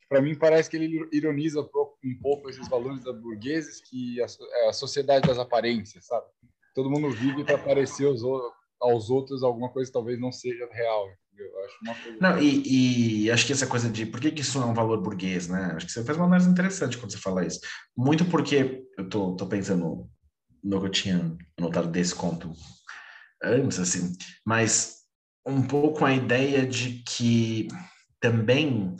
Para 0.09 0.19
mim 0.19 0.33
parece 0.33 0.67
que 0.67 0.77
ele 0.77 1.07
ironiza 1.11 1.61
um 1.61 2.19
pouco 2.19 2.49
esses 2.49 2.67
valores 2.67 3.03
da 3.03 3.13
burgueses, 3.13 3.81
que 3.81 4.19
a, 4.19 4.25
é 4.63 4.69
a 4.69 4.73
sociedade 4.73 5.27
das 5.27 5.37
aparências, 5.37 6.07
sabe? 6.07 6.25
Todo 6.73 6.89
mundo 6.89 7.09
vive 7.11 7.43
para 7.43 7.57
parecer 7.57 8.05
aos, 8.05 8.21
aos 8.79 9.09
outros 9.09 9.43
alguma 9.43 9.69
coisa 9.69 9.89
que 9.89 9.93
talvez 9.93 10.19
não 10.19 10.31
seja 10.31 10.67
real. 10.71 11.07
Eu 11.37 11.65
acho 11.65 11.77
uma 11.81 11.95
coisa. 11.95 12.17
Não, 12.19 12.41
e, 12.41 13.23
e, 13.23 13.31
acho 13.31 13.45
que 13.45 13.53
essa 13.53 13.67
coisa 13.67 13.89
de 13.89 14.05
por 14.05 14.19
que, 14.19 14.31
que 14.31 14.41
isso 14.41 14.61
é 14.61 14.65
um 14.65 14.73
valor 14.73 15.01
burguês, 15.01 15.47
né? 15.47 15.71
Acho 15.75 15.85
que 15.85 15.91
você 15.91 16.03
faz 16.03 16.17
uma 16.17 16.25
análise 16.25 16.49
interessante 16.49 16.97
quando 16.97 17.11
você 17.11 17.17
fala 17.17 17.45
isso. 17.45 17.61
Muito 17.95 18.25
porque 18.25 18.83
eu 18.97 19.07
tô, 19.07 19.35
tô 19.35 19.47
pensando 19.47 20.09
no 20.61 20.79
que 20.81 20.85
eu 20.85 20.91
tinha 20.91 21.37
anotado 21.57 21.87
desse 21.87 22.13
conto 22.13 22.51
antes, 23.41 23.79
assim, 23.79 24.17
mas 24.45 24.99
um 25.45 25.65
pouco 25.65 26.03
a 26.03 26.13
ideia 26.13 26.65
de 26.67 27.01
que 27.03 27.69
também 28.19 28.95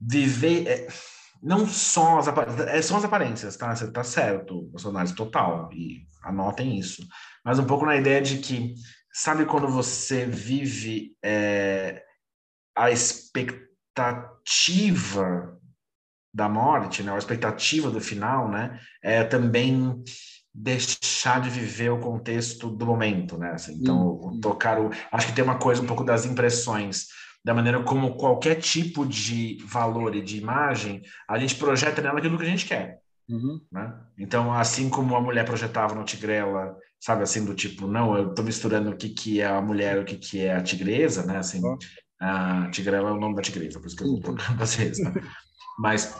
viver. 0.00 0.66
É, 0.66 0.88
não 1.42 1.66
só 1.66 2.18
as, 2.18 2.28
é, 2.68 2.82
são 2.82 2.96
as 2.96 3.04
aparências, 3.04 3.56
tá? 3.56 3.74
Você 3.74 3.90
tá 3.90 4.04
certo, 4.04 4.70
a 4.74 4.78
sua 4.78 4.90
análise 4.90 5.14
total, 5.14 5.70
e 5.72 6.06
anotem 6.22 6.78
isso. 6.78 7.06
Mas 7.44 7.58
um 7.58 7.64
pouco 7.64 7.86
na 7.86 7.96
ideia 7.96 8.20
de 8.20 8.38
que, 8.38 8.74
sabe 9.12 9.46
quando 9.46 9.68
você 9.68 10.26
vive 10.26 11.16
é, 11.24 12.02
a 12.76 12.90
expectativa 12.90 15.58
da 16.32 16.48
morte, 16.48 17.02
né? 17.02 17.12
A 17.12 17.18
expectativa 17.18 17.90
do 17.90 18.00
final, 18.00 18.48
né? 18.48 18.78
É 19.02 19.24
também 19.24 20.02
deixar 20.52 21.40
de 21.40 21.48
viver 21.48 21.90
o 21.90 22.00
contexto 22.00 22.70
do 22.70 22.86
momento, 22.86 23.38
né? 23.38 23.52
Assim, 23.52 23.74
então, 23.74 24.38
tocar 24.40 24.80
o... 24.80 24.90
Acho 25.10 25.28
que 25.28 25.32
tem 25.32 25.44
uma 25.44 25.58
coisa 25.58 25.82
um 25.82 25.86
pouco 25.86 26.04
das 26.04 26.24
impressões 26.24 27.06
da 27.44 27.54
maneira 27.54 27.82
como 27.82 28.16
qualquer 28.16 28.56
tipo 28.56 29.06
de 29.06 29.58
valor 29.64 30.14
e 30.14 30.22
de 30.22 30.38
imagem, 30.38 31.02
a 31.28 31.38
gente 31.38 31.54
projeta 31.56 32.02
nela 32.02 32.18
aquilo 32.18 32.36
que 32.36 32.44
a 32.44 32.48
gente 32.48 32.66
quer. 32.66 33.00
Uhum. 33.28 33.60
Né? 33.70 33.94
Então, 34.18 34.52
assim 34.52 34.90
como 34.90 35.14
a 35.14 35.20
mulher 35.20 35.44
projetava 35.44 35.94
no 35.94 36.04
Tigrela, 36.04 36.76
sabe, 37.00 37.22
assim, 37.22 37.44
do 37.44 37.54
tipo, 37.54 37.86
não, 37.86 38.16
eu 38.16 38.30
estou 38.30 38.44
misturando 38.44 38.90
o 38.90 38.96
que, 38.96 39.08
que 39.08 39.40
é 39.40 39.46
a 39.46 39.60
mulher 39.60 39.96
e 39.96 40.00
o 40.00 40.04
que, 40.04 40.16
que 40.16 40.44
é 40.44 40.54
a 40.54 40.62
tigresa, 40.62 41.24
né? 41.24 41.38
Assim, 41.38 41.64
uhum. 41.64 41.78
a 42.20 42.68
Tigrela 42.70 43.08
é 43.08 43.12
o 43.12 43.20
nome 43.20 43.34
da 43.36 43.42
tigresa, 43.42 43.80
por 43.80 43.86
isso 43.86 43.96
que 43.96 44.04
eu 44.04 44.20
vou 44.20 44.36
vocês, 44.58 44.98
né? 44.98 45.14
Mas 45.78 46.14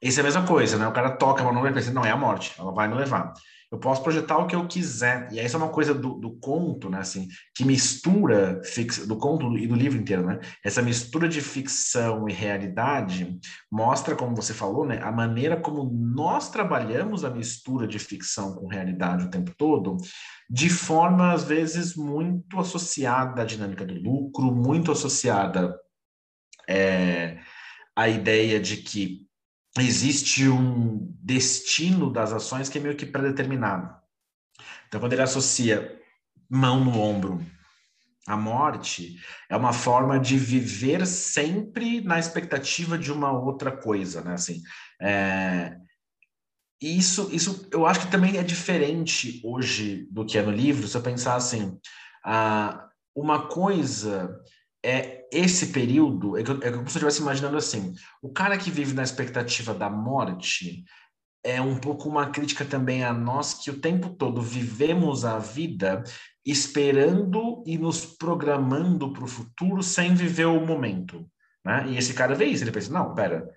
isso 0.00 0.20
é 0.20 0.22
a 0.22 0.24
mesma 0.24 0.46
coisa, 0.46 0.78
né? 0.78 0.86
O 0.86 0.92
cara 0.92 1.16
toca 1.16 1.42
uma 1.42 1.52
nuvem 1.52 1.72
e 1.72 1.74
pensa, 1.74 1.92
não, 1.92 2.04
é 2.04 2.10
a 2.10 2.16
morte, 2.16 2.54
ela 2.58 2.72
vai 2.72 2.86
me 2.86 2.94
levar 2.94 3.32
eu 3.72 3.78
posso 3.78 4.02
projetar 4.02 4.36
o 4.36 4.46
que 4.46 4.54
eu 4.54 4.68
quiser. 4.68 5.32
E 5.32 5.40
essa 5.40 5.56
é 5.56 5.58
uma 5.58 5.70
coisa 5.70 5.94
do, 5.94 6.14
do 6.14 6.32
conto, 6.38 6.90
né, 6.90 6.98
assim, 6.98 7.26
que 7.56 7.64
mistura 7.64 8.60
do 9.06 9.16
conto 9.16 9.56
e 9.56 9.66
do 9.66 9.74
livro 9.74 9.98
inteiro, 9.98 10.26
né? 10.26 10.38
Essa 10.62 10.82
mistura 10.82 11.26
de 11.26 11.40
ficção 11.40 12.28
e 12.28 12.32
realidade 12.34 13.40
mostra, 13.70 14.14
como 14.14 14.36
você 14.36 14.52
falou, 14.52 14.84
né, 14.84 15.00
a 15.02 15.10
maneira 15.10 15.56
como 15.58 15.90
nós 15.90 16.50
trabalhamos 16.50 17.24
a 17.24 17.30
mistura 17.30 17.88
de 17.88 17.98
ficção 17.98 18.54
com 18.54 18.66
realidade 18.66 19.24
o 19.24 19.30
tempo 19.30 19.52
todo, 19.56 19.96
de 20.50 20.68
forma 20.68 21.32
às 21.32 21.44
vezes 21.44 21.96
muito 21.96 22.60
associada 22.60 23.40
à 23.40 23.44
dinâmica 23.46 23.86
do 23.86 23.94
lucro, 23.94 24.54
muito 24.54 24.92
associada 24.92 25.74
é, 26.68 27.38
à 27.96 28.06
ideia 28.06 28.60
de 28.60 28.76
que 28.76 29.31
existe 29.78 30.48
um 30.48 31.14
destino 31.22 32.12
das 32.12 32.32
ações 32.32 32.68
que 32.68 32.78
é 32.78 32.80
meio 32.80 32.96
que 32.96 33.06
predeterminado. 33.06 33.94
Então, 34.86 35.00
quando 35.00 35.14
ele 35.14 35.22
associa 35.22 35.98
mão 36.50 36.84
no 36.84 37.00
ombro 37.00 37.44
à 38.26 38.36
morte, 38.36 39.16
é 39.48 39.56
uma 39.56 39.72
forma 39.72 40.20
de 40.20 40.36
viver 40.36 41.06
sempre 41.06 42.02
na 42.02 42.18
expectativa 42.18 42.98
de 42.98 43.10
uma 43.10 43.32
outra 43.32 43.72
coisa, 43.72 44.20
né? 44.22 44.34
Assim, 44.34 44.62
é... 45.00 45.76
isso, 46.80 47.30
isso 47.32 47.66
eu 47.72 47.86
acho 47.86 48.00
que 48.00 48.10
também 48.12 48.36
é 48.36 48.42
diferente 48.42 49.40
hoje 49.42 50.06
do 50.10 50.26
que 50.26 50.36
é 50.36 50.42
no 50.42 50.52
livro. 50.52 50.86
Se 50.86 50.96
eu 50.96 51.02
pensar 51.02 51.36
assim, 51.36 51.78
ah, 52.24 52.88
uma 53.16 53.48
coisa 53.48 54.38
é 54.84 55.26
esse 55.32 55.68
período, 55.68 56.36
é, 56.36 56.40
é 56.40 56.44
como 56.44 56.88
se 56.88 56.98
eu 56.98 57.08
estivesse 57.08 57.22
imaginando 57.22 57.56
assim, 57.56 57.94
o 58.20 58.32
cara 58.32 58.58
que 58.58 58.70
vive 58.70 58.94
na 58.94 59.02
expectativa 59.02 59.72
da 59.72 59.88
morte 59.88 60.84
é 61.44 61.60
um 61.60 61.76
pouco 61.76 62.08
uma 62.08 62.30
crítica 62.30 62.64
também 62.64 63.04
a 63.04 63.12
nós 63.12 63.54
que 63.54 63.70
o 63.70 63.80
tempo 63.80 64.10
todo 64.10 64.40
vivemos 64.40 65.24
a 65.24 65.38
vida 65.38 66.04
esperando 66.44 67.62
e 67.66 67.78
nos 67.78 68.04
programando 68.04 69.12
para 69.12 69.24
o 69.24 69.28
futuro 69.28 69.82
sem 69.82 70.14
viver 70.14 70.46
o 70.46 70.64
momento, 70.64 71.26
né? 71.64 71.86
E 71.88 71.96
esse 71.96 72.14
cara 72.14 72.34
vê 72.34 72.46
isso, 72.46 72.64
ele 72.64 72.72
pensa, 72.72 72.92
não, 72.92 73.14
pera, 73.14 73.48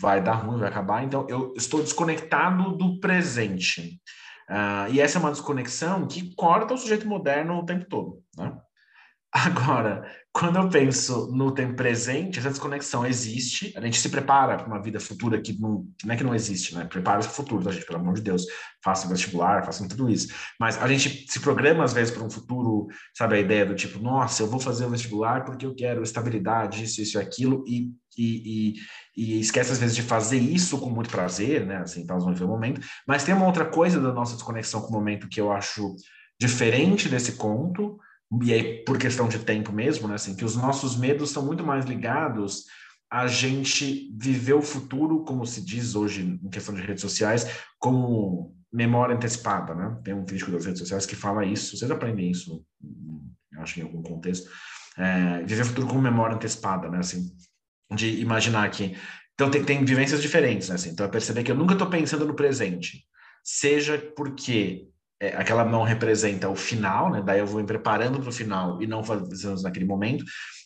vai 0.00 0.22
dar 0.22 0.34
ruim, 0.34 0.58
vai 0.58 0.68
acabar, 0.68 1.04
então 1.04 1.26
eu 1.28 1.52
estou 1.56 1.82
desconectado 1.82 2.76
do 2.76 2.98
presente. 3.00 4.00
Uh, 4.48 4.92
e 4.92 5.00
essa 5.00 5.18
é 5.18 5.20
uma 5.20 5.30
desconexão 5.30 6.06
que 6.06 6.34
corta 6.34 6.74
o 6.74 6.78
sujeito 6.78 7.08
moderno 7.08 7.58
o 7.58 7.64
tempo 7.64 7.86
todo, 7.86 8.22
né? 8.36 8.58
Agora, 9.32 10.08
quando 10.34 10.56
eu 10.56 10.68
penso 10.68 11.30
no 11.32 11.52
tempo 11.52 11.76
presente, 11.76 12.40
essa 12.40 12.50
desconexão 12.50 13.06
existe, 13.06 13.72
a 13.76 13.80
gente 13.80 14.00
se 14.00 14.08
prepara 14.08 14.56
para 14.56 14.66
uma 14.66 14.82
vida 14.82 14.98
futura 14.98 15.40
que 15.40 15.56
não, 15.60 15.86
não 16.04 16.12
é 16.12 16.16
que 16.16 16.24
não 16.24 16.34
existe, 16.34 16.74
né? 16.74 16.84
Prepara-se 16.86 17.28
para 17.28 17.34
o 17.34 17.36
futuro, 17.36 17.62
tá, 17.62 17.70
gente? 17.70 17.86
Pelo 17.86 18.00
amor 18.00 18.14
de 18.14 18.20
Deus, 18.20 18.44
faça 18.82 19.06
vestibular, 19.06 19.64
faça 19.64 19.86
tudo 19.86 20.10
isso. 20.10 20.34
Mas 20.58 20.76
a 20.82 20.88
gente 20.88 21.30
se 21.30 21.38
programa, 21.38 21.84
às 21.84 21.92
vezes, 21.92 22.12
para 22.12 22.24
um 22.24 22.28
futuro, 22.28 22.88
sabe, 23.16 23.36
a 23.36 23.38
ideia 23.38 23.64
do 23.64 23.76
tipo, 23.76 24.00
nossa, 24.00 24.42
eu 24.42 24.48
vou 24.48 24.58
fazer 24.58 24.84
o 24.86 24.90
vestibular 24.90 25.44
porque 25.44 25.64
eu 25.64 25.74
quero 25.76 26.02
estabilidade, 26.02 26.82
isso, 26.82 27.00
isso 27.00 27.16
e 27.16 27.20
aquilo, 27.20 27.62
e, 27.68 27.92
e, 28.18 28.74
e, 29.16 29.38
esquece, 29.38 29.70
às 29.70 29.78
vezes, 29.78 29.94
de 29.94 30.02
fazer 30.02 30.38
isso 30.38 30.80
com 30.80 30.90
muito 30.90 31.10
prazer, 31.10 31.64
né? 31.64 31.76
Assim, 31.76 32.00
então, 32.00 32.18
vamos 32.18 32.36
ver 32.36 32.44
o 32.44 32.48
momento. 32.48 32.80
Mas 33.06 33.22
tem 33.22 33.36
uma 33.36 33.46
outra 33.46 33.66
coisa 33.66 34.00
da 34.00 34.12
nossa 34.12 34.34
desconexão 34.34 34.80
com 34.80 34.88
o 34.88 34.94
momento 34.94 35.28
que 35.28 35.40
eu 35.40 35.52
acho 35.52 35.94
diferente 36.40 37.08
desse 37.08 37.36
conto, 37.36 38.00
e 38.42 38.52
aí 38.52 38.84
por 38.84 38.98
questão 38.98 39.28
de 39.28 39.38
tempo 39.38 39.72
mesmo, 39.72 40.08
né, 40.08 40.14
assim, 40.14 40.34
que 40.34 40.44
os 40.44 40.56
nossos 40.56 40.96
medos 40.96 41.30
são 41.30 41.44
muito 41.44 41.64
mais 41.64 41.84
ligados 41.84 42.64
a 43.10 43.26
gente 43.26 44.10
viver 44.16 44.54
o 44.54 44.62
futuro, 44.62 45.22
como 45.24 45.46
se 45.46 45.64
diz 45.64 45.94
hoje 45.94 46.38
em 46.42 46.48
questão 46.48 46.74
de 46.74 46.82
redes 46.82 47.00
sociais, 47.00 47.46
como 47.78 48.56
memória 48.72 49.14
antecipada, 49.14 49.72
né? 49.72 49.96
Tem 50.02 50.12
um 50.12 50.24
crítico 50.24 50.50
das 50.50 50.66
redes 50.66 50.80
sociais 50.80 51.06
que 51.06 51.14
fala 51.14 51.44
isso, 51.44 51.76
vocês 51.76 51.88
aprendem 51.90 52.28
isso, 52.28 52.64
acho 53.58 53.78
em 53.78 53.84
algum 53.84 54.02
contexto, 54.02 54.50
é, 54.98 55.44
viver 55.44 55.62
o 55.62 55.66
futuro 55.66 55.86
como 55.86 56.02
memória 56.02 56.34
antecipada, 56.34 56.88
né? 56.88 56.98
Assim, 56.98 57.30
de 57.94 58.20
imaginar 58.20 58.68
que 58.70 58.96
então 59.34 59.50
tem, 59.50 59.64
tem 59.64 59.84
vivências 59.84 60.22
diferentes, 60.22 60.68
né? 60.68 60.76
Assim, 60.76 60.90
então 60.90 61.06
é 61.06 61.08
perceber 61.08 61.44
que 61.44 61.50
eu 61.50 61.56
nunca 61.56 61.74
estou 61.74 61.88
pensando 61.88 62.26
no 62.26 62.34
presente, 62.34 63.04
seja 63.44 63.98
porque 64.16 64.88
é, 65.20 65.28
aquela 65.36 65.64
mão 65.64 65.82
representa 65.82 66.48
o 66.48 66.56
final, 66.56 67.10
né? 67.10 67.22
Daí 67.22 67.38
eu 67.38 67.46
vou 67.46 67.60
me 67.60 67.66
preparando 67.66 68.20
para 68.20 68.28
o 68.28 68.32
final 68.32 68.82
e 68.82 68.86
não 68.86 69.02
fazendo 69.02 69.62
naquele 69.62 69.84
momento. 69.84 70.24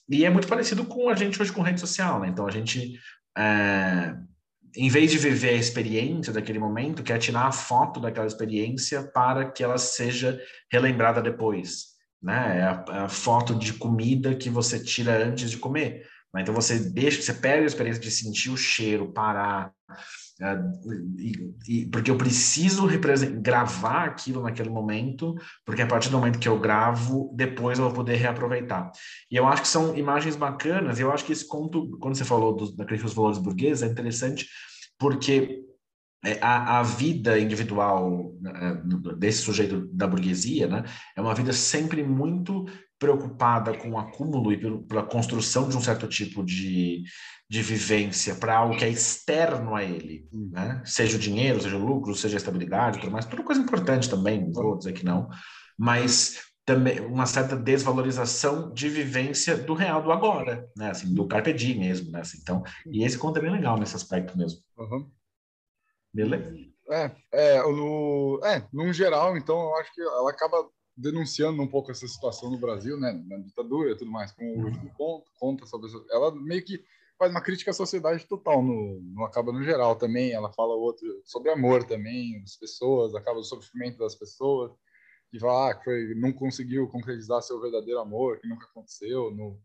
E 0.08 0.24
é 0.24 0.30
muito 0.30 0.48
parecido 0.48 0.84
com 0.84 1.08
a 1.08 1.14
gente 1.14 1.40
hoje 1.40 1.52
com 1.52 1.62
rede 1.62 1.80
social, 1.80 2.20
né? 2.20 2.28
Então 2.28 2.46
a 2.46 2.50
gente, 2.50 2.98
é, 3.36 4.14
em 4.74 4.88
vez 4.88 5.10
de 5.10 5.18
viver 5.18 5.50
a 5.50 5.54
experiência 5.54 6.32
daquele 6.32 6.58
momento, 6.58 7.02
quer 7.02 7.18
tirar 7.18 7.46
a 7.46 7.52
foto 7.52 8.00
daquela 8.00 8.26
experiência 8.26 9.02
para 9.12 9.50
que 9.50 9.62
ela 9.62 9.78
seja 9.78 10.40
relembrada 10.72 11.20
depois, 11.20 11.88
né? 12.22 12.58
É 12.58 12.62
a, 12.62 12.84
é 12.88 12.98
a 13.00 13.08
foto 13.08 13.54
de 13.54 13.74
comida 13.74 14.34
que 14.34 14.48
você 14.48 14.82
tira 14.82 15.24
antes 15.24 15.50
de 15.50 15.58
comer. 15.58 16.06
Né? 16.34 16.42
Então 16.42 16.54
você 16.54 16.78
deixa, 16.78 17.20
você 17.20 17.34
pega 17.34 17.62
a 17.62 17.66
experiência 17.66 18.00
de 18.00 18.10
sentir 18.10 18.50
o 18.50 18.56
cheiro, 18.56 19.12
parar, 19.12 19.72
porque 21.90 22.10
eu 22.10 22.16
preciso 22.16 22.86
gravar 23.40 24.04
aquilo 24.04 24.42
naquele 24.42 24.70
momento, 24.70 25.34
porque 25.64 25.82
a 25.82 25.86
partir 25.86 26.10
do 26.10 26.18
momento 26.18 26.38
que 26.38 26.48
eu 26.48 26.60
gravo, 26.60 27.32
depois 27.34 27.78
eu 27.78 27.86
vou 27.86 27.94
poder 27.94 28.16
reaproveitar. 28.16 28.90
E 29.30 29.36
eu 29.36 29.46
acho 29.46 29.62
que 29.62 29.68
são 29.68 29.96
imagens 29.96 30.36
bacanas, 30.36 31.00
eu 31.00 31.12
acho 31.12 31.24
que 31.24 31.32
esse 31.32 31.46
conto, 31.46 31.98
quando 31.98 32.16
você 32.16 32.24
falou 32.24 32.54
do, 32.54 32.74
daqueles 32.76 33.12
valores 33.12 33.38
burgueses, 33.38 33.82
é 33.82 33.86
interessante, 33.86 34.46
porque 34.96 35.64
é, 36.24 36.38
a, 36.40 36.80
a, 36.80 36.82
vida 36.82 37.38
individual 37.38 38.32
né, 38.40 38.80
desse 39.16 39.42
sujeito 39.42 39.86
da 39.92 40.06
burguesia, 40.06 40.66
né, 40.66 40.84
é 41.16 41.20
uma 41.20 41.34
vida 41.34 41.52
sempre 41.52 42.02
muito 42.02 42.64
preocupada 42.98 43.76
com 43.76 43.90
o 43.90 43.98
acúmulo 43.98 44.52
e 44.52 44.58
pela 44.86 45.04
construção 45.04 45.68
de 45.68 45.76
um 45.76 45.80
certo 45.80 46.08
tipo 46.08 46.44
de, 46.44 47.04
de 47.48 47.62
vivência 47.62 48.34
para 48.34 48.56
algo 48.56 48.76
que 48.76 48.84
é 48.84 48.88
externo 48.88 49.74
a 49.74 49.82
ele, 49.82 50.28
hum. 50.32 50.50
né? 50.52 50.82
seja 50.84 51.16
o 51.16 51.20
dinheiro, 51.20 51.60
seja 51.60 51.76
o 51.76 51.84
lucro, 51.84 52.14
seja 52.14 52.36
a 52.36 52.38
estabilidade, 52.38 53.00
tudo 53.00 53.10
mais, 53.10 53.24
tudo 53.24 53.42
coisa 53.42 53.60
importante 53.60 54.10
também, 54.10 54.44
não 54.44 54.52
vou 54.52 54.76
dizer 54.76 54.92
que 54.92 55.04
não, 55.04 55.28
mas 55.78 56.48
também 56.68 57.00
uma 57.00 57.24
certa 57.24 57.56
desvalorização 57.56 58.70
de 58.74 58.90
vivência 58.90 59.56
do 59.56 59.72
real 59.72 60.02
do 60.02 60.12
agora, 60.12 60.70
né? 60.76 60.90
Assim, 60.90 61.14
do 61.14 61.26
carpe 61.26 61.50
diem 61.50 61.78
mesmo, 61.78 62.10
né? 62.10 62.20
Assim, 62.20 62.36
então, 62.42 62.62
e 62.92 63.02
esse 63.06 63.16
conto 63.16 63.38
é 63.38 63.40
bem 63.40 63.50
legal 63.50 63.78
nesse 63.78 63.96
aspecto 63.96 64.36
mesmo. 64.36 64.60
Uhum. 64.76 65.10
Beleza? 66.12 66.54
É, 66.90 67.10
é, 67.32 67.62
no, 67.62 68.38
é, 68.44 68.68
num 68.70 68.92
geral, 68.92 69.34
então, 69.38 69.58
eu 69.58 69.76
acho 69.76 69.94
que 69.94 70.02
ela 70.02 70.30
acaba 70.30 70.68
denunciando 70.94 71.62
um 71.62 71.66
pouco 71.66 71.90
essa 71.90 72.06
situação 72.06 72.50
no 72.50 72.58
Brasil, 72.58 73.00
né, 73.00 73.12
na 73.26 73.38
ditadura 73.38 73.92
e 73.92 73.96
tudo 73.96 74.10
mais, 74.10 74.32
como 74.32 74.50
o 74.54 74.64
último 74.66 74.92
ponto, 74.94 75.30
conta 75.38 75.64
sobre 75.64 75.88
ela 76.10 76.34
meio 76.34 76.62
que 76.62 76.84
faz 77.18 77.30
uma 77.30 77.40
crítica 77.40 77.72
à 77.72 77.74
sociedade 77.74 78.26
total, 78.26 78.62
no, 78.62 79.00
no 79.00 79.24
acaba 79.24 79.52
no 79.52 79.62
geral 79.62 79.96
também, 79.96 80.32
ela 80.32 80.52
fala 80.52 80.74
outro 80.74 81.06
sobre 81.24 81.50
amor 81.50 81.84
também, 81.84 82.40
das 82.40 82.56
pessoas, 82.56 83.14
acaba 83.14 83.40
o 83.40 83.44
sofrimento 83.44 83.98
das 83.98 84.14
pessoas, 84.14 84.70
que 85.30 85.38
fala 85.38 85.70
ah, 85.70 85.74
que 85.74 85.84
foi, 85.84 86.14
não 86.14 86.32
conseguiu 86.32 86.88
concretizar 86.88 87.42
seu 87.42 87.60
verdadeiro 87.60 88.00
amor, 88.00 88.38
que 88.38 88.48
nunca 88.48 88.66
aconteceu 88.66 89.30
no, 89.32 89.60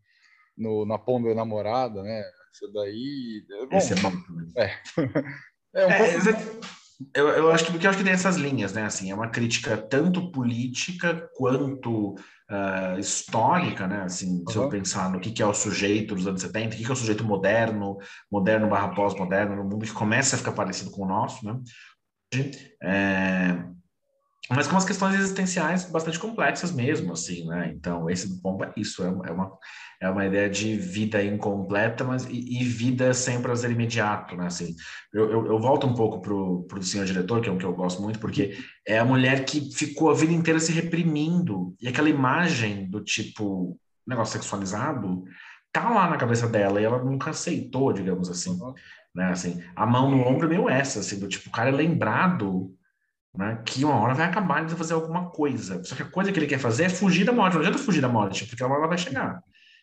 no 0.56 0.84
na 0.84 0.98
Ponda 0.98 1.32
Namorada, 1.34 2.02
né, 2.02 2.24
isso 2.52 2.70
daí... 2.72 3.46
Bom, 3.70 3.76
Esse 3.76 3.92
é 3.92 3.96
bom. 3.96 4.12
É. 4.56 4.70
é 5.74 5.86
um 5.86 5.90
é, 5.90 5.98
pouco... 5.98 6.83
Eu, 7.14 7.28
eu, 7.28 7.50
acho 7.50 7.64
que, 7.64 7.84
eu 7.84 7.90
acho 7.90 7.98
que 7.98 8.04
tem 8.04 8.12
essas 8.12 8.36
linhas, 8.36 8.72
né? 8.72 8.84
Assim, 8.84 9.10
é 9.10 9.14
uma 9.14 9.28
crítica 9.28 9.76
tanto 9.76 10.30
política 10.30 11.28
quanto 11.36 12.14
uh, 12.14 12.98
histórica, 12.98 13.86
né? 13.86 14.02
Assim, 14.02 14.40
uhum. 14.40 14.44
se 14.48 14.56
eu 14.56 14.68
pensar 14.68 15.10
no 15.10 15.20
que, 15.20 15.32
que 15.32 15.42
é 15.42 15.46
o 15.46 15.54
sujeito 15.54 16.14
dos 16.14 16.26
anos 16.26 16.40
70, 16.40 16.74
o 16.74 16.78
que, 16.78 16.84
que 16.84 16.90
é 16.90 16.92
o 16.92 16.96
sujeito 16.96 17.24
moderno, 17.24 17.98
moderno 18.30 18.68
barra 18.68 18.94
pós-moderno, 18.94 19.56
no 19.56 19.64
mundo 19.64 19.84
que 19.84 19.92
começa 19.92 20.36
a 20.36 20.38
ficar 20.38 20.52
parecido 20.52 20.90
com 20.90 21.02
o 21.02 21.08
nosso, 21.08 21.44
né? 21.44 21.60
É, 22.82 23.64
mas 24.50 24.66
com 24.66 24.76
as 24.76 24.84
questões 24.84 25.14
existenciais 25.14 25.90
bastante 25.90 26.18
complexas 26.18 26.70
mesmo, 26.70 27.12
assim, 27.12 27.46
né? 27.46 27.72
Então, 27.74 28.10
esse 28.10 28.28
do 28.28 28.40
Pombo 28.42 28.64
é 28.64 28.72
isso, 28.76 29.02
é 29.02 29.08
uma, 29.08 29.26
é 29.26 29.30
uma, 29.30 29.58
é 30.02 30.10
uma 30.10 30.26
ideia 30.26 30.50
de 30.50 30.76
vida 30.76 31.22
incompleta, 31.24 32.04
mas 32.04 32.26
e, 32.26 32.60
e, 32.60 32.64
vida 32.64 33.14
sem 33.14 33.40
prazer 33.40 33.70
imediato, 33.70 34.36
né? 34.36 34.46
Assim, 34.46 34.74
eu, 35.14 35.30
eu, 35.30 35.46
eu 35.46 35.58
volto 35.58 35.86
um 35.86 35.94
pouco 35.94 36.20
pro, 36.20 36.64
pro 36.64 36.82
senhor 36.82 37.06
diretor, 37.06 37.40
que 37.40 37.48
é 37.48 37.52
um 37.52 37.56
que 37.56 37.64
eu 37.64 37.74
gosto 37.74 38.02
muito, 38.02 38.18
porque 38.18 38.58
é 38.86 38.98
a 38.98 39.04
mulher 39.04 39.46
que 39.46 39.72
ficou 39.74 40.10
a 40.10 40.14
vida 40.14 40.32
inteira 40.32 40.60
se 40.60 40.72
reprimindo, 40.72 41.74
e 41.80 41.88
aquela 41.88 42.10
imagem 42.10 42.88
do 42.90 43.02
tipo 43.02 43.78
negócio 44.06 44.34
sexualizado 44.34 45.24
tá 45.72 45.88
lá 45.88 46.08
na 46.08 46.18
cabeça 46.18 46.46
dela, 46.46 46.80
e 46.80 46.84
ela 46.84 47.02
nunca 47.02 47.30
aceitou, 47.30 47.94
digamos 47.94 48.28
assim, 48.28 48.50
uhum. 48.60 48.74
né? 49.14 49.30
Assim, 49.30 49.62
a 49.74 49.86
mão 49.86 50.10
no 50.10 50.20
ombro 50.20 50.46
é 50.46 50.50
meio 50.50 50.68
essa, 50.68 51.00
assim, 51.00 51.18
do 51.18 51.28
tipo, 51.28 51.48
o 51.48 51.52
cara 51.52 51.70
é 51.70 51.72
lembrado 51.72 52.74
né, 53.36 53.60
que 53.64 53.84
uma 53.84 53.96
hora 53.96 54.14
vai 54.14 54.26
acabar 54.26 54.64
de 54.64 54.74
fazer 54.74 54.94
alguma 54.94 55.30
coisa. 55.30 55.82
Só 55.84 55.96
que 55.96 56.02
a 56.02 56.10
coisa 56.10 56.30
que 56.30 56.38
ele 56.38 56.46
quer 56.46 56.58
fazer 56.58 56.84
é 56.84 56.88
fugir 56.88 57.24
da 57.24 57.32
morte. 57.32 57.54
Não 57.54 57.60
adianta 57.60 57.78
fugir 57.78 58.00
da 58.00 58.08
morte, 58.08 58.46
porque 58.46 58.62
uma 58.62 58.76
hora 58.76 58.88
vai 58.88 58.98
chegar. 58.98 59.42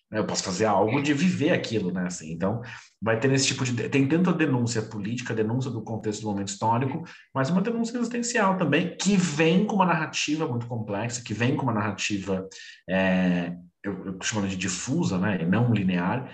Né? 0.10 0.20
Eu 0.20 0.26
posso 0.26 0.44
fazer 0.44 0.66
algo 0.66 1.02
de 1.02 1.14
viver 1.14 1.52
aquilo, 1.52 1.92
né? 1.92 2.06
Assim, 2.06 2.32
então, 2.32 2.62
vai 3.02 3.20
ter 3.20 3.32
esse 3.32 3.48
tipo 3.48 3.64
de. 3.64 3.90
Tem 3.90 4.08
tanto 4.08 4.30
a 4.30 4.34
denúncia 4.34 4.82
política, 4.82 5.34
denúncia 5.34 5.72
do 5.72 5.82
contexto 5.82 6.22
do 6.22 6.30
momento 6.30 6.50
histórico, 6.50 7.04
mas 7.34 7.50
uma 7.50 7.62
denúncia 7.62 7.98
existencial 7.98 8.58
também, 8.58 8.96
que 8.98 9.16
vem 9.16 9.66
com 9.66 9.76
uma 9.76 9.86
narrativa 9.86 10.48
muito 10.48 10.68
complexa, 10.68 11.24
que 11.24 11.34
vem 11.34 11.56
com 11.56 11.64
uma 11.64 11.74
narrativa. 11.74 12.48
É, 12.90 13.54
eu, 13.84 14.06
eu 14.06 14.18
chamo 14.22 14.48
de 14.48 14.56
difusa, 14.56 15.18
né, 15.18 15.40
não 15.46 15.74
linear, 15.74 16.30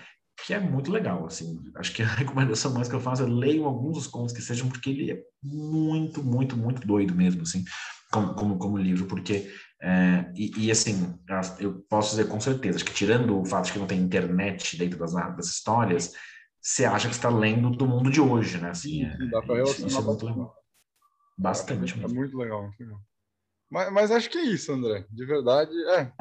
que 0.45 0.53
é 0.53 0.59
muito 0.59 0.91
legal, 0.91 1.25
assim, 1.25 1.59
acho 1.75 1.93
que 1.93 2.03
a 2.03 2.05
recomendação 2.15 2.73
mais 2.73 2.87
que 2.87 2.95
eu 2.95 2.99
faço 2.99 3.23
é 3.23 3.25
leiam 3.25 3.65
alguns 3.65 3.95
dos 3.95 4.07
contos 4.07 4.33
que 4.33 4.41
sejam, 4.41 4.69
porque 4.69 4.89
ele 4.89 5.11
é 5.11 5.23
muito, 5.41 6.23
muito, 6.23 6.55
muito 6.55 6.85
doido 6.85 7.15
mesmo, 7.15 7.41
assim, 7.41 7.63
como, 8.11 8.33
como, 8.35 8.57
como 8.57 8.77
livro, 8.77 9.07
porque, 9.07 9.51
é, 9.81 10.31
e, 10.35 10.65
e, 10.65 10.71
assim, 10.71 11.17
eu 11.59 11.81
posso 11.89 12.11
dizer 12.11 12.27
com 12.27 12.39
certeza, 12.39 12.77
acho 12.77 12.85
que 12.85 12.93
tirando 12.93 13.39
o 13.39 13.45
fato 13.45 13.65
de 13.65 13.73
que 13.73 13.79
não 13.79 13.87
tem 13.87 13.99
internet 13.99 14.77
dentro 14.77 14.99
das, 14.99 15.13
das 15.13 15.47
histórias, 15.47 16.13
você 16.61 16.85
acha 16.85 17.07
que 17.07 17.15
está 17.15 17.29
lendo 17.29 17.71
do 17.71 17.87
mundo 17.87 18.11
de 18.11 18.21
hoje, 18.21 18.57
né, 18.57 18.69
assim, 18.69 19.05
é, 19.05 19.17
dá 19.29 19.41
para 19.41 19.55
relacionar 19.55 19.87
isso 19.87 19.99
é 19.99 20.01
muito 20.01 20.25
legal. 20.25 20.55
Bastante 21.37 21.99
é, 21.99 22.03
é 22.03 22.07
muito 22.07 22.37
legal, 22.37 22.63
muito 22.63 22.79
legal. 22.79 22.99
Mas, 23.69 23.91
mas 23.91 24.11
acho 24.11 24.29
que 24.29 24.37
é 24.37 24.43
isso, 24.43 24.71
André, 24.71 25.05
de 25.09 25.25
verdade, 25.25 25.71
é, 25.89 26.11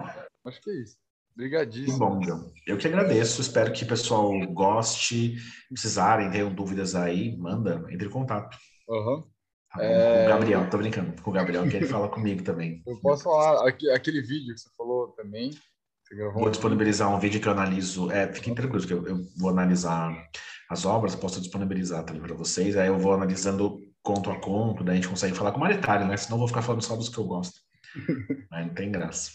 acho 0.47 0.61
que 0.61 0.71
é 0.71 0.83
isso. 0.83 0.97
Obrigadíssimo. 1.37 1.99
Bom, 1.99 2.19
John. 2.21 2.51
Eu 2.67 2.79
que 2.79 2.89
agradeço. 2.89 3.43
Espero 3.43 3.71
que 3.71 3.85
o 3.85 3.87
pessoal 3.87 4.33
goste. 4.49 5.37
Precisarem, 5.69 6.31
tenham 6.31 6.53
dúvidas 6.53 6.95
aí, 6.95 7.37
manda, 7.37 7.85
entre 7.91 8.09
em 8.09 8.11
contato. 8.11 8.57
Uhum. 8.89 9.23
Tá 9.71 9.85
é... 9.85 10.21
Com 10.21 10.25
o 10.25 10.29
Gabriel, 10.29 10.71
tô 10.71 10.79
brincando. 10.79 11.23
Com 11.23 11.31
o 11.31 11.35
Gabriel, 11.35 11.69
que 11.69 11.77
ele 11.77 11.87
fala 11.87 12.09
comigo 12.11 12.43
também. 12.43 12.83
Eu 12.87 12.99
posso 13.01 13.25
falar, 13.25 13.69
aquele 13.69 14.23
vídeo 14.23 14.55
que 14.55 14.61
você 14.61 14.71
falou 14.75 15.09
também. 15.09 15.51
Você 16.05 16.31
vou 16.31 16.49
disponibilizar 16.49 17.15
um 17.15 17.19
vídeo 17.19 17.41
que 17.41 17.49
eu 17.49 17.53
analiso. 17.53 18.11
É, 18.11 18.33
fiquem 18.33 18.55
tranquilos, 18.55 18.87
que 18.87 18.95
eu, 18.95 19.07
eu 19.07 19.19
vou 19.39 19.51
analisar 19.51 20.17
as 20.71 20.87
obras, 20.87 21.15
posso 21.15 21.41
disponibilizar 21.41 22.03
também 22.05 22.23
para 22.23 22.35
vocês. 22.35 22.77
Aí 22.79 22.89
eu 22.89 22.99
vou 22.99 23.13
analisando 23.13 23.79
conto 24.03 24.31
a 24.31 24.41
conto, 24.41 24.85
daí 24.85 24.95
a 24.95 24.97
gente 24.97 25.09
consegue 25.09 25.35
falar 25.35 25.53
com 25.53 25.61
o 25.61 25.69
detalhe, 25.69 26.05
né? 26.05 26.17
Senão 26.17 26.37
eu 26.37 26.39
vou 26.39 26.49
ficar 26.49 26.63
falando 26.63 26.83
só 26.83 26.97
dos 26.97 27.09
que 27.09 27.19
eu 27.19 27.25
gosto. 27.25 27.61
Aí 28.53 28.67
não 28.67 28.75
tem 28.75 28.91
graça. 28.91 29.33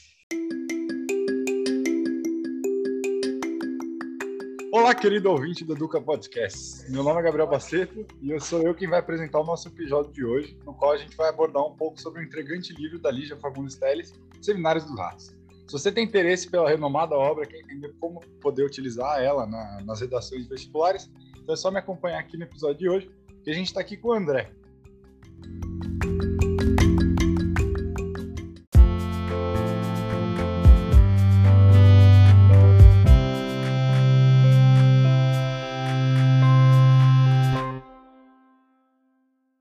Olá, 4.74 4.96
querido 4.96 5.30
ouvinte 5.30 5.66
do 5.66 5.76
Duca 5.76 6.00
Podcast. 6.00 6.90
Meu 6.90 7.04
nome 7.04 7.20
é 7.20 7.24
Gabriel 7.24 7.46
Baceto 7.46 8.06
e 8.22 8.32
eu 8.32 8.40
sou 8.40 8.62
eu 8.62 8.74
quem 8.74 8.88
vai 8.88 9.00
apresentar 9.00 9.42
o 9.42 9.44
nosso 9.44 9.68
episódio 9.68 10.14
de 10.14 10.24
hoje, 10.24 10.58
no 10.66 10.74
qual 10.74 10.94
a 10.94 10.98
gente 10.98 11.14
vai 11.18 11.28
abordar 11.28 11.62
um 11.68 11.76
pouco 11.76 12.00
sobre 12.00 12.22
o 12.22 12.24
intrigante 12.24 12.74
livro 12.74 12.98
da 12.98 13.12
Lígia 13.12 13.36
Fagundes 13.36 13.76
Teles, 13.76 14.14
Seminários 14.42 14.86
dos 14.86 14.98
Ratos. 14.98 15.36
Se 15.68 15.74
você 15.74 15.92
tem 15.92 16.06
interesse 16.06 16.50
pela 16.50 16.70
renomada 16.70 17.16
obra, 17.16 17.46
quer 17.46 17.60
entender 17.60 17.94
como 18.00 18.22
poder 18.40 18.64
utilizar 18.64 19.22
ela 19.22 19.46
na, 19.46 19.82
nas 19.82 20.00
redações 20.00 20.48
vestibulares, 20.48 21.12
então 21.38 21.54
é 21.54 21.58
só 21.58 21.70
me 21.70 21.80
acompanhar 21.80 22.20
aqui 22.20 22.38
no 22.38 22.44
episódio 22.44 22.78
de 22.78 22.90
hoje, 22.90 23.12
que 23.44 23.50
a 23.50 23.54
gente 23.54 23.68
está 23.68 23.82
aqui 23.82 23.98
com 23.98 24.08
o 24.08 24.14
André. 24.14 24.54